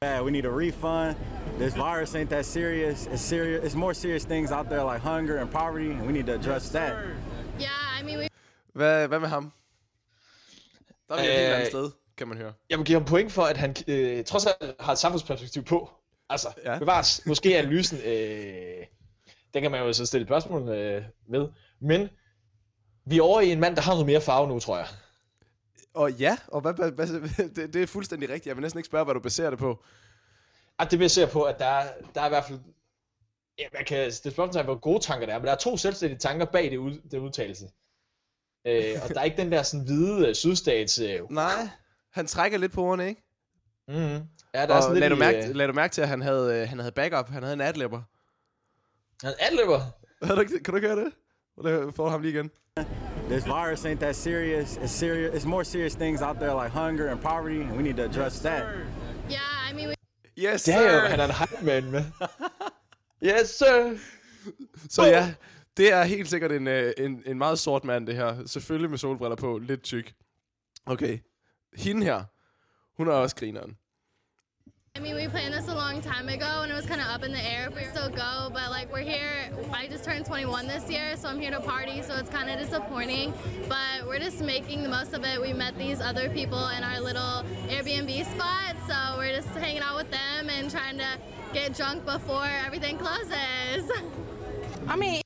Bad. 0.00 0.24
We 0.24 0.30
need 0.30 0.44
a 0.44 0.50
refund. 0.50 1.16
This 1.58 1.74
virus 1.74 2.14
ain't 2.14 2.30
that 2.30 2.44
serious. 2.46 3.06
It's 3.06 3.20
serious. 3.22 3.64
It's 3.64 3.74
more 3.74 3.94
serious 3.94 4.24
things 4.24 4.52
out 4.52 4.68
there 4.68 4.84
like 4.84 5.00
hunger 5.00 5.38
and 5.38 5.50
poverty, 5.50 5.90
and 5.90 6.06
we 6.06 6.12
need 6.12 6.26
to 6.26 6.34
address 6.34 6.70
that. 6.70 6.92
Yeah, 7.60 7.68
I 8.00 8.02
mean, 8.04 8.18
we 8.18 8.28
Hvad, 8.74 9.08
hvad 9.08 9.18
med 9.20 9.28
ham? 9.28 9.52
Der 11.08 11.14
er 11.14 11.20
vi 11.20 11.26
et 11.26 11.32
helt 11.32 11.48
Øh, 11.48 11.54
andet 11.54 11.68
sted, 11.68 11.90
kan 12.16 12.28
man 12.28 12.36
høre. 12.38 12.52
Jeg 12.70 12.78
må 12.78 12.84
give 12.84 12.98
ham 12.98 13.04
point 13.04 13.32
for, 13.32 13.42
at 13.42 13.56
han 13.56 13.74
øh, 13.88 14.24
trods 14.24 14.46
alt 14.46 14.74
har 14.80 14.92
et 14.92 14.98
samfundsperspektiv 14.98 15.64
på. 15.64 15.90
Altså, 16.30 16.48
Ja. 16.64 16.78
bevares. 16.78 17.26
Måske 17.26 17.54
er 17.54 17.58
analysen, 17.58 17.98
øh, 17.98 18.86
den 19.54 19.62
kan 19.62 19.70
man 19.70 19.80
jo 19.80 19.92
så 19.92 20.06
stille 20.06 20.26
spørgsmål 20.26 20.68
øh, 20.68 21.02
med. 21.28 21.48
Men 21.80 22.08
vi 23.06 23.18
er 23.18 23.22
over 23.22 23.40
i 23.40 23.52
en 23.52 23.60
mand, 23.60 23.76
der 23.76 23.82
har 23.82 23.92
noget 23.92 24.06
mere 24.06 24.20
farve 24.20 24.48
nu, 24.48 24.58
tror 24.60 24.76
jeg. 24.76 24.86
Og 25.98 26.12
ja, 26.12 26.38
og 26.46 26.60
hvad, 26.60 26.74
hvad, 26.74 26.90
hvad, 26.90 27.06
det, 27.56 27.74
det 27.74 27.82
er 27.82 27.86
fuldstændig 27.86 28.28
rigtigt. 28.28 28.46
Jeg 28.46 28.56
vil 28.56 28.62
næsten 28.62 28.78
ikke 28.78 28.86
spørge, 28.86 29.04
hvad 29.04 29.14
du 29.14 29.20
baserer 29.20 29.50
det 29.50 29.58
på. 29.58 29.84
At 30.78 30.90
det 30.90 30.98
baserer 30.98 31.26
på, 31.30 31.42
at 31.42 31.58
der 31.58 31.66
er, 31.66 31.92
der 32.14 32.20
er 32.20 32.26
i 32.26 32.28
hvert 32.28 32.44
fald... 32.44 32.58
Ja, 33.58 33.64
man 33.72 33.84
kan 33.84 33.98
det 33.98 34.14
spørgsmål 34.14 34.64
hvor 34.64 34.78
gode 34.78 35.00
tanker 35.00 35.26
der 35.26 35.34
er, 35.34 35.38
men 35.38 35.46
der 35.46 35.52
er 35.52 35.56
to 35.56 35.76
selvstændige 35.76 36.18
tanker 36.18 36.46
bag 36.46 36.70
det, 36.70 36.76
ud, 36.76 37.00
det 37.10 37.18
udtalelse. 37.18 37.64
Øh, 38.66 38.94
og 39.02 39.08
der 39.08 39.20
er 39.20 39.24
ikke 39.24 39.36
den 39.36 39.52
der 39.52 39.62
sådan 39.62 39.84
hvide 39.84 40.28
øh, 40.28 40.34
sydstats... 40.34 40.98
Øh, 40.98 41.30
Nej, 41.30 41.68
han 42.12 42.26
trækker 42.26 42.58
lidt 42.58 42.72
på 42.72 42.82
ordene, 42.82 43.08
ikke? 43.08 43.22
Mm-hmm. 43.88 44.22
Ja, 44.54 44.66
der 44.66 44.72
og 44.72 44.76
er 44.76 44.80
sådan 44.80 44.94
lidt 44.94 45.00
lad, 45.00 45.10
du 45.10 45.16
i, 45.16 45.18
mærke, 45.18 45.48
øh, 45.48 45.54
lad 45.54 45.66
du 45.66 45.72
mærke 45.72 45.92
til, 45.92 46.02
at 46.02 46.08
han 46.08 46.22
havde, 46.22 46.62
øh, 46.62 46.68
han 46.68 46.78
havde 46.78 46.92
backup. 46.92 47.28
Han 47.28 47.42
havde 47.42 47.54
en 47.54 47.60
adlibber. 47.60 48.02
Han 49.22 50.34
du, 50.34 50.40
ikke- 50.40 50.60
kan 50.62 50.72
du 50.72 50.76
ikke 50.76 50.88
høre 50.88 51.04
det? 51.04 51.12
Eller 51.58 51.92
får 51.92 52.04
du 52.04 52.10
ham 52.10 52.22
lige 52.22 52.32
igen? 52.34 52.50
This 53.28 53.44
virus 53.44 53.84
ain't 53.84 54.00
that 54.00 54.16
serious. 54.16 54.76
It's 54.76 54.92
serious. 54.92 55.34
It's 55.34 55.44
more 55.44 55.64
serious 55.64 55.94
things 55.94 56.22
out 56.22 56.38
there 56.40 56.54
like 56.54 56.70
hunger 56.70 57.08
and 57.08 57.20
poverty, 57.20 57.60
and 57.60 57.76
we 57.76 57.82
need 57.82 57.96
to 57.96 58.04
address 58.04 58.40
that. 58.40 58.62
Yeah, 59.30 59.38
I 59.70 59.74
mean, 59.74 59.88
we 59.88 59.94
Yes, 60.38 60.68
jo, 60.68 60.72
han 60.72 61.20
er 61.20 61.24
en 61.24 61.30
hype 61.30 61.62
man 61.62 61.90
med. 61.90 62.04
Yes, 63.24 63.50
sir. 63.50 63.98
Så 64.88 65.04
ja, 65.04 65.34
det 65.76 65.92
er 65.92 66.04
helt 66.04 66.28
sikkert 66.30 66.52
en, 66.52 66.66
øh, 66.66 66.92
en, 66.98 67.22
en 67.26 67.38
meget 67.38 67.58
sort 67.58 67.84
mand, 67.84 68.06
det 68.06 68.16
her. 68.16 68.46
Selvfølgelig 68.46 68.90
med 68.90 68.98
solbriller 68.98 69.36
på, 69.36 69.58
lidt 69.58 69.82
tyk. 69.82 70.14
Okay. 70.86 71.18
Hende 71.76 72.04
her, 72.04 72.24
hun 72.96 73.08
er 73.08 73.12
også 73.12 73.36
grineren. 73.36 73.76
I 74.96 75.00
mean, 75.00 75.14
we 75.14 75.28
planned 75.28 75.54
this 75.54 75.68
a 75.68 75.74
long 75.74 76.00
time 76.02 76.28
ago, 76.28 76.62
and 76.62 76.72
it 76.72 76.74
was 76.74 76.86
kind 76.86 77.00
of 77.00 77.06
up 77.06 77.22
in 77.22 77.32
the 77.32 77.40
air 77.40 77.68
if 77.68 77.76
we 77.76 77.84
still 77.84 78.08
go. 78.08 78.50
But 78.52 78.70
like, 78.70 78.92
we're 78.92 79.08
here. 79.14 79.50
I 79.72 79.86
just 79.86 80.04
turned 80.04 80.26
21 80.26 80.66
this 80.66 80.90
year, 80.90 81.16
so 81.16 81.28
I'm 81.28 81.40
here 81.40 81.50
to 81.50 81.60
party. 81.60 82.02
So 82.02 82.14
it's 82.16 82.30
kind 82.30 82.50
of 82.50 82.58
disappointing, 82.58 83.32
but 83.68 84.06
we're 84.06 84.18
just 84.18 84.40
making 84.40 84.82
the 84.82 84.88
most 84.88 85.12
of 85.14 85.24
it. 85.24 85.40
We 85.40 85.52
met 85.52 85.78
these 85.78 86.00
other 86.00 86.28
people 86.30 86.68
in 86.76 86.82
our 86.82 87.00
little 87.00 87.44
Airbnb 87.68 88.24
spot, 88.34 88.74
so 88.88 89.18
we're 89.18 89.36
just 89.36 89.48
hanging 89.50 89.82
out 89.82 89.96
with 89.96 90.10
them 90.10 90.48
and 90.50 90.70
trying 90.70 90.98
to 90.98 91.10
get 91.52 91.76
drunk 91.76 92.04
before 92.04 92.48
everything 92.66 92.98
closes. 92.98 93.84
I 94.88 94.96
mean, 94.96 95.22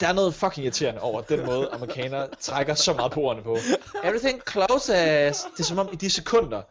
Der 0.00 0.08
er 0.08 0.12
noget 0.12 0.34
fucking 0.34 0.64
irriterende 0.64 1.00
over 1.00 1.20
den 1.20 1.46
måde, 1.46 1.68
amerikanere 1.72 2.28
trækker 2.40 2.74
så 2.74 2.92
meget 2.92 3.12
på 3.12 3.20
ordene 3.20 3.42
på. 3.42 3.56
Everything 4.04 4.42
closes. 4.50 5.46
Det 5.56 5.60
er 5.60 5.64
som 5.64 5.78
om 5.78 5.88
i 5.92 5.96
de 5.96 6.10
sekunder, 6.10 6.62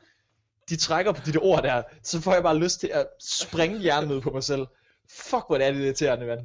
de 0.70 0.76
trækker 0.78 1.12
på 1.12 1.22
de 1.26 1.34
der 1.34 1.40
ord 1.44 1.64
der, 1.64 1.84
så 2.04 2.22
får 2.22 2.34
jeg 2.34 2.44
bare 2.44 2.58
lyst 2.58 2.80
til 2.80 2.88
at 2.88 3.08
springe 3.22 3.80
hjernen 3.80 4.12
ud 4.12 4.22
på 4.22 4.30
mig 4.32 4.44
selv. 4.44 4.68
Fuck, 5.12 5.44
hvor 5.48 5.56
er 5.58 5.72
det 5.72 5.82
irriterende, 5.84 6.26
mand. 6.26 6.40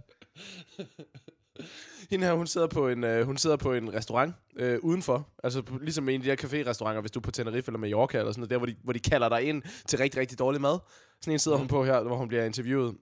Hende 2.11 2.27
her, 2.27 2.35
hun 2.35 2.47
sidder 2.47 2.67
på 2.67 2.89
en, 2.89 3.05
øh, 3.05 3.27
hun 3.27 3.37
sidder 3.37 3.57
på 3.57 3.73
en 3.73 3.95
restaurant 3.95 4.35
øh, 4.57 4.79
udenfor. 4.83 5.29
Altså 5.45 5.63
på, 5.63 5.79
ligesom 5.79 6.09
en 6.09 6.21
af 6.21 6.25
de 6.25 6.29
her 6.31 6.37
café-restauranter, 6.37 7.01
hvis 7.01 7.11
du 7.11 7.19
er 7.19 7.23
på 7.23 7.31
Tenerife 7.31 7.69
eller 7.69 7.79
Mallorca 7.79 8.19
eller 8.19 8.33
sådan 8.33 8.41
noget, 8.41 8.51
der 8.51 8.57
hvor 8.59 8.67
de, 8.67 8.77
hvor 8.85 8.93
de 8.93 8.99
kalder 8.99 9.29
dig 9.29 9.43
ind 9.43 9.63
til 9.89 9.99
rigtig, 9.99 10.21
rigtig 10.21 10.39
dårlig 10.39 10.61
mad. 10.61 10.79
Sådan 11.21 11.33
en 11.33 11.39
sidder 11.39 11.59
hun 11.59 11.69
på 11.69 11.85
her, 11.85 12.03
hvor 12.03 12.17
hun 12.17 12.29
bliver 12.29 12.45
interviewet. 12.45 12.95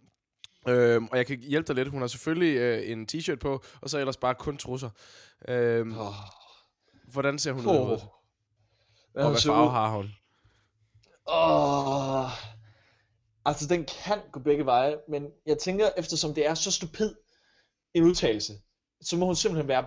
Øhm, 0.69 1.07
og 1.11 1.17
jeg 1.17 1.27
kan 1.27 1.39
hjælpe 1.39 1.67
dig 1.67 1.75
lidt. 1.75 1.89
Hun 1.89 2.01
har 2.01 2.09
selvfølgelig 2.09 2.57
øh, 2.57 2.91
en 2.91 3.09
t-shirt 3.13 3.37
på, 3.37 3.63
og 3.81 3.91
så 3.91 3.99
ellers 3.99 4.17
bare 4.17 4.35
kun 4.35 4.57
trusser. 4.57 4.91
Øhm, 5.49 5.99
Oh. 5.99 6.15
Hvordan 7.13 7.39
ser 7.39 7.53
hun 7.53 7.67
ud? 7.67 7.71
Oh. 7.71 7.77
hovedet? 7.87 8.05
Hvad 9.13 9.25
Og 9.25 9.31
hvad 9.31 9.41
farve 9.41 9.67
ud? 9.67 9.71
har 9.71 9.97
hun? 9.97 10.11
Åh. 11.27 12.31
Altså, 13.45 13.67
den 13.69 13.85
kan 14.05 14.19
gå 14.33 14.41
begge 14.41 14.65
veje, 14.67 14.97
men 15.09 15.27
jeg 15.47 15.59
tænker, 15.59 15.91
eftersom 15.97 16.35
det 16.35 16.47
er 16.47 16.55
så 16.55 16.71
stupid 16.71 17.15
en 17.95 18.03
udtalelse, 18.05 18.53
så 19.01 19.17
må 19.17 19.27
hun 19.27 19.37
simpelthen 19.37 19.69
være 19.69 19.87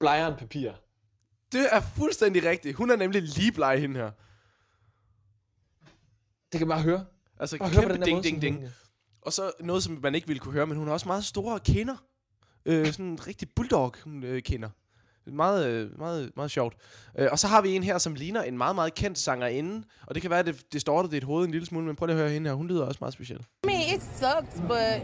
blegere 0.00 0.28
end 0.28 0.36
papir. 0.36 0.72
Det 1.52 1.68
er 1.74 1.80
fuldstændig 1.80 2.44
rigtigt. 2.44 2.76
Hun 2.76 2.90
er 2.90 2.96
nemlig 2.96 3.22
lige 3.22 3.52
bleg, 3.52 3.80
hende 3.80 4.00
her. 4.00 4.10
Det 6.52 6.58
kan 6.58 6.68
man 6.68 6.74
bare 6.76 6.82
høre. 6.84 7.06
Altså, 7.40 7.58
Bare 7.58 7.68
høre 7.68 7.80
kæmpe 7.82 7.98
der 7.98 8.04
ding, 8.04 8.14
måde, 8.16 8.24
ding, 8.24 8.42
ding. 8.42 8.56
hun- 8.60 8.68
Og 9.22 9.32
så 9.32 9.52
noget, 9.60 9.82
som 9.82 9.98
man 10.02 10.14
ikke 10.14 10.26
ville 10.26 10.40
kunne 10.40 10.52
høre, 10.52 10.66
men 10.66 10.76
hun 10.78 10.86
har 10.86 10.92
også 10.94 11.08
meget 11.08 11.24
store 11.24 11.60
kinder. 11.60 11.96
Øh, 12.66 12.86
sådan 12.86 13.06
en 13.06 13.26
rigtig 13.26 13.48
bulldog 13.56 13.94
hun, 14.04 14.22
øh, 14.22 14.42
kinder. 14.42 14.70
Meget, 15.26 15.66
øh, 15.66 15.98
meget, 15.98 16.30
meget 16.36 16.50
sjovt. 16.50 16.74
Øh, 17.18 17.28
og 17.32 17.38
så 17.38 17.46
har 17.46 17.60
vi 17.60 17.76
en 17.76 17.82
her, 17.82 17.98
som 17.98 18.14
ligner 18.14 18.42
en 18.42 18.58
meget, 18.58 18.74
meget 18.74 18.94
kendt 18.94 19.18
sangerinde. 19.18 19.86
Og 20.06 20.14
det 20.14 20.22
kan 20.22 20.30
være, 20.30 20.38
at 20.38 20.46
det, 20.46 20.72
det 20.72 20.80
står 20.80 21.02
der 21.02 21.08
dit 21.08 21.24
hoved 21.24 21.44
en 21.44 21.50
lille 21.50 21.66
smule, 21.66 21.86
men 21.86 21.96
prøv 21.96 22.06
lige 22.06 22.16
at 22.16 22.20
høre 22.22 22.30
hende 22.30 22.50
her. 22.50 22.54
Hun 22.54 22.68
lyder 22.68 22.84
også 22.84 22.98
meget 23.00 23.14
speciel. 23.14 23.38
I 23.38 23.66
mean, 23.66 23.96
it 23.96 24.02
sucks, 24.02 24.60
but 24.68 25.00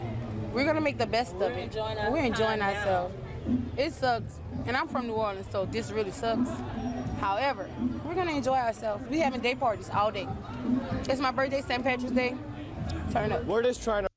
we're 0.53 0.65
gonna 0.65 0.79
make 0.79 0.97
the 0.99 1.11
best 1.11 1.33
of 1.33 1.51
it. 1.51 1.75
We're 2.13 2.25
enjoying 2.25 2.61
ourselves. 2.61 3.13
It 3.77 3.93
sucks, 3.93 4.33
and 4.67 4.77
I'm 4.77 4.89
from 4.91 5.05
New 5.05 5.15
Orleans, 5.15 5.47
so 5.51 5.65
this 5.65 5.91
really 5.91 6.11
sucks. 6.11 6.49
However, 7.19 7.65
we're 8.05 8.15
gonna 8.15 8.37
enjoy 8.37 8.57
ourselves. 8.57 9.01
We 9.09 9.19
having 9.19 9.41
day 9.41 9.55
parties 9.55 9.89
all 9.89 10.11
day. 10.11 10.27
It's 11.09 11.21
my 11.21 11.31
birthday, 11.31 11.61
St. 11.61 11.83
Patrick's 11.83 12.15
Day. 12.15 12.35
Turn 13.11 13.31
up. 13.31 13.45
We're 13.45 13.63
just 13.63 13.83
trying 13.83 14.03
to 14.03 14.12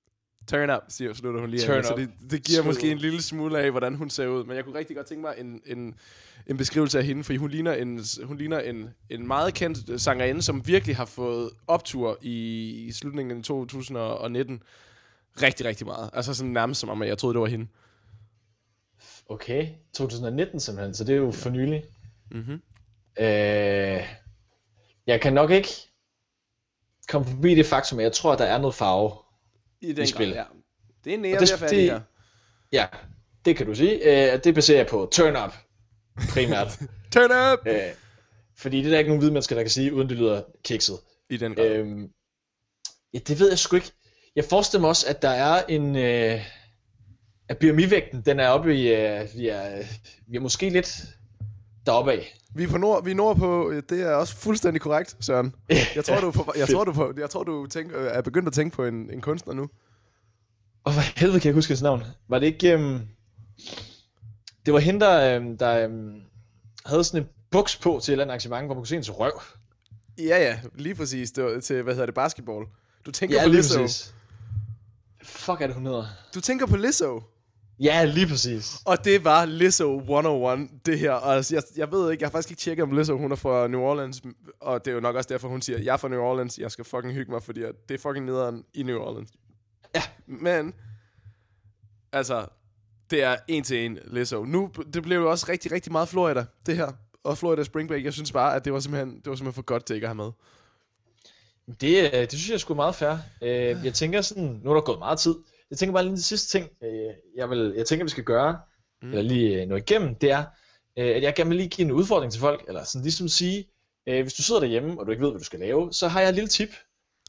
Turn 0.48 0.70
up, 0.70 0.82
siger 0.88 1.14
slutter 1.14 1.40
hun 1.40 1.50
lige 1.50 1.62
af 1.62 1.66
Turn 1.66 1.76
med. 1.76 1.84
Så 1.84 1.94
det, 1.96 2.30
det 2.30 2.44
giver 2.44 2.60
Skud. 2.60 2.66
måske 2.66 2.90
en 2.90 2.98
lille 2.98 3.22
smule 3.22 3.58
af, 3.58 3.70
hvordan 3.70 3.94
hun 3.94 4.10
ser 4.10 4.26
ud. 4.26 4.44
Men 4.44 4.56
jeg 4.56 4.64
kunne 4.64 4.78
rigtig 4.78 4.96
godt 4.96 5.06
tænke 5.06 5.22
mig 5.22 5.34
en, 5.38 5.60
en, 5.66 5.94
en 6.46 6.56
beskrivelse 6.56 6.98
af 6.98 7.04
hende, 7.04 7.24
for 7.24 7.38
hun 7.38 7.50
ligner 7.50 7.72
en, 7.72 8.04
hun 8.24 8.38
ligner 8.38 8.60
en, 8.60 8.90
en 9.10 9.26
meget 9.26 9.54
kendt 9.54 10.00
sangerinde, 10.00 10.42
som 10.42 10.66
virkelig 10.66 10.96
har 10.96 11.04
fået 11.04 11.50
optur 11.66 12.18
i, 12.22 12.68
i 12.88 12.92
slutningen 12.92 13.38
af 13.38 13.44
2019. 13.44 14.62
Rigtig, 15.42 15.66
rigtig 15.66 15.86
meget. 15.86 16.10
Altså 16.12 16.34
sådan 16.34 16.52
nærmest 16.52 16.80
som 16.80 16.88
om, 16.88 17.02
jeg 17.02 17.18
troede, 17.18 17.34
det 17.34 17.40
var 17.40 17.46
hende. 17.46 17.66
Okay, 19.28 19.68
2019 19.94 20.60
simpelthen, 20.60 20.94
så 20.94 21.04
det 21.04 21.12
er 21.12 21.16
jo 21.16 21.30
for 21.30 21.50
nylig. 21.50 21.82
Mhm. 22.30 22.62
Øh, 23.18 24.04
jeg 25.06 25.20
kan 25.22 25.32
nok 25.32 25.50
ikke 25.50 25.68
komme 27.08 27.26
forbi 27.26 27.54
det 27.54 27.66
faktum, 27.66 27.98
at 27.98 28.02
jeg 28.02 28.12
tror, 28.12 28.32
at 28.32 28.38
der 28.38 28.44
er 28.44 28.58
noget 28.58 28.74
farve. 28.74 29.12
I 29.88 29.92
den 29.92 30.04
I 30.04 30.06
spil. 30.06 30.28
grad, 30.28 30.36
ja. 30.36 30.44
Det 31.04 31.14
er 31.14 31.18
nære 31.18 31.40
det- 31.40 31.50
ved 31.60 31.62
at 31.66 31.70
det- 31.70 31.82
her. 31.90 32.00
Ja, 32.72 32.86
det 33.44 33.56
kan 33.56 33.66
du 33.66 33.74
sige. 33.74 34.32
Øh, 34.34 34.44
det 34.44 34.54
baserer 34.54 34.78
jeg 34.78 34.86
på 34.86 35.08
turn 35.12 35.36
up, 35.36 35.54
primært. 36.32 36.78
Turn 37.14 37.52
up! 37.52 37.66
øh, 37.66 37.82
fordi 38.58 38.76
det 38.78 38.86
er 38.86 38.90
der 38.90 38.98
ikke 38.98 39.08
nogen 39.08 39.18
hvide 39.18 39.32
mennesker, 39.32 39.56
der 39.56 39.62
kan 39.62 39.70
sige, 39.70 39.94
uden 39.94 40.08
det 40.08 40.16
lyder 40.16 40.42
kikset. 40.64 40.96
I 41.30 41.36
den 41.36 41.54
grad. 41.54 41.66
Øhm, 41.70 42.08
ja, 43.14 43.18
det 43.18 43.40
ved 43.40 43.48
jeg 43.48 43.58
sgu 43.58 43.76
ikke. 43.76 43.92
Jeg 44.36 44.44
forestiller 44.44 44.80
mig 44.80 44.88
også, 44.88 45.06
at 45.08 45.22
der 45.22 45.28
er 45.28 45.62
en... 45.68 45.96
Øh, 45.96 46.40
at 47.48 47.58
BMI-vægten, 47.58 48.22
den 48.26 48.40
er 48.40 48.48
oppe 48.48 48.76
i... 48.76 48.88
Øh, 48.94 49.28
vi, 49.36 49.48
er, 49.48 49.82
vi 50.28 50.36
er 50.36 50.40
måske 50.40 50.70
lidt 50.70 51.02
deroppe 51.86 52.12
af. 52.12 52.36
Vi 52.54 52.64
er 52.64 52.68
på 52.68 52.78
nord, 52.78 53.04
vi 53.04 53.10
er 53.10 53.14
nord 53.14 53.36
på, 53.36 53.70
øh, 53.70 53.82
det 53.88 54.00
er 54.02 54.14
også 54.14 54.36
fuldstændig 54.36 54.80
korrekt, 54.80 55.16
Søren. 55.20 55.54
Jeg 55.94 56.04
tror, 56.04 56.20
du 56.20 56.30
på, 56.30 56.52
jeg 56.56 56.68
tror, 56.68 56.84
du 56.84 56.92
på, 56.92 57.12
jeg 57.16 57.30
tror, 57.30 57.44
du 57.44 57.66
tænker, 57.66 57.98
er 57.98 58.22
begyndt 58.22 58.46
at 58.48 58.52
tænke 58.54 58.76
på 58.76 58.84
en, 58.84 59.10
en 59.10 59.20
kunstner 59.20 59.54
nu. 59.54 59.68
Og 60.84 60.92
hvad 60.92 61.02
helvede 61.16 61.40
kan 61.40 61.46
jeg 61.48 61.54
huske 61.54 61.70
hans 61.70 61.82
navn? 61.82 62.02
Var 62.28 62.38
det 62.38 62.46
ikke... 62.46 62.72
Øhm, 62.72 63.00
det 64.66 64.74
var 64.74 64.80
hende, 64.80 65.00
der, 65.00 65.36
øhm, 65.36 65.58
der 65.58 65.84
øhm, 65.84 66.20
havde 66.86 67.04
sådan 67.04 67.22
en 67.22 67.28
buks 67.50 67.76
på 67.76 68.00
til 68.02 68.12
et 68.12 68.14
eller 68.14 68.24
andet 68.24 68.32
arrangement, 68.32 68.66
hvor 68.66 68.74
man 68.74 68.80
kunne 68.80 68.86
se 68.86 68.94
hendes 68.94 69.18
røv. 69.18 69.40
Ja, 70.18 70.38
ja, 70.38 70.58
lige 70.74 70.94
præcis. 70.94 71.30
Det 71.30 71.44
var 71.44 71.60
til, 71.60 71.82
hvad 71.82 71.94
hedder 71.94 72.06
det, 72.06 72.14
basketball. 72.14 72.66
Du 73.06 73.10
tænker 73.10 73.36
Ja, 73.36 73.42
på 73.42 73.48
lige 73.48 73.56
Lizzo. 73.56 73.80
præcis. 73.80 74.14
Fuck 75.22 75.60
er 75.60 75.66
det, 75.66 75.74
hun 75.74 75.86
hedder? 75.86 76.06
Du 76.34 76.40
tænker 76.40 76.66
på 76.66 76.76
Lizzo. 76.76 77.22
Ja, 77.80 78.04
lige 78.04 78.26
præcis. 78.26 78.76
Og 78.84 79.04
det 79.04 79.24
var 79.24 79.44
Lizzo 79.44 79.98
101, 79.98 80.68
det 80.86 80.98
her. 80.98 81.12
Og 81.12 81.34
altså, 81.34 81.54
jeg, 81.54 81.62
jeg 81.76 81.92
ved 81.92 82.10
ikke, 82.10 82.22
jeg 82.22 82.28
har 82.28 82.32
faktisk 82.32 82.50
ikke 82.50 82.60
tjekket, 82.60 82.82
om 82.82 82.92
Lizzo 82.92 83.18
hun 83.18 83.32
er 83.32 83.36
fra 83.36 83.68
New 83.68 83.80
Orleans. 83.80 84.22
Og 84.60 84.84
det 84.84 84.90
er 84.90 84.94
jo 84.94 85.00
nok 85.00 85.16
også 85.16 85.28
derfor, 85.28 85.48
hun 85.48 85.62
siger, 85.62 85.78
jeg 85.78 85.92
er 85.92 85.96
fra 85.96 86.08
New 86.08 86.20
Orleans, 86.20 86.58
jeg 86.58 86.70
skal 86.70 86.84
fucking 86.84 87.14
hygge 87.14 87.32
mig, 87.32 87.42
fordi 87.42 87.60
det 87.60 87.94
er 87.94 87.98
fucking 87.98 88.26
nederen 88.26 88.64
i 88.74 88.82
New 88.82 88.98
Orleans. 88.98 89.30
Ja. 89.94 90.02
Men, 90.26 90.74
altså, 92.12 92.46
det 93.10 93.22
er 93.22 93.36
en 93.48 93.64
til 93.64 93.84
en 93.84 93.98
Lizzo. 94.04 94.44
Nu, 94.44 94.70
det 94.94 95.02
blev 95.02 95.18
jo 95.18 95.30
også 95.30 95.46
rigtig, 95.48 95.72
rigtig 95.72 95.92
meget 95.92 96.08
Florida, 96.08 96.44
det 96.66 96.76
her. 96.76 96.92
Og 97.24 97.38
Florida 97.38 97.64
Spring 97.64 97.88
Break, 97.88 98.04
jeg 98.04 98.12
synes 98.12 98.32
bare, 98.32 98.56
at 98.56 98.64
det 98.64 98.72
var 98.72 98.80
simpelthen, 98.80 99.16
det 99.16 99.26
var 99.26 99.36
simpelthen 99.36 99.52
for 99.52 99.62
godt 99.62 99.86
til 99.86 99.94
ikke 99.94 100.04
at 100.04 100.08
have 100.08 100.14
med. 100.24 100.32
Det, 101.80 102.04
øh, 102.04 102.20
det 102.20 102.32
synes 102.32 102.50
jeg 102.50 102.60
sgu 102.60 102.72
er 102.72 102.76
meget 102.76 102.94
fair. 102.94 103.16
Øh, 103.42 103.84
jeg 103.84 103.94
tænker 103.94 104.20
sådan, 104.20 104.60
nu 104.64 104.70
er 104.70 104.74
der 104.74 104.80
gået 104.80 104.98
meget 104.98 105.18
tid. 105.18 105.34
Jeg 105.70 105.78
tænker 105.78 105.92
bare 105.92 106.02
lige 106.02 106.10
den 106.10 106.20
sidste 106.20 106.58
ting, 106.58 106.70
øh, 106.82 107.14
jeg, 107.36 107.50
vil, 107.50 107.74
jeg 107.76 107.86
tænker, 107.86 108.04
vi 108.04 108.10
skal 108.10 108.24
gøre, 108.24 108.60
mm. 109.02 109.08
eller 109.08 109.22
lige 109.22 109.62
øh, 109.62 109.68
nå 109.68 109.76
igennem, 109.76 110.14
det 110.14 110.30
er, 110.30 110.44
øh, 110.98 111.16
at 111.16 111.22
jeg 111.22 111.34
gerne 111.34 111.48
vil 111.50 111.56
lige 111.56 111.68
give 111.68 111.84
en 111.84 111.92
udfordring 111.92 112.32
til 112.32 112.40
folk, 112.40 112.64
eller 112.68 112.84
sådan 112.84 113.02
ligesom 113.02 113.28
sige, 113.28 113.68
øh, 114.06 114.22
hvis 114.22 114.34
du 114.34 114.42
sidder 114.42 114.60
derhjemme, 114.60 115.00
og 115.00 115.06
du 115.06 115.10
ikke 115.10 115.24
ved, 115.24 115.30
hvad 115.30 115.40
du 115.40 115.44
skal 115.44 115.60
lave, 115.60 115.92
så 115.92 116.08
har 116.08 116.20
jeg 116.20 116.28
et 116.28 116.34
lille 116.34 116.48
tip. 116.48 116.70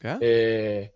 Ja. 0.04 0.16
Øh, 0.22 0.86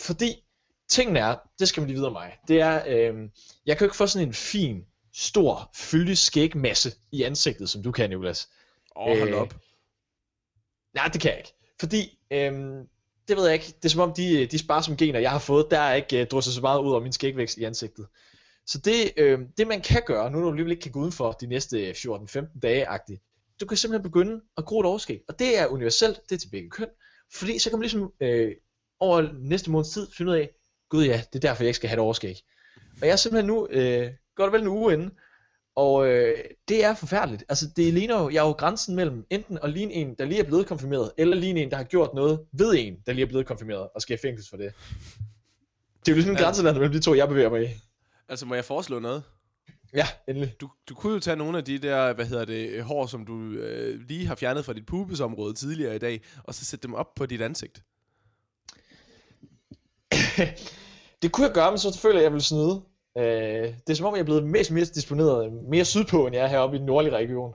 fordi 0.00 0.44
tingene 0.88 1.18
er, 1.18 1.36
det 1.58 1.68
skal 1.68 1.80
man 1.80 1.88
lige 1.88 1.96
vide 1.96 2.06
om 2.06 2.12
mig, 2.12 2.38
det 2.48 2.60
er, 2.60 2.82
øh, 2.86 3.28
jeg 3.66 3.76
kan 3.78 3.84
jo 3.84 3.86
ikke 3.86 3.96
få 3.96 4.06
sådan 4.06 4.28
en 4.28 4.34
fin, 4.34 4.84
stor, 5.14 5.70
fyldig 5.74 6.18
skægmasse 6.18 6.92
i 7.12 7.22
ansigtet, 7.22 7.70
som 7.70 7.82
du 7.82 7.92
kan, 7.92 8.10
Nicolas. 8.10 8.48
Åh, 8.96 9.06
oh, 9.06 9.18
hold 9.18 9.28
Øh, 9.28 9.40
op. 9.40 9.54
Nej, 10.94 11.08
det 11.12 11.20
kan 11.20 11.30
jeg 11.30 11.38
ikke. 11.38 11.54
Fordi, 11.80 12.18
øhm, 12.30 12.88
det 13.28 13.36
ved 13.36 13.44
jeg 13.44 13.54
ikke, 13.54 13.66
det 13.66 13.84
er 13.84 13.88
som 13.88 14.00
om 14.00 14.12
de, 14.12 14.46
de 14.46 14.58
sparsomme 14.58 14.96
gener, 14.96 15.20
jeg 15.20 15.30
har 15.30 15.38
fået, 15.38 15.66
der 15.70 15.78
er 15.78 15.94
ikke 15.94 16.20
uh, 16.20 16.26
drysset 16.26 16.54
så 16.54 16.60
meget 16.60 16.80
ud 16.80 16.90
over 16.90 17.00
min 17.00 17.12
skægvækst 17.12 17.56
i 17.58 17.64
ansigtet. 17.64 18.06
Så 18.66 18.78
det, 18.78 19.12
øh, 19.16 19.40
det 19.58 19.66
man 19.66 19.80
kan 19.80 20.02
gøre, 20.06 20.30
nu 20.30 20.38
når 20.38 20.44
du 20.44 20.50
alligevel 20.50 20.70
ikke 20.70 20.82
kan 20.82 20.92
gå 20.92 21.00
udenfor 21.00 21.32
de 21.32 21.46
næste 21.46 21.90
14-15 21.90 22.60
dage, 22.60 22.86
-agtigt, 22.86 23.56
du 23.60 23.66
kan 23.66 23.76
simpelthen 23.76 24.10
begynde 24.10 24.40
at 24.56 24.64
gro 24.64 24.80
et 24.80 24.86
overskæg. 24.86 25.22
Og 25.28 25.38
det 25.38 25.58
er 25.58 25.66
universelt, 25.66 26.20
det 26.28 26.34
er 26.34 26.38
til 26.38 26.48
begge 26.48 26.70
køn. 26.70 26.88
Fordi 27.34 27.58
så 27.58 27.70
kan 27.70 27.78
man 27.78 27.82
ligesom 27.82 28.12
øh, 28.20 28.52
over 29.00 29.28
næste 29.32 29.70
måneds 29.70 29.90
tid 29.90 30.06
finde 30.16 30.32
ud 30.32 30.36
af, 30.36 30.50
gud 30.88 31.04
ja, 31.04 31.22
det 31.32 31.44
er 31.44 31.48
derfor, 31.48 31.62
jeg 31.62 31.68
ikke 31.68 31.76
skal 31.76 31.88
have 31.88 31.96
et 31.96 32.00
overskæg. 32.00 32.36
Og 33.00 33.06
jeg 33.06 33.12
er 33.12 33.16
simpelthen 33.16 33.46
nu, 33.46 33.66
øh, 33.70 34.10
godt 34.36 34.52
vel 34.52 34.60
en 34.60 34.68
uge 34.68 34.92
inden, 34.92 35.10
og 35.76 36.08
øh, 36.08 36.38
det 36.72 36.84
er 36.84 36.94
forfærdeligt. 36.94 37.44
Altså 37.48 37.66
det 37.76 37.94
ligner 37.94 38.22
jo, 38.22 38.30
jeg 38.30 38.38
er 38.42 38.46
jo 38.46 38.52
grænsen 38.52 38.96
mellem 38.96 39.26
enten 39.30 39.58
at 39.62 39.70
ligne 39.70 39.92
en, 39.92 40.14
der 40.18 40.24
lige 40.24 40.40
er 40.40 40.44
blevet 40.44 40.66
konfirmeret, 40.66 41.12
eller 41.18 41.36
ligne 41.36 41.60
en, 41.60 41.70
der 41.70 41.76
har 41.76 41.84
gjort 41.84 42.14
noget 42.14 42.40
ved 42.52 42.74
en, 42.78 42.94
der 43.06 43.12
lige 43.12 43.22
er 43.22 43.28
blevet 43.28 43.46
konfirmeret, 43.46 43.88
og 43.94 44.02
skal 44.02 44.14
i 44.14 44.18
fængsel 44.22 44.50
for 44.50 44.56
det. 44.56 44.72
Det 46.00 46.08
er 46.08 46.12
jo 46.12 46.14
ligesom 46.14 46.30
en 46.32 46.36
Ja. 46.38 46.44
grænseland 46.44 46.76
mellem 46.76 46.92
de 46.92 47.00
to, 47.00 47.14
jeg 47.14 47.28
bevæger 47.28 47.50
mig 47.50 47.62
i. 47.62 47.68
Altså, 48.28 48.46
må 48.46 48.54
jeg 48.54 48.64
foreslå 48.64 48.98
noget? 48.98 49.22
Ja, 49.94 50.06
endelig. 50.28 50.54
Du, 50.60 50.70
du 50.88 50.94
kunne 50.94 51.12
jo 51.12 51.20
tage 51.20 51.36
nogle 51.36 51.58
af 51.58 51.64
de 51.64 51.78
der, 51.78 52.12
hvad 52.12 52.26
hedder 52.26 52.44
det, 52.44 52.68
øh, 52.68 52.82
hår, 52.84 53.06
som 53.06 53.26
du 53.26 53.38
øh, 53.50 54.00
lige 54.08 54.26
har 54.26 54.34
fjernet 54.34 54.64
fra 54.64 54.72
dit 54.72 54.86
pubesområde 54.86 55.54
tidligere 55.54 55.94
i 55.96 55.98
dag, 55.98 56.20
og 56.44 56.54
så 56.54 56.64
sætte 56.64 56.82
dem 56.82 56.94
op 56.94 57.14
på 57.14 57.26
dit 57.26 57.42
ansigt. 57.42 57.82
Det 61.22 61.32
kunne 61.32 61.46
jeg 61.46 61.54
gøre, 61.54 61.70
men 61.70 61.78
så 61.78 61.98
føler 61.98 62.14
jeg, 62.14 62.20
at 62.20 62.24
jeg 62.24 62.32
vil 62.32 62.42
snyde. 62.42 62.82
Øh, 63.18 63.24
det 63.86 63.90
er 63.90 63.94
som 63.94 64.06
om, 64.06 64.14
jeg 64.14 64.20
er 64.20 64.24
blevet 64.24 64.44
mest 64.44 64.70
mere 64.70 64.84
disponeret 64.84 65.52
mere 65.52 65.84
sydpå, 65.84 66.26
end 66.26 66.36
jeg 66.36 66.44
er 66.44 66.48
heroppe 66.48 66.76
i 66.76 66.78
den 66.78 66.86
nordlige 66.86 67.16
region. 67.16 67.54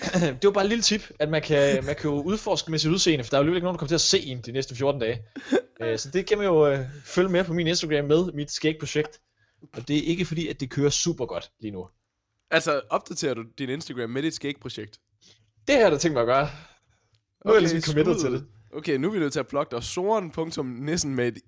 det 0.40 0.44
var 0.44 0.50
bare 0.50 0.64
et 0.64 0.68
lille 0.68 0.82
tip, 0.82 1.10
at 1.18 1.28
man 1.28 1.42
kan, 1.42 1.84
man 1.84 1.94
kan 1.94 2.10
jo 2.10 2.22
udforske 2.22 2.70
med 2.70 2.78
sit 2.78 2.90
udseende, 2.90 3.24
for 3.24 3.30
der 3.30 3.36
er 3.36 3.38
jo 3.38 3.42
alligevel 3.42 3.56
ikke 3.56 3.64
nogen, 3.64 3.74
der 3.74 3.78
kommer 3.78 3.88
til 3.88 3.94
at 3.94 4.00
se 4.00 4.20
en 4.20 4.40
de 4.40 4.52
næste 4.52 4.76
14 4.76 5.00
dage. 5.00 5.22
Øh, 5.80 5.98
så 5.98 6.10
det 6.10 6.26
kan 6.26 6.38
man 6.38 6.46
jo 6.46 6.66
øh, 6.66 6.78
følge 7.04 7.28
med 7.28 7.44
på 7.44 7.52
min 7.52 7.66
Instagram 7.66 8.04
med 8.04 8.32
mit 8.32 8.50
skægprojekt. 8.50 9.20
Og 9.72 9.88
det 9.88 9.96
er 9.98 10.02
ikke 10.02 10.24
fordi, 10.24 10.48
at 10.48 10.60
det 10.60 10.70
kører 10.70 10.90
super 10.90 11.26
godt 11.26 11.50
lige 11.60 11.70
nu. 11.70 11.88
Altså, 12.50 12.80
opdaterer 12.90 13.34
du 13.34 13.44
din 13.58 13.68
Instagram 13.68 14.10
med 14.10 14.22
dit 14.22 14.34
skægprojekt? 14.34 15.00
Det 15.66 15.74
har 15.74 15.82
jeg 15.82 15.92
da 15.92 15.98
tænkt 15.98 16.12
mig 16.12 16.20
at 16.20 16.26
gøre. 16.26 16.48
Nu 17.44 17.50
er 17.50 17.54
jeg 17.54 17.62
ligesom 17.62 17.92
committed 17.92 18.14
skud. 18.14 18.30
til 18.30 18.32
det. 18.32 18.46
Okay, 18.74 18.96
nu 18.96 19.08
er 19.08 19.12
vi 19.12 19.18
nødt 19.18 19.32
til 19.32 19.40
at 19.40 19.46
plukke 19.46 19.76
dig. 19.76 19.82
Soren.nissen 19.82 21.14
med 21.14 21.28
et 21.28 21.38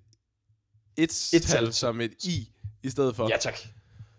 et 0.96 1.30
Et-tal. 1.32 1.40
tal 1.64 1.72
som 1.72 2.00
et 2.00 2.12
i 2.24 2.48
i 2.82 2.90
stedet 2.90 3.16
for. 3.16 3.28
Ja, 3.30 3.36
tak. 3.40 3.58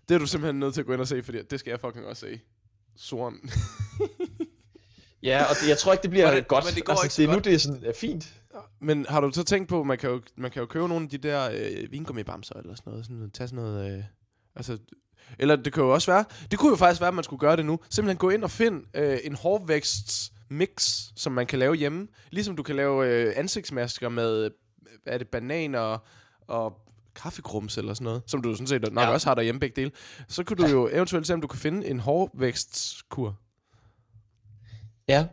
Det 0.10 0.16
er 0.16 0.20
du 0.20 0.28
simpelthen 0.28 0.60
nødt 0.60 0.74
til 0.74 0.82
at 0.82 0.88
gå 0.88 0.94
ind 0.94 1.02
og 1.02 1.08
se, 1.08 1.24
fordi 1.24 1.38
det 1.52 1.60
skal 1.60 1.72
jeg 1.72 1.80
fucking 1.80 2.06
også 2.06 2.20
se. 2.20 2.40
Soren. 2.96 3.36
Ja, 5.24 5.44
og 5.44 5.56
det, 5.62 5.70
jeg 5.70 5.78
tror 5.78 5.92
ikke, 5.92 6.02
det 6.02 6.10
bliver 6.12 6.28
Men 6.28 6.36
det- 6.36 6.48
godt. 6.48 6.66
men 6.66 6.74
det 6.76 6.86
går 6.86 6.94
altså, 6.94 7.06
ikke 7.06 7.14
det 7.18 7.24
er 7.24 7.28
nu, 7.28 7.34
godt. 7.34 7.46
det 7.46 7.54
er 7.54 7.58
sådan 7.58 7.84
er 7.86 7.94
fint. 7.94 8.34
Men 8.82 9.06
har 9.10 9.22
du 9.22 9.32
så 9.32 9.44
tænkt 9.44 9.70
på, 9.70 9.84
man 9.84 9.98
kan 9.98 10.10
jo, 10.10 10.22
man 10.38 10.52
kan 10.52 10.60
jo 10.60 10.66
købe 10.66 10.88
nogle 10.88 11.04
af 11.04 11.10
de 11.10 11.18
der 11.18 11.50
øh, 11.54 11.92
vingummibamser 11.92 12.56
eller 12.56 12.76
sådan 12.76 12.92
noget, 12.92 13.06
sådan, 13.06 13.32
tage 13.32 13.48
sådan 13.48 13.64
noget, 13.64 13.98
øh, 13.98 14.04
altså, 14.56 14.78
eller 15.40 15.56
det 15.56 15.74
kan 15.74 15.84
jo 15.84 15.94
også 15.94 16.12
være, 16.12 16.26
det 16.52 16.60
kunne 16.60 16.70
jo 16.70 16.76
faktisk 16.76 17.02
være, 17.02 17.08
at 17.08 17.14
man 17.14 17.24
skulle 17.24 17.40
gøre 17.40 17.56
det 17.56 17.66
nu, 17.66 17.80
simpelthen 17.90 18.18
gå 18.18 18.30
ind 18.30 18.44
og 18.44 18.52
finde 18.52 18.86
øh, 18.94 19.20
en 19.24 19.36
hårvækst 19.36 20.34
mix, 20.50 21.00
som 21.16 21.32
man 21.32 21.48
kan 21.48 21.60
lave 21.60 21.76
hjemme, 21.76 22.08
ligesom 22.32 22.56
du 22.56 22.64
kan 22.64 22.76
lave 22.76 23.08
øh, 23.10 23.34
ansigtsmasker 23.36 24.10
med, 24.10 24.46
øh, 24.46 24.52
hvad 25.04 25.14
er 25.14 25.18
det, 25.18 25.28
bananer 25.28 25.98
og 26.48 26.78
kaffegrums 27.16 27.78
eller 27.78 27.94
sådan 27.94 28.06
noget, 28.06 28.22
som 28.28 28.42
du 28.42 28.54
sådan 28.56 28.68
set 28.68 28.82
nok 28.82 28.94
Ja. 28.96 29.02
ja. 29.02 29.10
også 29.10 29.28
har 29.30 29.36
derhjemme 29.36 29.60
begge 29.60 29.82
dele, 29.82 29.92
så 30.28 30.44
kunne 30.44 30.58
du 30.58 30.68
jo 30.68 30.90
eventuelt 30.92 31.28
se, 31.28 31.34
om 31.34 31.42
du 31.42 31.48
kan 31.48 31.60
finde 31.60 31.88
en 31.88 32.00
hårvækstkur. 32.00 33.40
Ja. 35.08 35.28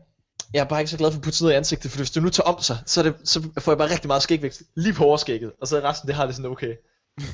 Jeg 0.53 0.61
er 0.61 0.65
bare 0.65 0.81
ikke 0.81 0.91
så 0.91 0.97
glad 0.99 1.11
for 1.13 1.19
at 1.19 1.23
putte 1.23 1.39
sådan 1.39 1.45
noget 1.45 1.55
i 1.55 1.57
ansigtet, 1.57 1.91
for 1.91 1.99
hvis 1.99 2.11
du 2.11 2.21
nu 2.21 2.31
tager 2.31 2.47
om 2.47 2.63
sig, 2.63 2.79
så, 2.87 3.03
det, 3.03 3.17
så 3.25 3.51
får 3.59 3.73
jeg 3.73 3.79
bare 3.79 3.91
rigtig 3.91 4.07
meget 4.07 4.23
skægvækst 4.23 4.63
lige 4.75 4.95
på 4.95 5.05
overskægget, 5.05 5.53
og 5.61 5.69
så 5.69 5.77
er 5.77 5.81
resten, 5.89 6.07
det 6.07 6.15
har 6.17 6.27
det 6.27 6.35
sådan 6.35 6.51
okay. 6.51 6.75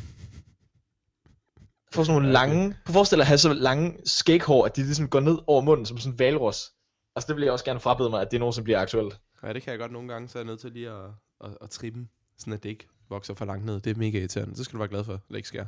Får 1.93 2.05
sådan 2.05 2.21
nogle 2.21 2.33
lange, 2.33 2.77
på 2.87 2.93
forestil 2.93 3.17
dig 3.19 3.23
at 3.23 3.27
have 3.27 3.39
så 3.39 3.53
lange 3.53 3.97
skæghår, 4.05 4.67
at 4.67 4.77
de 4.77 4.83
ligesom 4.83 5.09
går 5.09 5.21
ned 5.21 5.39
over 5.47 5.61
munden 5.61 5.87
som 5.87 5.99
sådan 5.99 6.13
en 6.13 6.19
valros. 6.19 6.73
Altså 7.17 7.29
det 7.29 7.37
vil 7.37 7.43
jeg 7.43 7.53
også 7.53 7.65
gerne 7.65 7.81
frabede 7.81 8.11
mig, 8.11 8.21
at 8.21 8.31
det 8.31 8.37
er 8.37 8.41
nogen, 8.41 8.53
som 8.53 8.65
bliver 8.65 8.81
aktuelt. 8.81 9.21
Ja, 9.43 9.53
det 9.53 9.63
kan 9.63 9.71
jeg 9.71 9.79
godt 9.79 9.93
nogle 9.93 10.09
gange, 10.09 10.29
så 10.29 10.39
er 10.39 10.43
jeg 10.43 10.47
nødt 10.47 10.61
til 10.61 10.73
lige 10.73 10.91
at, 10.91 11.11
at, 11.45 11.51
at 11.61 11.71
trimme, 11.71 12.09
sådan 12.39 12.53
at 12.53 12.63
det 12.63 12.69
ikke 12.69 12.89
vokser 13.11 13.35
for 13.35 13.45
langt 13.45 13.65
ned. 13.67 13.81
Det 13.81 13.91
er 13.91 13.99
mega 13.99 14.19
irriterende. 14.19 14.55
Det 14.55 14.65
skal 14.65 14.73
du 14.73 14.79
være 14.79 14.89
glad 14.89 15.05
for, 15.05 15.13
at 15.15 15.21
det 15.29 15.37
ikke 15.37 15.49
sker. 15.49 15.65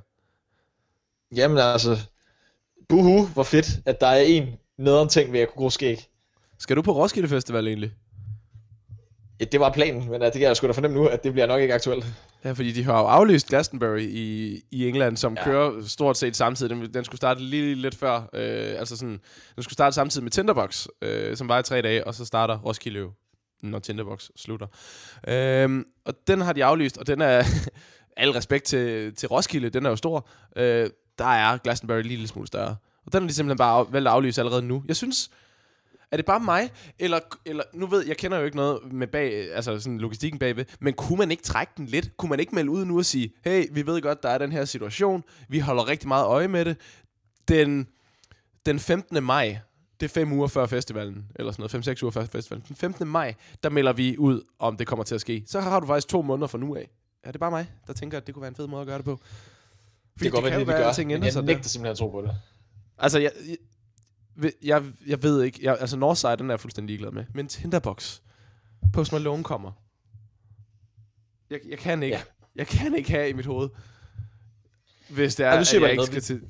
Jamen 1.36 1.58
altså, 1.58 1.96
buhu, 2.88 3.26
hvor 3.26 3.42
fedt, 3.42 3.80
at 3.86 4.00
der 4.00 4.06
er 4.06 4.20
en 4.20 4.48
nederen 4.78 5.08
ting 5.08 5.32
ved 5.32 5.40
at 5.40 5.48
kunne 5.48 5.58
gro 5.62 5.70
skæg. 5.70 6.08
Skal 6.58 6.76
du 6.76 6.82
på 6.82 6.92
Roskilde 6.92 7.28
Festival 7.28 7.66
egentlig? 7.66 7.92
Ja, 9.40 9.44
det 9.44 9.60
var 9.60 9.72
planen, 9.72 10.10
men 10.10 10.20
det 10.20 10.32
kan 10.32 10.42
jeg 10.42 10.56
sgu 10.56 10.66
da 10.66 10.72
fornemme 10.72 10.96
nu, 10.96 11.06
at 11.06 11.24
det 11.24 11.32
bliver 11.32 11.46
nok 11.46 11.60
ikke 11.60 11.74
aktuelt. 11.74 12.06
Ja, 12.44 12.52
fordi 12.52 12.72
de 12.72 12.84
har 12.84 13.00
jo 13.00 13.06
aflyst 13.06 13.48
Glastonbury 13.48 14.00
i, 14.00 14.60
i 14.70 14.88
England, 14.88 15.16
som 15.16 15.34
Ja. 15.34 15.44
kører 15.44 15.86
stort 15.86 16.18
set 16.18 16.36
samtidig. 16.36 16.76
Den, 16.76 16.94
den 16.94 17.04
skulle 17.04 17.16
starte 17.16 17.40
lige 17.42 17.74
lidt 17.74 17.94
før. 17.94 18.16
Øh, 18.32 18.78
altså 18.78 18.96
sådan, 18.96 19.20
den 19.56 19.62
skulle 19.62 19.72
starte 19.74 19.94
samtidig 19.94 20.22
med 20.24 20.30
Tinderbox, 20.30 20.86
øh, 21.02 21.36
som 21.36 21.48
var 21.48 21.58
i 21.58 21.62
tre 21.62 21.82
dage, 21.82 22.06
og 22.06 22.14
så 22.14 22.24
starter 22.24 22.58
Roskilde 22.58 23.06
når 23.62 23.78
Tinderbox 23.78 24.30
slutter. 24.36 24.66
Øhm, 25.28 25.84
og 26.04 26.14
den 26.26 26.40
har 26.40 26.52
de 26.52 26.64
aflyst, 26.64 26.98
og 26.98 27.06
den 27.06 27.20
er, 27.20 27.44
al 28.16 28.30
respekt 28.30 28.64
til, 28.64 29.14
til 29.14 29.28
Roskilde, 29.28 29.70
den 29.70 29.86
er 29.86 29.90
jo 29.90 29.96
stor. 29.96 30.28
Øh, 30.56 30.90
der 31.18 31.24
er 31.24 31.58
Glastonbury 31.58 32.02
lige 32.02 32.16
lidt 32.16 32.30
smule 32.30 32.46
større. 32.46 32.76
Og 33.06 33.12
den 33.12 33.22
er 33.22 33.26
de 33.26 33.34
simpelthen 33.34 33.58
bare 33.58 33.86
valgt 33.92 34.08
at 34.08 34.14
aflyse 34.14 34.40
allerede 34.40 34.62
nu. 34.62 34.84
Jeg 34.88 34.96
synes, 34.96 35.30
er 36.10 36.16
det 36.16 36.26
bare 36.26 36.40
mig? 36.40 36.70
Eller, 36.98 37.20
eller 37.46 37.64
nu 37.72 37.86
ved 37.86 38.06
jeg, 38.06 38.16
kender 38.16 38.38
jo 38.38 38.44
ikke 38.44 38.56
noget 38.56 38.92
med 38.92 39.06
bag, 39.06 39.52
altså 39.54 39.80
sådan 39.80 39.98
logistikken 39.98 40.38
bagved, 40.38 40.64
men 40.80 40.94
kunne 40.94 41.18
man 41.18 41.30
ikke 41.30 41.42
trække 41.42 41.72
den 41.76 41.86
lidt? 41.86 42.16
Kunne 42.16 42.30
man 42.30 42.40
ikke 42.40 42.54
melde 42.54 42.70
ud 42.70 42.84
nu 42.84 42.98
og 42.98 43.04
sige, 43.04 43.32
hey, 43.44 43.66
vi 43.72 43.86
ved 43.86 44.02
godt, 44.02 44.22
der 44.22 44.28
er 44.28 44.38
den 44.38 44.52
her 44.52 44.64
situation, 44.64 45.24
vi 45.48 45.58
holder 45.58 45.88
rigtig 45.88 46.08
meget 46.08 46.26
øje 46.26 46.48
med 46.48 46.64
det. 46.64 46.76
Den, 47.48 47.88
den 48.66 48.78
15. 48.78 49.22
maj, 49.24 49.58
det 50.00 50.06
er 50.06 50.10
fem 50.10 50.32
uger 50.32 50.46
før 50.46 50.66
festivalen, 50.66 51.26
eller 51.34 51.52
sådan 51.52 51.62
noget, 51.62 51.70
fem-seks 51.70 52.02
uger 52.02 52.10
før 52.10 52.24
festivalen. 52.24 52.64
Den 52.68 52.76
15. 52.76 53.08
maj, 53.08 53.34
der 53.62 53.70
melder 53.70 53.92
vi 53.92 54.18
ud, 54.18 54.42
om 54.58 54.76
det 54.76 54.86
kommer 54.86 55.04
til 55.04 55.14
at 55.14 55.20
ske. 55.20 55.44
Så 55.46 55.60
har 55.60 55.80
du 55.80 55.86
faktisk 55.86 56.08
to 56.08 56.22
måneder 56.22 56.46
fra 56.46 56.58
nu 56.58 56.76
af. 56.76 56.90
Er 57.22 57.32
det 57.32 57.40
bare 57.40 57.50
mig, 57.50 57.70
der 57.86 57.92
tænker, 57.92 58.18
at 58.18 58.26
det 58.26 58.34
kunne 58.34 58.40
være 58.40 58.48
en 58.48 58.54
fed 58.54 58.66
måde 58.66 58.80
at 58.80 58.86
gøre 58.86 58.98
det 58.98 59.04
på? 59.04 59.20
det 60.14 60.22
kan 60.22 60.30
godt 60.30 60.44
være, 60.44 60.50
kan 60.50 60.60
det 60.60 60.66
jo 60.66 60.78
gør, 60.78 60.86
alting 60.88 61.06
men 61.08 61.14
ændrer 61.14 61.26
jeg 61.26 61.32
sig 61.32 61.42
der. 61.42 61.46
nægter 61.46 61.68
simpelthen 61.68 61.90
at 61.90 61.98
tro 61.98 62.08
på 62.08 62.22
det. 62.22 62.36
Altså, 62.98 63.18
jeg, 63.18 63.32
jeg, 64.42 64.52
jeg, 64.62 64.84
jeg 65.06 65.22
ved 65.22 65.42
ikke. 65.42 65.58
Jeg, 65.62 65.76
altså, 65.80 65.96
Northside, 65.96 66.36
den 66.36 66.50
er 66.50 66.52
jeg 66.52 66.60
fuldstændig 66.60 66.88
ligeglad 66.88 67.10
med. 67.10 67.24
Men 67.34 67.48
Tinderbox. 67.48 68.20
Post 68.92 69.12
Malone 69.12 69.44
kommer. 69.44 69.72
Jeg, 71.50 71.60
jeg 71.68 71.78
kan 71.78 72.02
ikke. 72.02 72.16
Ja. 72.16 72.22
Ja. 72.22 72.24
Jeg 72.56 72.66
kan 72.66 72.94
ikke 72.94 73.10
have 73.10 73.28
i 73.28 73.32
mit 73.32 73.46
hoved. 73.46 73.68
Hvis 75.08 75.34
det 75.34 75.46
er, 75.46 75.54
nu 75.54 75.60
at 75.60 75.72
jeg 75.72 75.82
jeg 75.82 75.90
ikke 75.90 76.04
skal 76.04 76.22
til... 76.22 76.42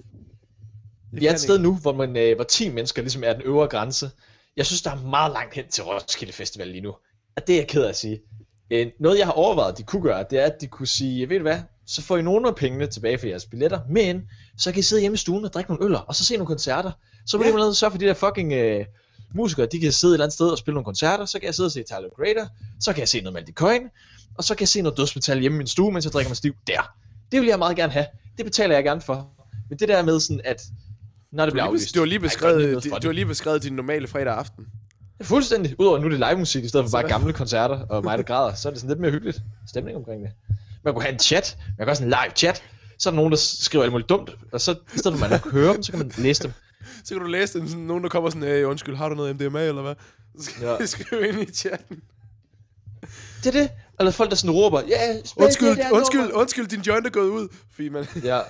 Jeg 1.13 1.21
Vi 1.21 1.27
er 1.27 1.33
et 1.33 1.41
sted 1.41 1.59
nu, 1.59 1.75
hvor, 1.75 1.93
man, 1.93 2.17
øh, 2.17 2.35
hvor 2.37 2.45
10 2.45 2.69
mennesker 2.69 3.03
ligesom 3.03 3.25
er 3.25 3.33
den 3.33 3.43
øvre 3.43 3.69
grænse. 3.69 4.11
Jeg 4.57 4.67
synes, 4.67 4.83
der 4.83 4.91
er 4.91 5.01
meget 5.03 5.33
langt 5.33 5.55
hen 5.55 5.65
til 5.69 5.85
Roskilde 5.85 6.33
Festival 6.33 6.69
lige 6.69 6.81
nu. 6.81 6.89
Og 7.37 7.47
det 7.47 7.55
er 7.55 7.59
jeg 7.59 7.69
ked 7.69 7.83
af 7.85 7.89
at 7.89 7.97
sige. 7.97 8.21
Øh, 8.71 8.87
noget, 9.01 9.19
jeg 9.19 9.27
har 9.27 9.33
overvejet, 9.33 9.79
de 9.79 9.83
kunne 9.83 10.03
gøre, 10.03 10.25
det 10.31 10.39
er, 10.39 10.45
at 10.47 10.61
de 10.61 10.67
kunne 10.67 10.87
sige, 10.87 11.29
ved 11.29 11.37
du 11.37 11.43
hvad, 11.43 11.61
så 11.87 12.03
får 12.03 12.17
I 12.17 12.23
nogle 12.23 12.49
af 12.49 12.55
pengene 12.57 12.87
tilbage 12.87 13.19
for 13.19 13.27
jeres 13.27 13.47
billetter, 13.47 13.81
men 13.91 14.23
så 14.59 14.73
kan 14.73 14.79
I 14.79 14.83
sidde 14.83 15.01
hjemme 15.01 15.15
i 15.15 15.19
stuen 15.19 15.45
og 15.45 15.53
drikke 15.53 15.71
nogle 15.71 15.85
øller, 15.85 15.99
og 15.99 16.15
så 16.15 16.25
se 16.25 16.35
nogle 16.35 16.47
koncerter. 16.47 16.91
Så 17.27 17.39
må 17.39 17.45
Ja. 17.45 17.69
de 17.69 17.75
sørge 17.75 17.91
for, 17.91 17.99
de 17.99 18.07
der 18.07 18.15
fucking 18.15 18.53
øh, 18.53 18.85
musikere, 19.35 19.67
de 19.73 19.81
kan 19.81 19.93
sidde 19.93 20.13
et 20.13 20.15
eller 20.15 20.25
andet 20.25 20.35
sted 20.35 20.49
og 20.49 20.59
spille 20.59 20.75
nogle 20.75 20.85
koncerter, 20.85 21.25
så 21.25 21.39
kan 21.39 21.47
jeg 21.47 21.55
sidde 21.55 21.67
og 21.67 21.73
se 21.73 21.83
Tyler 21.83 22.09
Creator, 22.17 22.49
så 22.81 22.93
kan 22.93 23.01
jeg 23.01 23.09
se 23.09 23.21
noget 23.21 23.35
Maldi 23.35 23.53
Coin, 23.53 23.83
og 24.39 24.45
så 24.45 24.55
kan 24.55 24.61
jeg 24.61 24.69
se 24.69 24.83
noget 24.83 24.99
dødsmetal 24.99 25.41
hjemme 25.41 25.57
i 25.57 25.59
min 25.59 25.67
stue, 25.67 25.93
mens 25.93 26.05
jeg 26.05 26.13
drikker 26.13 26.31
mig 26.31 26.37
stiv 26.37 26.55
der. 26.67 26.93
Det 27.33 27.41
vil 27.41 27.49
jeg 27.49 27.59
meget 27.59 27.77
gerne 27.77 27.93
have. 27.93 28.07
Det 28.37 28.45
betaler 28.45 28.75
jeg 28.75 28.85
gerne 28.85 29.01
for. 29.01 29.31
Men 29.69 29.79
det 29.79 29.89
der 29.89 30.03
med 30.03 30.21
sådan, 30.21 30.41
at 30.45 30.63
når 31.33 31.45
det 31.45 31.53
Du 31.53 31.55
bliver 31.55 31.65
har 31.65 31.73
lige, 31.73 31.83
bes- 31.87 31.93
du 31.95 31.99
har 31.99 32.07
lige 32.07 32.19
ej, 32.19 32.23
beskrevet, 32.23 32.85
du, 32.85 32.91
det. 32.91 33.03
du 33.03 33.09
har 33.09 33.13
lige 33.13 33.27
beskrevet 33.27 33.63
din 33.63 33.73
normale 33.73 34.09
fredag 34.09 34.35
aften. 34.35 34.67
Fuldstændig. 35.23 35.75
Udover 35.81 35.97
at 35.97 36.03
nu 36.03 36.07
er 36.07 36.11
det 36.11 36.19
live 36.19 36.39
musik, 36.39 36.65
i 36.65 36.69
stedet 36.69 36.87
for 36.87 36.91
bare 36.91 37.09
gamle 37.09 37.33
koncerter 37.33 37.79
og 37.89 38.05
mig, 38.05 38.19
der 38.19 38.25
græder, 38.25 38.55
så 38.55 38.69
er 38.69 38.73
det 38.73 38.81
sådan 38.81 38.91
lidt 38.91 39.01
mere 39.01 39.11
hyggeligt 39.11 39.41
stemning 39.69 39.97
omkring 39.97 40.23
det. 40.23 40.31
Man 40.85 40.95
kunne 40.95 41.03
have 41.03 41.13
en 41.13 41.19
chat, 41.19 41.57
man 41.79 41.87
kan 41.87 41.89
også 41.89 42.03
have 42.03 42.07
en 42.15 42.19
live 42.25 42.33
chat, 42.37 42.63
så 42.99 43.09
er 43.09 43.11
der 43.11 43.17
nogen, 43.17 43.33
der 43.33 43.39
skriver 43.39 43.85
alt 43.85 43.93
muligt 43.93 44.09
dumt, 44.09 44.31
og 44.53 44.61
så 44.61 44.73
i 44.95 44.99
stedet 44.99 45.19
for 45.19 45.29
man 45.29 45.41
kan 45.41 45.51
høre 45.51 45.75
dem, 45.75 45.83
så 45.83 45.93
kan 45.93 45.99
man 45.99 46.13
læse 46.19 46.43
dem. 46.43 46.53
Så 47.05 47.15
kan 47.15 47.19
du 47.23 47.27
læse 47.29 47.59
den, 47.59 47.69
sådan, 47.69 47.85
nogen 47.85 48.03
der 48.03 48.09
kommer 48.09 48.31
sådan, 48.31 48.43
hey, 48.49 48.65
undskyld, 48.65 48.97
har 48.97 49.09
du 49.09 49.15
noget 49.15 49.35
MDMA, 49.41 49.63
eller 49.65 49.83
hvad? 49.83 49.95
Så 50.39 50.45
skal 50.51 50.63
Ja. 50.65 50.73
ja. 50.81 50.87
skrive 50.97 51.29
ind 51.29 51.41
i 51.49 51.53
chatten. 51.53 52.01
Det 53.45 53.47
er 53.57 53.61
det. 53.61 53.71
Eller 54.01 54.11
folk, 54.13 54.31
der 54.31 54.37
sådan 54.37 54.51
råber, 54.51 54.83
ja, 54.89 55.09
yeah, 55.13 55.23
Undskyld, 55.37 55.69
undskyld, 55.93 56.31
undskyld, 56.33 56.67
din 56.67 56.81
joint 56.81 57.07
er 57.07 57.11
gået 57.11 57.29
ud. 57.29 57.49
Fordi 57.75 57.89
man, 57.89 58.07
Ja. 58.25 58.41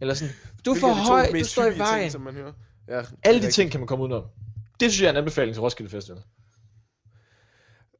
Eller 0.00 0.14
sådan, 0.14 0.34
du 0.64 0.70
er 0.70 0.74
for 0.80 0.88
høj, 0.88 1.26
du 1.32 1.44
står 1.44 1.64
i 1.66 1.78
vejen. 1.78 2.00
Ting, 2.02 2.12
som 2.12 2.20
man 2.20 2.34
hører. 2.34 2.52
Ja, 2.88 2.94
Alle 2.98 3.06
de 3.24 3.30
rigtigt. 3.30 3.54
ting 3.54 3.70
kan 3.70 3.80
man 3.80 3.86
komme 3.86 4.04
udenom. 4.04 4.24
Det 4.80 4.90
synes 4.92 5.00
jeg 5.02 5.06
er 5.06 5.10
en 5.10 5.16
anbefaling 5.16 5.54
til 5.54 5.60
Roskilde 5.60 5.90
Festival. 5.90 6.22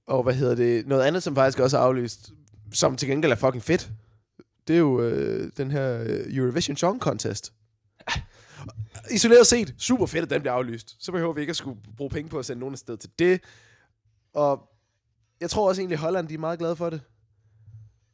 Og 0.07 0.23
hvad 0.23 0.35
hedder 0.35 0.55
det? 0.55 0.87
Noget 0.87 1.03
andet, 1.03 1.23
som 1.23 1.35
faktisk 1.35 1.59
også 1.61 1.79
er 1.79 1.83
aflyst, 1.83 2.31
som 2.73 2.97
til 2.97 3.09
gengæld 3.09 3.33
er 3.33 3.37
fucking 3.37 3.63
fedt, 3.63 3.91
det 4.69 4.75
er 4.75 4.79
jo 4.81 5.01
øh, 5.03 5.51
den 5.57 5.71
her 5.71 6.03
øh, 6.03 6.37
Eurovision 6.37 6.77
Song 6.77 7.01
Contest. 7.01 7.53
Isoleret 9.15 9.47
set, 9.47 9.75
super 9.79 10.07
fedt, 10.07 10.23
at 10.23 10.31
den 10.31 10.41
bliver 10.41 10.53
aflyst. 10.55 10.97
Så 11.05 11.13
behøver 11.13 11.33
vi 11.33 11.41
ikke 11.41 11.51
at 11.51 11.57
skulle 11.57 11.81
bruge 11.97 12.11
penge 12.11 12.31
på 12.31 12.39
at 12.39 12.47
sende 12.47 12.61
nogen 12.61 12.75
afsted 12.75 12.97
til 12.97 13.11
det. 13.19 13.41
Og 14.35 14.69
jeg 15.41 15.51
tror 15.51 15.69
også 15.69 15.81
egentlig, 15.81 15.99
Holland 15.99 16.29
de 16.29 16.35
er 16.35 16.39
meget 16.39 16.59
glade 16.59 16.77
for 16.77 16.91
det. 16.91 17.01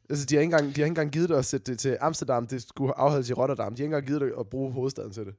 Altså, 0.09 0.25
de 0.25 0.35
har 0.35 0.41
ikke 0.41 0.53
engang, 0.55 0.75
de 0.75 0.81
har 0.81 0.85
ikke 0.85 0.91
engang 0.91 1.11
givet 1.11 1.29
det 1.29 1.35
at 1.35 1.45
sætte 1.45 1.71
det 1.71 1.79
til 1.79 1.97
Amsterdam. 2.01 2.47
Det 2.47 2.61
skulle 2.61 2.97
afholdes 2.97 3.29
i 3.29 3.33
Rotterdam. 3.33 3.75
De 3.75 3.77
har 3.81 3.83
ikke 3.83 3.85
engang 3.85 4.07
givet 4.07 4.21
det 4.21 4.33
at 4.39 4.47
bruge 4.49 4.73
hovedstaden 4.73 5.11
til 5.13 5.25
det. 5.25 5.35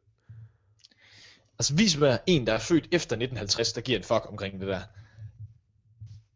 Altså 1.59 1.75
vis 1.75 1.99
mig 1.99 2.19
en, 2.27 2.47
der 2.47 2.53
er 2.53 2.59
født 2.59 2.85
efter 2.85 3.17
1950, 3.17 3.73
der 3.73 3.81
giver 3.81 3.99
en 3.99 4.05
fuck 4.05 4.27
omkring 4.29 4.61
det 4.61 4.69
der. 4.69 4.81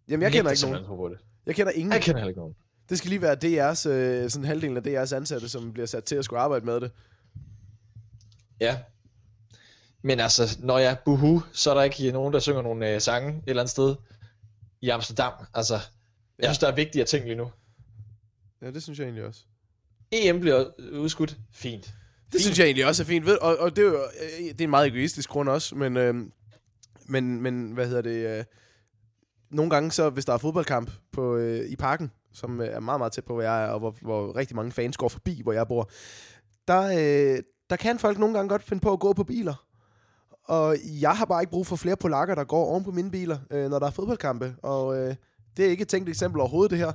Jamen, 0.09 0.23
jeg 0.23 0.33
kender 0.33 0.51
ikke 0.51 0.63
nogen. 0.63 0.83
nogen. 0.83 0.97
På 0.99 1.09
det. 1.09 1.19
Jeg 1.47 1.55
kender 1.55 1.73
ingen. 1.73 1.93
Jeg 1.93 2.03
kender 2.03 2.19
heller 2.19 2.29
ikke 2.29 2.41
nogen. 2.41 2.55
Det 2.89 2.99
skal 2.99 3.09
lige 3.11 3.23
være 3.23 3.37
DR's, 3.71 3.89
øh, 3.89 4.31
sådan 4.31 4.45
halvdelen 4.45 4.77
af 4.77 4.81
DR's 5.03 5.15
ansatte, 5.15 5.49
som 5.49 5.73
bliver 5.73 5.87
sat 5.87 6.05
til 6.05 6.15
at 6.15 6.25
skulle 6.25 6.41
arbejde 6.41 6.65
med 6.67 6.81
det. 6.81 6.91
Ja. 8.61 8.79
Men 10.03 10.21
altså, 10.21 10.57
når 10.61 10.79
jeg 10.79 10.97
buhu, 11.05 11.43
så 11.53 11.71
er 11.71 11.75
der 11.75 11.83
ikke 11.83 12.13
nogen, 12.13 12.33
der 12.33 12.41
synger 12.41 12.63
nogle 12.63 12.95
øh, 12.95 13.01
sange 13.01 13.29
et 13.29 13.43
eller 13.47 13.63
andet 13.63 13.71
sted 13.71 13.95
i 14.81 14.89
Amsterdam. 14.89 15.33
Altså, 15.55 15.75
jeg 15.75 15.83
Ja. 16.43 16.47
synes, 16.47 16.59
der 16.59 16.69
er 16.69 16.75
vigtigere 16.75 17.07
ting 17.07 17.25
lige 17.25 17.37
nu. 17.37 17.51
Ja, 18.63 18.71
det 18.71 18.83
synes 18.83 18.99
jeg 18.99 19.05
egentlig 19.05 19.25
også. 19.25 19.41
EM 20.13 20.41
bliver 20.41 20.65
udskudt. 20.93 21.37
Fint. 21.53 21.95
Det 22.33 22.41
synes 22.41 22.59
jeg 22.59 22.65
egentlig 22.65 22.87
også 22.87 23.03
er 23.03 23.07
fint. 23.07 23.27
Ved, 23.27 23.39
og, 23.39 23.57
og 23.57 23.77
det 23.77 23.85
er 23.85 23.89
jo 23.89 23.95
øh, 23.95 24.49
det 24.49 24.61
er 24.61 24.65
en 24.65 24.71
meget 24.71 24.87
egoistisk 24.87 25.29
grund 25.29 25.49
også, 25.49 25.75
men, 25.75 25.97
øh, 25.97 26.15
men, 27.07 27.41
men 27.41 27.73
hvad 27.73 27.87
hedder 27.87 28.03
det... 28.03 28.39
Øh, 28.39 28.45
nogle 29.51 29.71
gange, 29.71 29.91
så 29.91 30.11
hvis 30.11 30.25
der 30.25 30.33
er 30.33 30.39
fodboldkamp 30.39 30.91
på, 31.13 31.37
øh, 31.37 31.71
i 31.71 31.77
parken, 31.77 32.11
som 32.33 32.61
øh, 32.61 32.69
er 32.69 32.81
meget, 32.81 33.01
meget 33.01 33.13
tæt 33.13 33.25
på, 33.25 33.33
hvor 33.33 33.43
jeg 33.43 33.65
er, 33.65 33.69
og 33.69 33.79
hvor, 33.79 33.97
hvor 34.01 34.37
rigtig 34.37 34.57
mange 34.57 34.73
fans 34.73 34.97
går 34.97 35.09
forbi, 35.09 35.41
hvor 35.43 35.53
jeg 35.53 35.69
bor, 35.69 35.91
der, 36.69 36.83
øh, 36.83 37.43
der 37.71 37.77
kan 37.77 37.99
folk 37.99 38.19
nogle 38.19 38.35
gange 38.35 38.49
godt 38.49 38.63
finde 38.63 38.81
på 38.81 38.93
at 38.93 39.01
gå 39.01 39.13
på 39.13 39.25
biler. 39.25 39.67
Og 40.45 40.77
jeg 41.01 41.17
har 41.17 41.25
bare 41.25 41.43
ikke 41.43 41.51
brug 41.51 41.67
for 41.67 41.77
flere 41.77 41.97
polakker, 41.97 42.35
der 42.35 42.45
går 42.45 42.65
oven 42.65 42.85
på 42.85 42.91
mine 42.91 43.11
biler, 43.11 43.39
øh, 43.51 43.71
når 43.71 43.79
der 43.79 43.87
er 43.87 43.91
fodboldkampe. 43.91 44.55
Og 44.63 44.99
øh, 44.99 45.15
det 45.57 45.67
er 45.67 45.71
ikke 45.71 45.83
et 45.83 45.89
tænkt 45.89 46.09
eksempel 46.09 46.41
overhovedet, 46.41 46.71
det 46.71 46.79
her. 46.79 46.93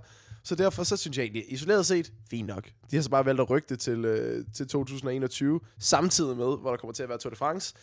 Så 0.47 0.55
derfor 0.55 0.83
så 0.83 0.97
synes 0.97 1.17
jeg 1.17 1.23
egentlig, 1.23 1.53
isoleret 1.53 1.85
set, 1.85 2.11
fint 2.29 2.47
nok. 2.47 2.69
De 2.91 2.95
har 2.95 3.03
så 3.03 3.09
bare 3.09 3.25
valgt 3.25 3.41
at 3.41 3.49
rykke 3.49 3.65
det 3.69 3.79
til, 3.79 4.05
øh, 4.05 4.45
til 4.53 4.67
2021, 4.67 5.59
samtidig 5.79 6.37
med, 6.37 6.45
hvor 6.45 6.69
der 6.69 6.77
kommer 6.77 6.93
til 6.93 7.03
at 7.03 7.09
være 7.09 7.17
Tour 7.17 7.29
de 7.29 7.35
France, 7.35 7.73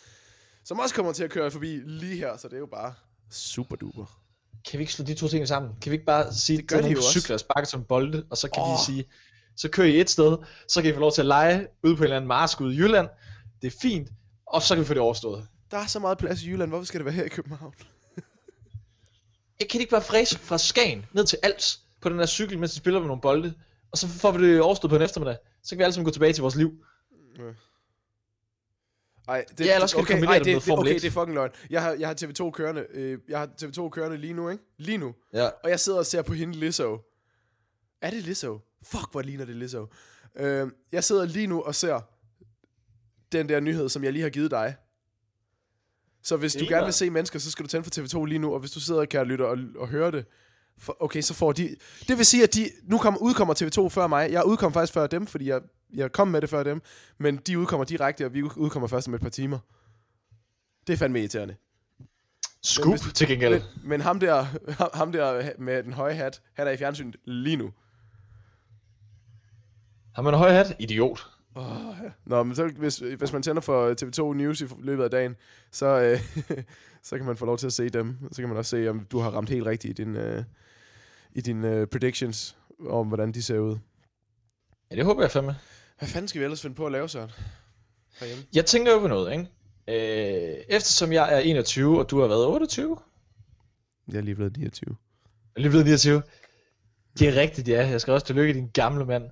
som 0.63 0.79
også 0.79 0.95
kommer 0.95 1.13
til 1.13 1.23
at 1.23 1.29
køre 1.29 1.51
forbi 1.51 1.81
lige 1.85 2.17
her, 2.17 2.37
så 2.37 2.47
det 2.47 2.53
er 2.53 2.59
jo 2.59 2.65
bare 2.65 2.93
super 3.31 3.75
duper. 3.75 4.19
Kan 4.69 4.79
vi 4.79 4.83
ikke 4.83 4.93
slå 4.93 5.05
de 5.05 5.13
to 5.13 5.27
ting 5.27 5.47
sammen? 5.47 5.71
Kan 5.81 5.91
vi 5.91 5.95
ikke 5.95 6.05
bare 6.05 6.33
sige, 6.33 6.57
Det 6.57 6.67
gør 6.67 6.77
at 6.77 6.83
de 6.83 6.89
jo 6.89 7.01
cykler 7.01 7.37
sparket 7.37 7.67
som 7.67 7.83
bolde, 7.83 8.25
og 8.29 8.37
så 8.37 8.49
kan 8.49 8.63
oh. 8.63 8.69
Vi 8.71 8.75
sige, 8.85 9.05
så 9.55 9.69
kører 9.69 9.87
I 9.87 9.99
et 9.99 10.09
sted, 10.09 10.37
så 10.67 10.81
kan 10.81 10.91
I 10.91 10.93
få 10.93 10.99
lov 10.99 11.11
til 11.11 11.21
at 11.21 11.27
lege 11.27 11.67
ude 11.83 11.95
på 11.95 12.01
en 12.01 12.03
eller 12.03 12.15
anden 12.15 12.27
marsk 12.27 12.61
ude 12.61 12.75
i 12.75 12.77
Jylland. 12.77 13.07
Det 13.61 13.67
er 13.67 13.77
fint, 13.81 14.09
og 14.45 14.61
så 14.61 14.75
kan 14.75 14.81
vi 14.81 14.87
få 14.87 14.93
det 14.93 15.01
overstået. 15.01 15.47
Der 15.71 15.77
er 15.77 15.87
så 15.87 15.99
meget 15.99 16.17
plads 16.17 16.43
i 16.43 16.49
Jylland, 16.49 16.69
hvorfor 16.69 16.85
skal 16.85 16.99
det 16.99 17.05
være 17.05 17.15
her 17.15 17.23
i 17.23 17.29
København? 17.29 17.73
Jeg 19.59 19.67
kan 19.69 19.79
ikke 19.79 19.91
bare 19.91 20.01
fræse 20.01 20.39
fra 20.39 20.57
Skagen 20.57 21.05
ned 21.13 21.25
til 21.25 21.39
Als 21.43 21.84
på 22.05 22.09
den 22.09 22.19
her 22.19 22.25
cykel, 22.25 22.59
mens 22.59 22.73
vi 22.75 22.77
spiller 22.77 22.99
med 22.99 23.07
nogle 23.07 23.21
bolde, 23.21 23.53
og 23.91 23.97
så 23.97 24.07
får 24.07 24.31
vi 24.31 24.47
det 24.51 24.61
overstået 24.61 24.89
på 24.89 24.95
en 24.95 25.01
eftermiddag. 25.01 25.37
Så 25.63 25.69
kan 25.69 25.77
vi 25.77 25.83
alle 25.83 25.93
sammen 25.93 26.05
gå 26.05 26.11
tilbage 26.11 26.33
til 26.33 26.41
vores 26.41 26.55
liv. 26.55 26.71
Ej, 29.27 29.45
det, 29.57 29.65
Ja, 29.65 29.73
ellers 29.75 29.89
skal 29.89 29.99
det 30.01 30.05
okay, 30.05 30.13
kombinere 30.13 30.31
ej, 30.33 30.37
det 30.37 30.45
det, 30.55 30.65
det, 30.65 30.73
okay, 30.79 30.95
1. 30.95 31.01
det 31.01 31.07
er 31.07 31.11
fucking 31.11 31.33
løgn. 31.33 31.51
Jeg 31.69 31.81
har, 31.81 31.91
jeg 31.93 32.07
har 32.07 32.15
TV2 32.21 32.51
kørende, 32.51 32.85
øh, 32.89 33.19
jeg 33.29 33.39
har 33.39 33.49
TV2 33.61 33.89
kørende 33.89 34.17
lige 34.17 34.33
nu, 34.33 34.49
ikke? 34.49 34.63
Lige 34.77 34.97
nu. 34.97 35.15
Ja. 35.33 35.45
Og 35.63 35.69
jeg 35.69 35.79
sidder 35.79 35.99
og 35.99 36.05
ser 36.05 36.21
på 36.21 36.33
hende 36.33 36.53
Lizzo. 36.53 36.99
Er 38.01 38.09
det 38.09 38.23
Lizzo? 38.23 38.59
Fuck, 38.83 39.11
hvor 39.11 39.21
ligner 39.21 39.45
det 39.45 39.55
Lizzo. 39.55 39.87
Øh, 40.35 40.67
jeg 40.91 41.03
sidder 41.03 41.25
lige 41.25 41.47
nu 41.47 41.61
og 41.61 41.75
ser 41.75 41.99
den 43.31 43.49
der 43.49 43.59
nyhed, 43.59 43.89
som 43.89 44.03
jeg 44.03 44.13
lige 44.13 44.23
har 44.23 44.29
givet 44.29 44.51
dig. 44.51 44.75
Så 46.23 46.37
hvis 46.37 46.51
Det 46.53 46.59
du 46.59 46.63
ligner- 46.63 46.77
gerne 46.77 46.85
vil 46.85 46.93
se 46.93 47.09
mennesker, 47.09 47.39
så 47.39 47.51
skal 47.51 47.63
du 47.65 47.69
tænde 47.69 47.83
for 47.83 47.91
TV2 48.19 48.25
lige 48.25 48.39
nu, 48.39 48.53
og 48.53 48.59
hvis 48.59 48.71
du 48.71 48.79
sidder, 48.79 49.05
kære 49.05 49.25
lytter, 49.25 49.45
og, 49.45 49.57
og 49.75 49.87
hører 49.87 50.11
det, 50.11 50.25
for, 50.77 50.97
okay, 50.99 51.21
så 51.21 51.33
får 51.33 51.51
de... 51.51 51.75
Det 52.07 52.17
vil 52.17 52.25
sige, 52.25 52.43
at 52.43 52.53
de 52.53 52.69
nu 52.83 52.97
kommer, 52.97 53.19
udkommer 53.19 53.53
TV2 53.53 53.89
før 53.89 54.07
mig. 54.07 54.31
Jeg 54.31 54.45
udkom 54.45 54.73
faktisk 54.73 54.93
før 54.93 55.07
dem, 55.07 55.27
fordi 55.27 55.49
jeg, 55.49 55.61
jeg 55.93 56.11
kom 56.11 56.27
med 56.27 56.41
det 56.41 56.49
før 56.49 56.63
dem. 56.63 56.81
Men 57.17 57.37
de 57.37 57.59
udkommer 57.59 57.85
direkte, 57.85 58.25
og 58.25 58.33
vi 58.33 58.43
udkommer 58.43 58.87
først 58.87 59.07
om 59.07 59.13
et 59.13 59.21
par 59.21 59.29
timer. 59.29 59.59
Det 60.87 60.93
er 60.93 60.97
fandme 60.97 61.19
irriterende. 61.19 61.55
Scoop 62.63 62.87
Men 62.87 62.99
hvis- 63.01 63.13
til 63.13 63.27
gengæld. 63.27 63.53
Men, 63.53 63.61
men 63.89 64.01
ham, 64.01 64.19
der, 64.19 64.41
ham, 64.71 64.89
ham 64.93 65.11
der 65.11 65.51
med 65.59 65.83
den 65.83 65.93
høje 65.93 66.13
hat, 66.13 66.41
han 66.53 66.67
er 66.67 66.71
i 66.71 66.77
fjernsynet 66.77 67.15
lige 67.25 67.57
nu. 67.57 67.71
Har 70.15 70.21
man 70.21 70.33
en 70.33 70.37
høj 70.37 70.51
hat? 70.51 70.75
Idiot. 70.79 71.27
Oh, 71.55 71.65
ja. 72.03 72.09
Nå, 72.25 72.43
men 72.43 72.55
så, 72.55 72.67
hvis, 72.67 72.97
hvis 72.97 73.33
man 73.33 73.41
tænder 73.43 73.61
for 73.61 73.93
TV2 74.01 74.33
News 74.37 74.61
i 74.61 74.65
løbet 74.79 75.03
af 75.03 75.09
dagen, 75.11 75.35
så, 75.71 75.85
øh, 75.85 76.19
så 77.03 77.17
kan 77.17 77.25
man 77.25 77.37
få 77.37 77.45
lov 77.45 77.57
til 77.57 77.67
at 77.67 77.73
se 77.73 77.89
dem. 77.89 78.17
Så 78.31 78.41
kan 78.41 78.49
man 78.49 78.57
også 78.57 78.69
se, 78.69 78.89
om 78.89 79.05
du 79.11 79.19
har 79.19 79.29
ramt 79.29 79.49
helt 79.49 79.65
rigtigt 79.65 79.99
i 79.99 80.03
din, 80.03 80.15
øh, 80.15 80.43
i 81.35 81.41
dine 81.41 81.71
øh, 81.71 81.87
predictions 81.87 82.57
om, 82.89 83.07
hvordan 83.07 83.31
de 83.31 83.43
ser 83.43 83.59
ud. 83.59 83.77
Ja, 84.91 84.95
det 84.95 85.05
håber 85.05 85.21
jeg 85.21 85.31
fandme. 85.31 85.55
Hvad 85.99 86.09
fanden 86.09 86.27
skal 86.27 86.39
vi 86.39 86.43
ellers 86.43 86.61
finde 86.61 86.75
på 86.75 86.85
at 86.85 86.91
lave, 86.91 87.09
Søren? 87.09 87.31
Herhjemme? 88.19 88.43
Jeg 88.53 88.65
tænker 88.65 88.91
jo 88.91 88.99
på 88.99 89.07
noget, 89.07 89.31
ikke? 89.31 89.47
Øh, 89.87 90.57
eftersom 90.69 91.11
jeg 91.13 91.33
er 91.35 91.39
21, 91.39 91.99
og 91.99 92.09
du 92.09 92.19
har 92.21 92.27
været 92.27 92.47
28, 92.47 92.97
Jeg 94.07 94.17
er 94.17 94.21
lige 94.21 94.35
blevet 94.35 94.57
29. 94.57 94.89
Jeg 94.89 94.95
er 95.55 95.59
lige 95.61 95.69
blevet 95.69 95.85
29. 95.85 96.21
Det 97.19 97.27
er 97.27 97.35
rigtigt, 97.41 97.67
ja. 97.67 97.87
Jeg 97.87 98.01
skal 98.01 98.13
også 98.13 98.25
tillykke 98.25 98.53
din 98.53 98.69
gamle 98.73 99.05
mand. 99.05 99.23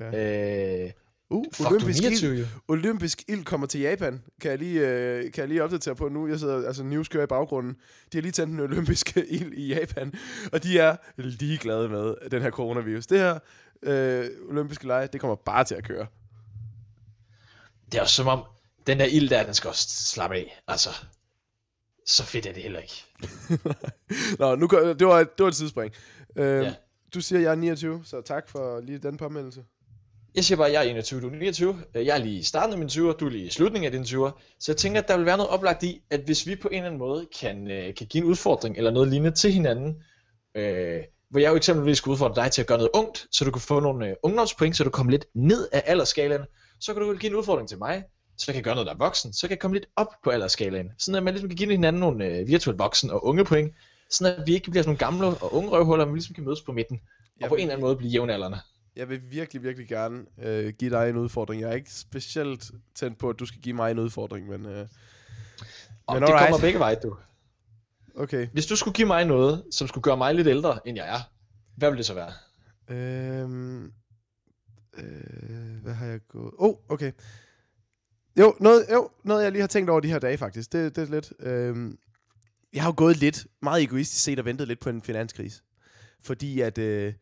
Ja. 0.00 0.84
Øh, 0.84 0.90
Uh, 1.32 1.44
fuck, 1.54 1.68
du 1.68 1.74
olympisk 1.74 2.02
29 2.02 2.30
jo. 2.34 2.38
ild, 2.38 2.46
olympisk 2.68 3.22
ild 3.28 3.44
kommer 3.44 3.66
til 3.66 3.80
Japan. 3.80 4.22
Kan 4.40 4.50
jeg 4.50 4.58
lige, 4.58 4.88
øh, 4.88 5.32
kan 5.32 5.40
jeg 5.42 5.48
lige 5.48 5.64
opdatere 5.64 5.94
på 5.94 6.08
nu? 6.08 6.28
Jeg 6.28 6.38
sidder, 6.38 6.66
altså 6.66 6.82
news 6.82 7.08
kører 7.08 7.24
i 7.24 7.26
baggrunden. 7.26 7.72
De 8.12 8.16
har 8.18 8.22
lige 8.22 8.32
tændt 8.32 8.50
den 8.52 8.60
olympiske 8.60 9.26
ild 9.36 9.52
i 9.52 9.74
Japan, 9.74 10.12
og 10.52 10.62
de 10.62 10.78
er 10.78 10.96
ligeglade 11.16 11.88
med 11.88 12.14
den 12.30 12.42
her 12.42 12.50
coronavirus. 12.50 13.06
Det 13.06 13.18
her 13.18 13.38
øh, 13.82 14.26
olympiske 14.48 14.86
lege, 14.86 15.06
det 15.12 15.20
kommer 15.20 15.34
bare 15.34 15.64
til 15.64 15.74
at 15.74 15.84
køre. 15.84 16.06
Det 17.92 17.98
er 17.98 18.02
også 18.02 18.14
som 18.14 18.26
om, 18.26 18.44
den 18.86 18.98
der 18.98 19.04
ild 19.04 19.28
der, 19.28 19.42
den 19.44 19.54
skal 19.54 19.68
også 19.68 19.88
slappe 19.90 20.36
af. 20.36 20.62
Altså, 20.68 20.88
så 22.06 22.24
fedt 22.24 22.46
er 22.46 22.52
det 22.52 22.62
heller 22.62 22.80
ikke. 22.80 23.04
Nå, 24.38 24.54
nu, 24.54 24.66
det, 24.98 25.06
var, 25.06 25.20
et- 25.20 25.38
det 25.38 25.44
var 25.44 25.48
et 25.48 25.54
tidsspring. 25.54 25.92
Øh, 26.36 26.62
Ja. 26.64 26.74
Du 27.14 27.20
siger, 27.20 27.38
at 27.38 27.42
jeg 27.44 27.50
er 27.50 27.54
29, 27.54 28.02
så 28.04 28.20
tak 28.20 28.48
for 28.48 28.80
lige 28.80 28.98
den 28.98 29.16
påmeldelse. 29.16 29.64
Jeg 30.34 30.44
siger 30.44 30.56
bare, 30.56 30.66
at 30.66 30.72
jeg 30.72 30.86
er 30.86 30.90
21, 30.90 31.20
du 31.20 31.26
er 31.26 31.30
29. 31.30 31.82
Øh, 31.94 32.06
Jeg 32.06 32.14
er 32.18 32.24
lige 32.24 32.38
i 32.38 32.42
starten 32.42 32.72
af 32.72 32.78
mine 32.78 32.90
20'er, 32.90 33.16
du 33.16 33.26
er 33.26 33.30
lige 33.30 33.46
i 33.46 33.50
slutningen 33.50 33.86
af 33.86 33.92
dine 33.92 34.04
20'er. 34.04 34.56
Så 34.60 34.72
jeg 34.72 34.76
tænker, 34.76 35.00
at 35.00 35.08
der 35.08 35.16
vil 35.16 35.26
være 35.26 35.36
noget 35.36 35.50
oplagt 35.50 35.82
i, 35.82 36.02
at 36.10 36.20
hvis 36.20 36.46
vi 36.46 36.56
på 36.56 36.68
en 36.68 36.74
eller 36.74 36.86
anden 36.86 36.98
måde 36.98 37.26
kan, 37.40 37.70
øh, 37.70 37.94
kan 37.94 38.06
give 38.06 38.24
en 38.24 38.30
udfordring 38.30 38.76
eller 38.76 38.90
noget 38.90 39.08
lignende 39.08 39.36
til 39.36 39.52
hinanden, 39.52 39.96
øh, 40.54 41.00
hvor 41.30 41.40
jeg 41.40 41.50
jo 41.50 41.56
eksempelvis 41.56 41.98
skulle 41.98 42.12
udfordre 42.12 42.42
dig 42.42 42.52
til 42.52 42.62
at 42.62 42.66
gøre 42.66 42.78
noget 42.78 42.90
ungt, 42.94 43.26
så 43.32 43.44
du 43.44 43.50
kan 43.50 43.60
få 43.60 43.80
nogle 43.80 44.08
øh, 44.08 44.14
ungdomspoint, 44.22 44.76
så 44.76 44.84
du 44.84 44.90
kommer 44.90 45.10
lidt 45.10 45.26
ned 45.34 45.68
af 45.72 45.82
aldersskalaen, 45.86 46.42
så 46.80 46.94
kan 46.94 47.02
du 47.02 47.16
give 47.16 47.30
en 47.30 47.36
udfordring 47.36 47.68
til 47.68 47.78
mig, 47.78 48.04
så 48.38 48.44
jeg 48.48 48.54
kan 48.54 48.62
gøre 48.62 48.74
noget, 48.74 48.86
der 48.86 48.92
er 48.92 48.98
voksen, 48.98 49.32
så 49.32 49.40
kan 49.40 49.50
jeg 49.50 49.58
komme 49.58 49.76
lidt 49.76 49.86
op 49.96 50.06
på 50.24 50.30
aldersskalaen. 50.30 50.90
Sådan 50.98 51.16
at 51.16 51.22
man 51.22 51.34
ligesom 51.34 51.48
kan 51.48 51.56
give 51.56 51.70
hinanden 51.70 52.00
nogle 52.00 52.24
øh, 52.24 52.48
virtuelt 52.48 52.78
voksen 52.78 53.10
og 53.10 53.24
unge 53.24 53.44
point, 53.44 53.74
sådan 54.10 54.40
at 54.40 54.46
vi 54.46 54.54
ikke 54.54 54.70
bliver 54.70 54.82
sådan 54.82 54.98
nogle 55.02 55.20
gamle 55.20 55.38
og 55.42 55.54
unge 55.54 55.70
røvhuller, 55.70 56.04
men 56.04 56.14
vi 56.14 56.18
ligesom 56.18 56.34
kan 56.34 56.44
mødes 56.44 56.62
på 56.62 56.72
midten, 56.72 57.00
og 57.02 57.40
Jeg 57.40 57.48
på 57.48 57.54
en 57.54 57.60
eller 57.60 57.72
anden 57.72 57.84
måde 57.84 57.96
blive 57.96 58.10
jævnaldrende. 58.10 58.58
Jeg 58.96 59.08
vil 59.08 59.30
virkelig, 59.30 59.62
virkelig 59.62 59.88
gerne 59.88 60.24
øh, 60.38 60.72
give 60.78 60.90
dig 60.90 61.10
en 61.10 61.16
udfordring. 61.16 61.62
Jeg 61.62 61.70
er 61.70 61.74
ikke 61.74 61.92
specielt 61.92 62.70
tændt 62.94 63.18
på, 63.18 63.30
at 63.30 63.38
du 63.38 63.46
skal 63.46 63.60
give 63.60 63.74
mig 63.74 63.90
en 63.90 63.98
udfordring, 63.98 64.48
men... 64.48 64.66
Øh, 64.66 64.86
Og 66.06 66.14
men 66.14 66.22
det 66.22 66.28
alright. 66.28 66.50
kommer 66.50 66.60
begge 66.60 66.78
veje, 66.78 66.96
du. 67.02 67.16
Okay. 68.14 68.46
Hvis 68.46 68.66
du 68.66 68.76
skulle 68.76 68.94
give 68.94 69.06
mig 69.06 69.24
noget, 69.24 69.64
som 69.70 69.88
skulle 69.88 70.02
gøre 70.02 70.16
mig 70.16 70.34
lidt 70.34 70.48
ældre, 70.48 70.88
end 70.88 70.96
jeg 70.96 71.14
er, 71.14 71.20
hvad 71.76 71.90
ville 71.90 71.98
det 71.98 72.06
så 72.06 72.14
være? 72.14 72.32
Øhm, 72.88 73.84
øh, 74.98 75.82
hvad 75.82 75.92
har 75.92 76.06
jeg 76.06 76.20
gået... 76.28 76.52
Oh, 76.58 76.74
okay. 76.88 77.12
Jo 78.38 78.54
noget, 78.60 78.86
jo, 78.92 79.10
noget 79.24 79.44
jeg 79.44 79.52
lige 79.52 79.60
har 79.60 79.68
tænkt 79.68 79.90
over 79.90 80.00
de 80.00 80.08
her 80.08 80.18
dage, 80.18 80.38
faktisk. 80.38 80.72
Det, 80.72 80.96
det 80.96 81.02
er 81.02 81.10
lidt... 81.10 81.32
Øhm, 81.40 81.98
jeg 82.72 82.82
har 82.82 82.88
jo 82.88 82.94
gået 82.96 83.16
lidt, 83.16 83.46
meget 83.62 83.82
egoistisk 83.82 84.24
set, 84.24 84.38
og 84.38 84.44
ventet 84.44 84.68
lidt 84.68 84.80
på 84.80 84.88
en 84.88 85.02
finanskrise. 85.02 85.62
Fordi 86.20 86.60
at, 86.60 86.78
øh, 86.78 87.14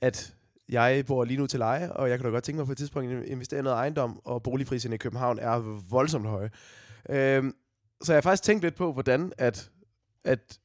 at 0.00 0.34
jeg 0.68 1.06
bor 1.06 1.24
lige 1.24 1.38
nu 1.38 1.46
til 1.46 1.58
leje, 1.58 1.92
og 1.92 2.10
jeg 2.10 2.18
kan 2.18 2.24
da 2.24 2.30
godt 2.30 2.44
tænke 2.44 2.56
mig 2.56 2.66
på 2.66 2.72
et 2.72 2.78
tidspunkt 2.78 3.12
at 3.12 3.24
investere 3.24 3.60
i 3.60 3.62
noget 3.62 3.76
ejendom, 3.76 4.20
og 4.24 4.42
boligpriserne 4.42 4.94
i 4.94 4.98
København 4.98 5.38
er 5.38 5.58
voldsomt 5.90 6.26
høje. 6.26 6.50
Øhm, 7.10 7.54
så 8.02 8.12
jeg 8.12 8.16
har 8.16 8.20
faktisk 8.22 8.42
tænkt 8.42 8.62
lidt 8.62 8.74
på, 8.74 8.92
hvordan 8.92 9.32
at, 9.38 9.70
at 10.24 10.58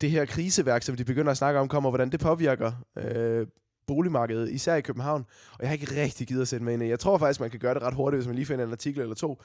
det 0.00 0.10
her 0.10 0.24
kriseværk, 0.24 0.82
som 0.82 0.96
de 0.96 1.04
begynder 1.04 1.30
at 1.30 1.36
snakke 1.36 1.60
om, 1.60 1.68
kommer, 1.68 1.90
hvordan 1.90 2.10
det 2.10 2.20
påvirker 2.20 2.72
øh, 2.98 3.46
boligmarkedet, 3.86 4.50
især 4.50 4.74
i 4.74 4.80
København. 4.80 5.26
Og 5.52 5.58
jeg 5.60 5.68
har 5.68 5.72
ikke 5.72 6.02
rigtig 6.02 6.26
givet 6.26 6.42
at 6.42 6.48
sætte 6.48 6.64
mig 6.64 6.74
ind 6.74 6.82
i. 6.82 6.86
Jeg 6.86 6.98
tror 6.98 7.18
faktisk, 7.18 7.40
man 7.40 7.50
kan 7.50 7.60
gøre 7.60 7.74
det 7.74 7.82
ret 7.82 7.94
hurtigt, 7.94 8.18
hvis 8.18 8.26
man 8.26 8.36
lige 8.36 8.46
finder 8.46 8.64
en 8.64 8.72
artikel 8.72 9.02
eller 9.02 9.14
to. 9.14 9.42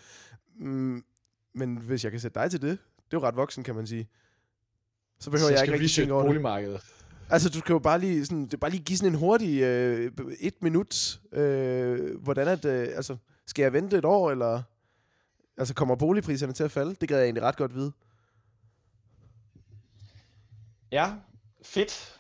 Mm, 0.60 1.04
men 1.56 1.78
hvis 1.78 2.04
jeg 2.04 2.12
kan 2.12 2.22
sætte 2.22 2.40
dig 2.40 2.52
til 2.52 2.62
det, 2.62 2.70
det 2.70 3.18
er 3.18 3.22
jo 3.22 3.28
ret 3.28 3.36
voksen, 3.36 3.64
kan 3.64 3.76
man 3.76 3.88
sige. 3.88 4.10
Så 5.20 5.32
behøver 5.32 5.48
så 5.48 5.54
jeg 5.54 5.64
ikke 5.64 5.74
rigtig 5.74 5.92
tænke 5.92 6.14
over 6.14 6.22
det. 6.22 6.30
boligmarkedet. 6.30 6.82
Altså, 7.30 7.50
du 7.50 7.62
kan 7.62 7.74
jo 7.74 7.80
bare 7.80 8.00
lige, 8.00 8.26
sådan, 8.26 8.48
det 8.48 8.60
bare 8.60 8.72
lige 8.72 8.84
give 8.84 8.98
sådan 8.98 9.14
en 9.14 9.20
hurtig 9.20 9.62
øh, 9.62 10.12
et 10.40 10.62
minut, 10.62 11.20
øh, 11.32 12.18
hvordan 12.24 12.48
at, 12.48 12.66
øh, 12.66 12.88
altså, 12.96 13.18
skal 13.48 13.64
jeg 13.64 13.74
vente 13.74 13.98
et 13.98 14.06
år, 14.06 14.32
eller 14.32 14.62
altså, 15.58 15.74
kommer 15.74 15.96
boligpriserne 15.96 16.54
til 16.54 16.64
at 16.64 16.72
falde? 16.72 16.96
Det 17.02 17.10
gad 17.10 17.18
jeg 17.18 17.26
egentlig 17.26 17.44
ret 17.44 17.58
godt 17.58 17.76
vide. 17.76 17.92
Ja, 20.92 21.14
fedt. 21.62 22.16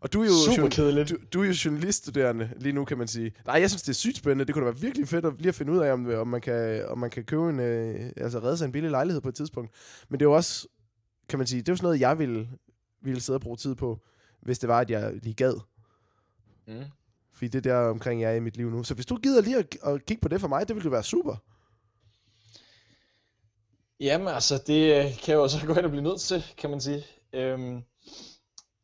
Og 0.00 0.12
du 0.12 0.22
er 0.22 0.26
jo, 0.26 0.54
Super 0.54 0.68
kedeligt. 0.68 1.10
du, 1.10 1.16
du 1.32 1.42
er 1.42 1.46
jo 1.46 1.52
journaliststuderende 1.64 2.50
lige 2.56 2.72
nu, 2.72 2.84
kan 2.84 2.98
man 2.98 3.08
sige. 3.08 3.32
Nej, 3.46 3.60
jeg 3.60 3.70
synes, 3.70 3.82
det 3.82 3.88
er 3.88 3.94
sygt 3.94 4.16
spændende. 4.16 4.44
Det 4.44 4.54
kunne 4.54 4.66
da 4.66 4.70
være 4.70 4.80
virkelig 4.80 5.08
fedt 5.08 5.24
at 5.24 5.32
lige 5.38 5.48
at 5.48 5.54
finde 5.54 5.72
ud 5.72 5.78
af, 5.78 5.92
om, 5.92 6.10
om, 6.14 6.28
man, 6.28 6.40
kan, 6.40 6.86
om 6.88 6.98
man 6.98 7.10
kan 7.10 7.24
købe 7.24 7.48
en, 7.50 7.60
øh, 7.60 8.10
altså 8.16 8.38
redde 8.38 8.56
sig 8.56 8.64
en 8.64 8.72
billig 8.72 8.90
lejlighed 8.90 9.20
på 9.20 9.28
et 9.28 9.34
tidspunkt. 9.34 9.70
Men 10.08 10.20
det 10.20 10.26
er 10.26 10.28
jo 10.28 10.36
også, 10.36 10.68
kan 11.28 11.38
man 11.38 11.46
sige, 11.46 11.60
det 11.60 11.68
er 11.68 11.72
jo 11.72 11.76
sådan 11.76 11.86
noget, 11.86 12.00
jeg 12.00 12.18
ville, 12.18 12.48
ville 13.02 13.20
sidde 13.20 13.36
og 13.36 13.40
bruge 13.40 13.56
tid 13.56 13.74
på, 13.74 14.00
hvis 14.42 14.58
det 14.58 14.68
var, 14.68 14.80
at 14.80 14.90
jeg 14.90 15.12
lige 15.22 15.34
gad. 15.34 15.60
Mm. 16.66 16.84
Fordi 17.34 17.48
det 17.48 17.66
er 17.66 17.72
der 17.72 17.90
omkring, 17.90 18.20
jeg 18.20 18.30
er 18.30 18.34
i 18.36 18.40
mit 18.40 18.56
liv 18.56 18.70
nu. 18.70 18.82
Så 18.84 18.94
hvis 18.94 19.06
du 19.06 19.16
gider 19.16 19.42
lige 19.42 19.58
at, 19.58 19.76
at 19.84 20.06
kigge 20.06 20.20
på 20.20 20.28
det 20.28 20.40
for 20.40 20.48
mig, 20.48 20.68
det 20.68 20.76
ville 20.76 20.84
jo 20.84 20.90
være 20.90 21.02
super. 21.02 21.36
Jamen 24.00 24.28
altså, 24.28 24.62
det 24.66 24.96
øh, 24.96 25.04
kan 25.04 25.32
jeg 25.32 25.34
jo 25.34 25.48
så 25.48 25.58
gå 25.66 25.74
hen 25.74 25.84
og 25.84 25.90
blive 25.90 26.02
nødt 26.02 26.20
til, 26.20 26.44
kan 26.58 26.70
man 26.70 26.80
sige. 26.80 27.04
Øhm, 27.32 27.82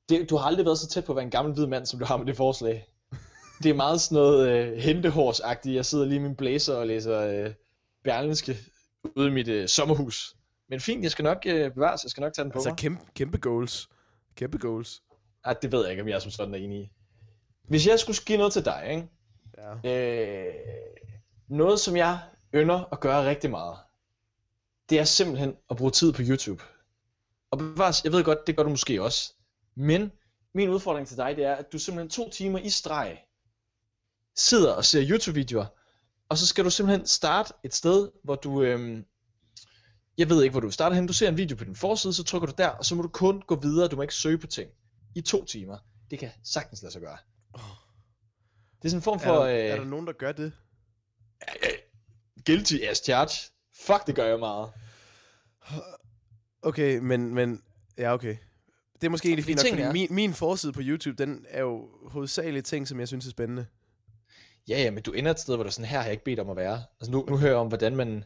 det, 0.08 0.30
du 0.30 0.36
har 0.36 0.46
aldrig 0.46 0.64
været 0.66 0.78
så 0.78 0.88
tæt 0.88 1.04
på 1.04 1.12
at 1.12 1.16
være 1.16 1.24
en 1.24 1.30
gammel 1.30 1.54
hvid 1.54 1.66
mand, 1.66 1.86
som 1.86 1.98
du 1.98 2.04
har 2.04 2.16
med 2.16 2.26
det 2.26 2.36
forslag. 2.36 2.86
Det 3.62 3.70
er 3.70 3.74
meget 3.74 4.00
sådan 4.00 4.14
noget 4.22 4.48
øh, 4.50 4.76
hentehårsagtigt. 4.78 5.74
Jeg 5.74 5.84
sidder 5.86 6.04
lige 6.04 6.16
i 6.16 6.22
min 6.22 6.36
blazer 6.36 6.74
og 6.74 6.86
læser 6.86 7.20
øh, 7.20 7.54
Berlinske 8.04 8.56
ude 9.16 9.28
i 9.28 9.30
mit 9.30 9.48
øh, 9.48 9.68
sommerhus. 9.68 10.34
Men 10.68 10.80
fint, 10.80 11.02
jeg 11.02 11.10
skal 11.10 11.22
nok 11.22 11.38
øh, 11.46 11.72
bevares, 11.74 12.04
jeg 12.04 12.10
skal 12.10 12.20
nok 12.20 12.32
tage 12.32 12.44
den 12.44 12.52
på 12.52 12.58
Altså 12.58 12.70
mig. 12.70 12.78
kæmpe, 12.78 13.04
kæmpe 13.14 13.38
goals. 13.38 13.88
Kæmpe 14.34 14.58
goals. 14.58 15.02
Ej, 15.48 15.54
det 15.62 15.72
ved 15.72 15.82
jeg 15.82 15.90
ikke, 15.90 16.02
om 16.02 16.08
jeg 16.08 16.22
som 16.22 16.30
sådan 16.30 16.54
er 16.54 16.58
enig 16.58 16.80
i. 16.80 16.90
Hvis 17.68 17.86
jeg 17.86 17.98
skulle 17.98 18.18
give 18.26 18.38
noget 18.38 18.52
til 18.52 18.64
dig, 18.64 18.86
ikke? 18.90 19.08
Ja. 19.84 20.46
Øh, 20.46 20.54
noget, 21.48 21.80
som 21.80 21.96
jeg 21.96 22.20
ynder 22.54 22.84
at 22.92 23.00
gøre 23.00 23.28
rigtig 23.28 23.50
meget, 23.50 23.78
det 24.90 24.98
er 24.98 25.04
simpelthen 25.04 25.54
at 25.70 25.76
bruge 25.76 25.90
tid 25.90 26.12
på 26.12 26.22
YouTube. 26.24 26.62
Og 27.50 27.58
bevares, 27.58 28.04
jeg 28.04 28.12
ved 28.12 28.24
godt, 28.24 28.46
det 28.46 28.56
gør 28.56 28.62
du 28.62 28.68
måske 28.68 29.02
også. 29.02 29.32
Men 29.76 30.12
min 30.54 30.68
udfordring 30.68 31.08
til 31.08 31.16
dig, 31.16 31.36
det 31.36 31.44
er, 31.44 31.54
at 31.54 31.72
du 31.72 31.78
simpelthen 31.78 32.10
to 32.10 32.30
timer 32.30 32.58
i 32.58 32.70
streg 32.70 33.18
sidder 34.36 34.72
og 34.72 34.84
ser 34.84 35.10
YouTube-videoer, 35.10 35.66
og 36.28 36.38
så 36.38 36.46
skal 36.46 36.64
du 36.64 36.70
simpelthen 36.70 37.06
starte 37.06 37.54
et 37.64 37.74
sted, 37.74 38.10
hvor 38.24 38.34
du, 38.34 38.62
øhm, 38.62 39.04
jeg 40.18 40.30
ved 40.30 40.42
ikke, 40.42 40.52
hvor 40.52 40.60
du 40.60 40.70
starter 40.70 40.96
hen, 40.96 41.06
du 41.06 41.12
ser 41.12 41.28
en 41.28 41.36
video 41.36 41.56
på 41.56 41.64
din 41.64 41.76
forside, 41.76 42.12
så 42.12 42.24
trykker 42.24 42.46
du 42.46 42.52
der, 42.58 42.68
og 42.68 42.84
så 42.84 42.94
må 42.94 43.02
du 43.02 43.08
kun 43.08 43.42
gå 43.46 43.54
videre, 43.60 43.88
du 43.88 43.96
må 43.96 44.02
ikke 44.02 44.14
søge 44.14 44.38
på 44.38 44.46
ting. 44.46 44.70
I 45.14 45.20
to 45.20 45.44
timer. 45.44 45.78
Det 46.10 46.18
kan 46.18 46.30
sagtens 46.44 46.82
lade 46.82 46.92
sig 46.92 47.02
gøre. 47.02 47.16
Det 48.82 48.84
er 48.84 48.88
sådan 48.88 48.98
en 48.98 49.02
form 49.02 49.20
for... 49.20 49.32
er, 49.32 49.34
der, 49.34 49.64
øh, 49.64 49.70
er 49.70 49.76
der 49.76 49.84
nogen, 49.84 50.06
der 50.06 50.12
gør 50.12 50.32
det? 50.32 50.52
Guilty 52.46 52.74
as 52.74 52.98
charged. 53.04 53.50
Fuck, 53.80 54.06
det 54.06 54.14
gør 54.14 54.26
jeg 54.26 54.38
meget. 54.38 54.70
Okay, 56.62 56.98
men, 56.98 57.34
men 57.34 57.62
ja, 57.98 58.14
okay. 58.14 58.36
Det 59.00 59.06
er 59.06 59.10
måske 59.10 59.28
egentlig 59.28 59.44
fint 59.44 59.56
nok, 59.64 59.68
fordi 59.70 59.82
er- 59.82 59.92
min, 59.92 60.08
min 60.10 60.34
forside 60.34 60.72
på 60.72 60.80
YouTube, 60.82 61.24
den 61.24 61.46
er 61.48 61.60
jo 61.60 61.88
hovedsageligt 62.06 62.66
ting, 62.66 62.88
som 62.88 63.00
jeg 63.00 63.08
synes 63.08 63.26
er 63.26 63.30
spændende. 63.30 63.66
Ja, 64.68 64.82
ja, 64.82 64.90
men 64.90 65.02
du 65.02 65.12
ender 65.12 65.30
et 65.30 65.40
sted, 65.40 65.54
hvor 65.54 65.64
du 65.64 65.70
sådan, 65.70 65.88
her 65.88 65.98
har 65.98 66.04
jeg 66.04 66.12
ikke 66.12 66.24
bedt 66.24 66.40
om 66.40 66.50
at 66.50 66.56
være. 66.56 66.82
Altså 67.00 67.10
nu, 67.10 67.24
nu 67.28 67.36
hører 67.36 67.50
jeg 67.50 67.58
om, 67.60 67.68
hvordan 67.68 67.96
man, 67.96 68.24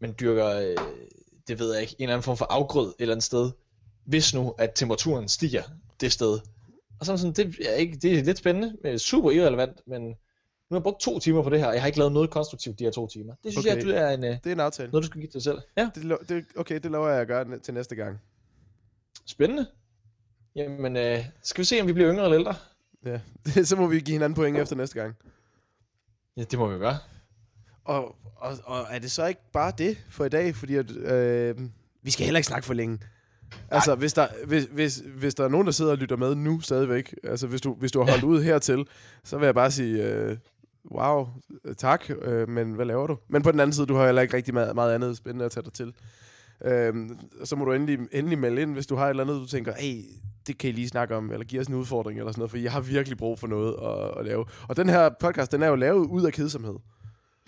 man 0.00 0.14
dyrker, 0.20 0.46
øh, 0.46 0.76
det 1.48 1.58
ved 1.58 1.72
jeg 1.72 1.82
ikke, 1.82 1.96
en 1.98 2.02
eller 2.02 2.14
anden 2.14 2.22
form 2.24 2.36
for 2.36 2.44
afgrød 2.44 2.88
et 2.88 2.94
eller 2.98 3.14
andet 3.14 3.24
sted, 3.24 3.50
hvis 4.04 4.34
nu, 4.34 4.54
at 4.58 4.72
temperaturen 4.74 5.28
stiger 5.28 5.62
det 6.00 6.12
sted. 6.12 6.38
Og 7.00 7.06
så 7.06 7.12
er 7.12 7.16
sådan, 7.16 7.32
det 7.32 7.56
er, 7.68 7.74
ikke, 7.74 7.96
det 7.96 8.18
er 8.18 8.22
lidt 8.24 8.38
spændende, 8.38 8.98
super 8.98 9.30
irrelevant, 9.30 9.80
men 9.86 10.02
nu 10.02 10.14
har 10.70 10.76
jeg 10.76 10.82
brugt 10.82 11.00
to 11.00 11.18
timer 11.18 11.42
på 11.42 11.50
det 11.50 11.58
her, 11.60 11.66
og 11.66 11.72
jeg 11.74 11.82
har 11.82 11.86
ikke 11.86 11.98
lavet 11.98 12.12
noget 12.12 12.30
konstruktivt 12.30 12.78
de 12.78 12.84
her 12.84 12.90
to 12.90 13.06
timer. 13.08 13.34
Det 13.44 13.52
synes 13.52 13.66
okay. 13.66 13.76
jeg, 13.76 13.84
du 13.84 13.90
er 13.90 14.08
en, 14.10 14.24
øh, 14.24 14.30
Det 14.30 14.46
er 14.46 14.52
en 14.52 14.60
aftale. 14.60 14.90
noget, 14.90 15.02
du 15.02 15.06
skal 15.06 15.20
give 15.20 15.28
til 15.28 15.34
dig 15.34 15.42
selv. 15.42 15.58
Ja, 15.76 15.90
Det, 15.94 16.28
det, 16.28 16.44
okay, 16.56 16.80
det 16.80 16.90
lover 16.90 17.08
jeg 17.08 17.20
at 17.20 17.26
gøre 17.28 17.58
til 17.58 17.74
næste 17.74 17.94
gang. 17.94 18.18
spændende. 19.26 19.66
Jamen, 20.56 20.96
øh, 20.96 21.24
skal 21.42 21.60
vi 21.60 21.64
se, 21.64 21.80
om 21.80 21.86
vi 21.86 21.92
bliver 21.92 22.12
yngre 22.12 22.24
eller 22.24 22.38
ældre? 22.38 22.54
Ja, 23.06 23.20
så 23.70 23.76
må 23.76 23.86
vi 23.86 24.00
give 24.00 24.12
hinanden 24.14 24.34
point 24.34 24.58
efter 24.58 24.76
næste 24.76 25.00
gang. 25.00 25.16
Ja, 26.36 26.42
det 26.44 26.58
må 26.58 26.68
vi 26.68 26.78
gøre. 26.78 26.98
Og, 27.84 28.16
og, 28.36 28.58
og 28.64 28.86
er 28.90 28.98
det 28.98 29.10
så 29.10 29.26
ikke 29.26 29.40
bare 29.52 29.72
det 29.78 29.98
for 30.10 30.24
i 30.24 30.28
dag? 30.28 30.54
Fordi 30.56 30.74
at, 30.74 30.90
øh, 30.90 31.60
vi 32.02 32.10
skal 32.10 32.24
heller 32.24 32.38
ikke 32.38 32.46
snakke 32.46 32.66
for 32.66 32.74
længe. 32.74 32.98
Altså, 33.70 33.94
hvis 33.94 34.12
der, 34.12 34.26
hvis, 34.46 34.66
hvis, 34.72 35.02
hvis 35.16 35.34
der 35.34 35.44
er 35.44 35.48
nogen, 35.48 35.66
der 35.66 35.72
sidder 35.72 35.90
og 35.90 35.98
lytter 35.98 36.16
med 36.16 36.34
nu 36.34 36.60
stadigvæk, 36.60 37.14
altså 37.24 37.46
hvis 37.46 37.60
du, 37.60 37.74
hvis 37.74 37.92
du 37.92 38.02
har 38.02 38.10
holdt 38.10 38.24
ud 38.24 38.42
hertil, 38.42 38.86
så 39.24 39.38
vil 39.38 39.44
jeg 39.44 39.54
bare 39.54 39.70
sige, 39.70 40.04
øh, 40.04 40.36
wow, 40.92 41.28
tak, 41.78 42.10
øh, 42.22 42.48
men 42.48 42.72
hvad 42.72 42.86
laver 42.86 43.06
du? 43.06 43.18
Men 43.28 43.42
på 43.42 43.52
den 43.52 43.60
anden 43.60 43.74
side, 43.74 43.86
du 43.86 43.94
har 43.94 44.04
heller 44.04 44.22
ikke 44.22 44.36
rigtig 44.36 44.54
meget, 44.54 44.74
meget 44.74 44.94
andet 44.94 45.16
spændende 45.16 45.44
at 45.44 45.50
tage 45.50 45.64
dig 45.64 45.72
til. 45.72 45.92
Øh, 46.64 46.94
så 47.44 47.56
må 47.56 47.64
du 47.64 47.72
endelig, 47.72 47.98
endelig 48.12 48.38
melde 48.38 48.62
ind, 48.62 48.72
hvis 48.72 48.86
du 48.86 48.96
har 48.96 49.06
et 49.06 49.10
eller 49.10 49.24
andet, 49.24 49.36
du 49.36 49.46
tænker, 49.46 49.72
hey, 49.78 50.02
det 50.46 50.58
kan 50.58 50.70
I 50.70 50.72
lige 50.72 50.88
snakke 50.88 51.16
om, 51.16 51.32
eller 51.32 51.44
give 51.44 51.60
os 51.60 51.66
en 51.66 51.74
udfordring, 51.74 52.18
eller 52.18 52.32
sådan 52.32 52.40
noget, 52.40 52.50
for 52.50 52.58
jeg 52.58 52.72
har 52.72 52.80
virkelig 52.80 53.18
brug 53.18 53.38
for 53.38 53.46
noget 53.46 53.74
at, 53.82 54.18
at 54.20 54.26
lave. 54.26 54.44
Og 54.68 54.76
den 54.76 54.88
her 54.88 55.10
podcast, 55.20 55.52
den 55.52 55.62
er 55.62 55.66
jo 55.66 55.74
lavet 55.74 56.06
ud 56.06 56.26
af 56.26 56.32
kedsomhed. 56.32 56.74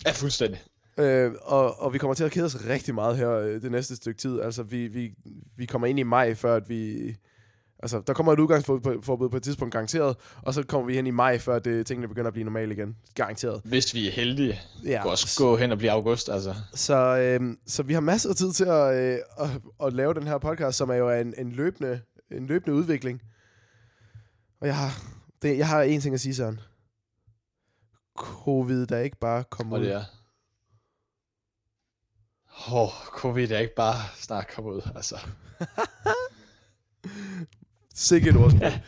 Ja, 0.05 0.11
fuldstændig. 0.11 0.59
Øh, 0.99 1.31
og, 1.41 1.81
og 1.81 1.93
vi 1.93 1.97
kommer 1.97 2.13
til 2.13 2.23
at 2.23 2.31
kede 2.31 2.45
os 2.45 2.65
rigtig 2.67 2.95
meget 2.95 3.17
her 3.17 3.31
øh, 3.31 3.61
det 3.61 3.71
næste 3.71 3.95
stykke 3.95 4.19
tid. 4.19 4.41
Altså, 4.41 4.63
vi, 4.63 4.87
vi, 4.87 5.13
vi 5.55 5.65
kommer 5.65 5.87
ind 5.87 5.99
i 5.99 6.03
maj, 6.03 6.33
før 6.33 6.55
at 6.55 6.69
vi... 6.69 7.13
Altså, 7.83 8.01
der 8.07 8.13
kommer 8.13 8.33
et 8.33 8.39
udgangsforbud 8.39 9.29
på 9.29 9.37
et 9.37 9.43
tidspunkt 9.43 9.71
garanteret, 9.71 10.15
og 10.41 10.53
så 10.53 10.63
kommer 10.63 10.87
vi 10.87 10.95
hen 10.95 11.07
i 11.07 11.11
maj, 11.11 11.37
før 11.37 11.59
det, 11.59 11.85
tingene 11.87 12.07
begynder 12.07 12.27
at 12.27 12.33
blive 12.33 12.43
normale 12.43 12.73
igen. 12.73 12.97
Garanteret. 13.15 13.61
Hvis 13.63 13.93
vi 13.93 14.07
er 14.07 14.11
heldige. 14.11 14.59
Ja. 14.85 15.01
Kunne 15.01 15.11
også 15.11 15.43
gå 15.43 15.57
hen 15.57 15.71
og 15.71 15.77
blive 15.77 15.91
august, 15.91 16.29
altså. 16.29 16.55
Så, 16.73 17.17
øh, 17.17 17.55
så 17.67 17.83
vi 17.83 17.93
har 17.93 18.01
masser 18.01 18.29
af 18.29 18.35
tid 18.35 18.51
til 18.51 18.65
at, 18.65 18.95
øh, 18.95 19.17
at, 19.39 19.49
at 19.83 19.93
lave 19.93 20.13
den 20.13 20.27
her 20.27 20.37
podcast, 20.37 20.77
som 20.77 20.89
er 20.89 20.95
jo 20.95 21.09
en, 21.11 21.33
en, 21.37 21.51
løbende, 21.51 22.01
en 22.31 22.47
løbende 22.47 22.75
udvikling. 22.75 23.21
Og 24.61 24.67
jeg 24.67 24.77
har, 24.77 25.03
det, 25.41 25.57
jeg 25.57 25.67
har 25.67 25.81
en 25.81 26.01
ting 26.01 26.13
at 26.13 26.21
sige, 26.21 26.35
Søren. 26.35 26.59
Covid, 28.15 28.85
der 28.85 28.99
ikke 28.99 29.17
bare 29.17 29.43
kommer 29.43 29.75
Og 29.75 29.81
ud. 29.81 29.85
det 29.85 29.95
er... 29.95 30.03
Åh, 32.67 32.73
oh, 32.73 32.91
covid 33.05 33.51
er 33.51 33.59
ikke 33.59 33.75
bare 33.75 33.95
snart 34.15 34.47
kommet 34.55 34.71
ud, 34.71 34.81
altså. 34.95 35.15
Sikkert 37.95 38.35
ordspil. 38.35 38.81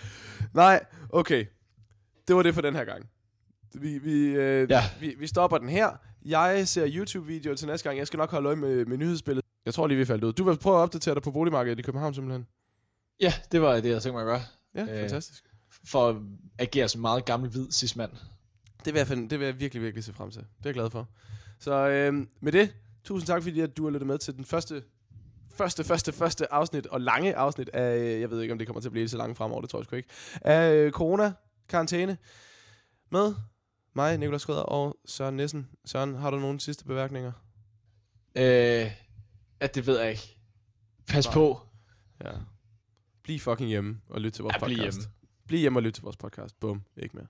Nej, 0.54 0.86
okay. 1.10 1.46
Det 2.28 2.36
var 2.36 2.44
det 2.44 2.54
for 2.54 2.62
den 2.62 2.76
her 2.76 2.86
gang. 2.86 3.10
Vi, 3.74 3.98
vi, 3.98 4.26
øh, 4.26 4.70
Ja. 4.72 4.84
vi, 5.00 5.16
vi 5.20 5.28
stopper 5.28 5.58
den 5.58 5.70
her. 5.70 5.90
Jeg 6.26 6.68
ser 6.68 6.88
YouTube-videoer 6.90 7.56
til 7.56 7.68
næste 7.68 7.90
gang. 7.90 7.98
Jeg 8.00 8.08
skal 8.08 8.18
nok 8.18 8.32
holde 8.32 8.48
øje 8.48 8.56
med, 8.56 8.86
med 8.86 8.98
nyhedsspillet. 8.98 9.46
Jeg 9.66 9.74
tror 9.74 9.88
lige, 9.88 9.98
vi 9.98 10.06
faldt 10.06 10.24
ud. 10.24 10.34
Du 10.34 10.44
vil 10.44 10.58
prøve 10.58 10.78
at 10.78 10.82
opdatere 10.82 11.16
dig 11.16 11.24
på 11.24 11.32
boligmarkedet 11.32 11.80
i 11.80 11.82
København 11.82 12.14
simpelthen. 12.14 12.48
Ja, 13.20 13.34
det 13.52 13.62
var 13.62 13.74
det, 13.74 13.86
jeg 13.90 14.02
tænkte 14.02 14.12
mig 14.12 14.22
at 14.22 14.26
gøre. 14.26 14.42
Ja, 14.76 14.82
Øh. 14.94 15.00
fantastisk. 15.02 15.44
For 15.86 16.10
at 16.10 16.16
agere 16.60 16.90
som 16.90 17.02
meget 17.02 17.26
gammel 17.26 17.50
hvid 17.50 17.72
cis-mand. 17.72 18.12
Det 18.86 18.94
vil, 18.94 19.00
jeg, 19.00 19.08
det 19.30 19.40
vil 19.40 19.46
jeg 19.46 19.60
virkelig, 19.60 19.84
virkelig 19.84 20.04
se 20.04 20.14
frem 20.14 20.32
til. 20.32 20.42
Det 20.42 20.66
er 20.66 20.70
jeg 20.70 20.74
glad 20.74 20.90
for. 20.90 21.08
Så 21.60 21.88
øh, 21.88 22.28
med 22.42 22.52
det, 22.52 22.74
tusind 23.04 23.28
tak, 23.28 23.44
fordi 23.44 23.60
at 23.60 23.78
du 23.78 23.84
har 23.84 23.92
lyttet 23.92 24.08
med 24.08 24.18
til 24.18 24.36
den 24.36 24.46
første, 24.46 24.84
første, 25.54 25.84
første, 25.84 26.12
første 26.12 26.54
afsnit, 26.54 26.88
og 26.88 27.02
lange 27.02 27.36
afsnit 27.36 27.70
af, 27.70 28.20
jeg 28.20 28.30
ved 28.30 28.42
ikke, 28.42 28.52
om 28.52 28.58
det 28.58 28.68
kommer 28.68 28.82
til 28.82 28.88
at 28.88 28.92
blive 28.92 29.10
så 29.10 29.18
langt 29.18 29.38
fremover, 29.38 29.62
det 29.62 29.70
tror 29.70 29.80
jeg 29.80 29.86
sgu 29.86 29.96
ikke, 29.96 30.10
af 30.42 30.74
øh, 30.74 30.92
corona-karantæne 30.92 32.18
med 33.10 33.34
mig, 33.94 34.18
Nikolaj 34.18 34.38
Skrøder 34.38 34.62
og 34.62 34.98
Søren 35.06 35.38
Nissen. 35.38 35.68
Søren, 35.86 36.16
har 36.16 36.32
du 36.32 36.40
nogle 36.40 36.60
sidste 36.60 36.86
beværkninger? 36.86 37.32
Øh, 38.36 38.92
at 39.60 39.76
det 39.76 39.88
ved 39.88 40.00
jeg 40.00 40.10
ikke. 40.12 40.38
Pas 41.08 41.26
Nej. 41.26 41.34
på. 41.34 41.60
Ja. 42.24 42.32
Bliv 43.24 43.40
fucking 43.40 43.70
hjemme 43.70 44.02
og 44.10 44.22
lyt 44.22 44.34
til 44.34 44.44
vores 44.44 44.56
Ja, 44.62 44.66
bliv 44.66 44.78
podcast. 44.78 44.98
hjemme. 44.98 45.14
Bliv 45.48 45.60
hjemme 45.60 45.80
og 45.80 45.84
lyt 45.84 45.94
til 45.94 46.04
vores 46.04 46.18
podcast. 46.18 46.60
Bum. 46.60 46.82
Ikke 46.98 47.16
mere. 47.18 47.28